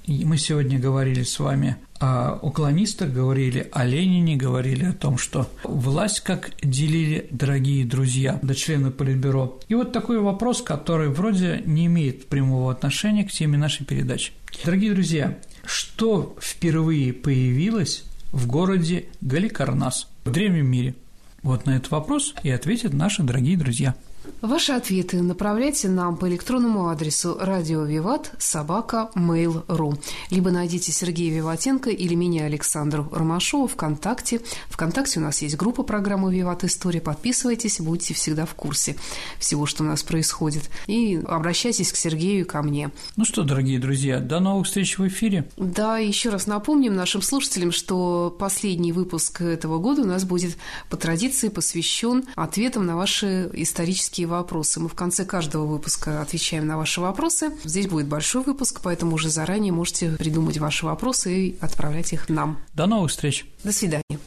Мы 0.06 0.38
сегодня 0.38 0.78
говорили 0.78 1.24
с 1.24 1.40
вами 1.40 1.76
о 1.98 2.38
уклонистах, 2.40 3.12
говорили 3.12 3.68
о 3.72 3.84
Ленине, 3.84 4.36
говорили 4.36 4.84
о 4.84 4.92
том, 4.92 5.18
что 5.18 5.50
власть 5.64 6.20
как 6.20 6.52
делили 6.62 7.26
дорогие 7.32 7.84
друзья 7.84 8.38
до 8.40 8.54
членов 8.54 8.94
Политбюро. 8.94 9.58
И 9.68 9.74
вот 9.74 9.92
такой 9.92 10.20
вопрос, 10.20 10.62
который 10.62 11.08
вроде 11.08 11.60
не 11.66 11.86
имеет 11.86 12.28
прямого 12.28 12.70
отношения 12.70 13.24
к 13.24 13.32
теме 13.32 13.58
нашей 13.58 13.84
передачи. 13.84 14.30
Дорогие 14.64 14.94
друзья, 14.94 15.38
что 15.64 16.36
впервые 16.40 17.12
появилось 17.12 18.04
в 18.30 18.46
городе 18.46 19.06
Галикарнас 19.22 20.08
в 20.24 20.30
древнем 20.30 20.66
мире? 20.66 20.94
Вот 21.42 21.66
на 21.66 21.76
этот 21.76 21.90
вопрос 21.90 22.32
и 22.44 22.50
ответят 22.50 22.92
наши 22.92 23.24
дорогие 23.24 23.56
друзья– 23.56 23.96
Ваши 24.40 24.72
ответы 24.72 25.22
направляйте 25.22 25.88
нам 25.88 26.16
по 26.16 26.28
электронному 26.28 26.88
адресу 26.88 27.36
радио 27.40 27.84
Виват 27.84 28.32
собака 28.38 29.10
mail.ru 29.14 29.98
либо 30.30 30.50
найдите 30.50 30.92
Сергея 30.92 31.34
Виватенко 31.34 31.90
или 31.90 32.14
меня, 32.14 32.44
Александру 32.44 33.08
Ромашову, 33.12 33.66
ВКонтакте. 33.66 34.40
Вконтакте 34.68 35.20
у 35.20 35.22
нас 35.22 35.42
есть 35.42 35.56
группа 35.56 35.82
программы 35.82 36.34
«Виват 36.34 36.64
История». 36.64 37.00
Подписывайтесь, 37.00 37.80
будете 37.80 38.14
всегда 38.14 38.46
в 38.46 38.54
курсе 38.54 38.96
всего, 39.38 39.66
что 39.66 39.82
у 39.84 39.86
нас 39.86 40.02
происходит. 40.02 40.70
И 40.86 41.20
обращайтесь 41.26 41.92
к 41.92 41.96
Сергею 41.96 42.40
и 42.40 42.44
ко 42.44 42.62
мне. 42.62 42.90
Ну 43.16 43.24
что, 43.24 43.42
дорогие 43.42 43.78
друзья, 43.78 44.20
до 44.20 44.40
новых 44.40 44.66
встреч 44.66 44.98
в 44.98 45.06
эфире. 45.06 45.48
Да, 45.56 45.98
еще 45.98 46.30
раз 46.30 46.46
напомним 46.46 46.94
нашим 46.94 47.22
слушателям, 47.22 47.72
что 47.72 48.34
последний 48.38 48.92
выпуск 48.92 49.40
этого 49.40 49.78
года 49.78 50.02
у 50.02 50.06
нас 50.06 50.24
будет 50.24 50.56
по 50.90 50.96
традиции 50.96 51.48
посвящен 51.48 52.24
ответам 52.34 52.86
на 52.86 52.96
ваши 52.96 53.50
исторические 53.52 54.15
практические 54.16 54.26
вопросы. 54.26 54.80
Мы 54.80 54.88
в 54.88 54.94
конце 54.94 55.24
каждого 55.24 55.66
выпуска 55.66 56.22
отвечаем 56.22 56.66
на 56.66 56.76
ваши 56.76 57.00
вопросы. 57.00 57.50
Здесь 57.64 57.86
будет 57.86 58.08
большой 58.08 58.42
выпуск, 58.42 58.80
поэтому 58.82 59.14
уже 59.14 59.28
заранее 59.28 59.72
можете 59.72 60.12
придумать 60.12 60.58
ваши 60.58 60.86
вопросы 60.86 61.48
и 61.48 61.56
отправлять 61.60 62.12
их 62.12 62.28
нам. 62.28 62.58
До 62.74 62.86
новых 62.86 63.10
встреч. 63.10 63.44
До 63.64 63.72
свидания. 63.72 64.18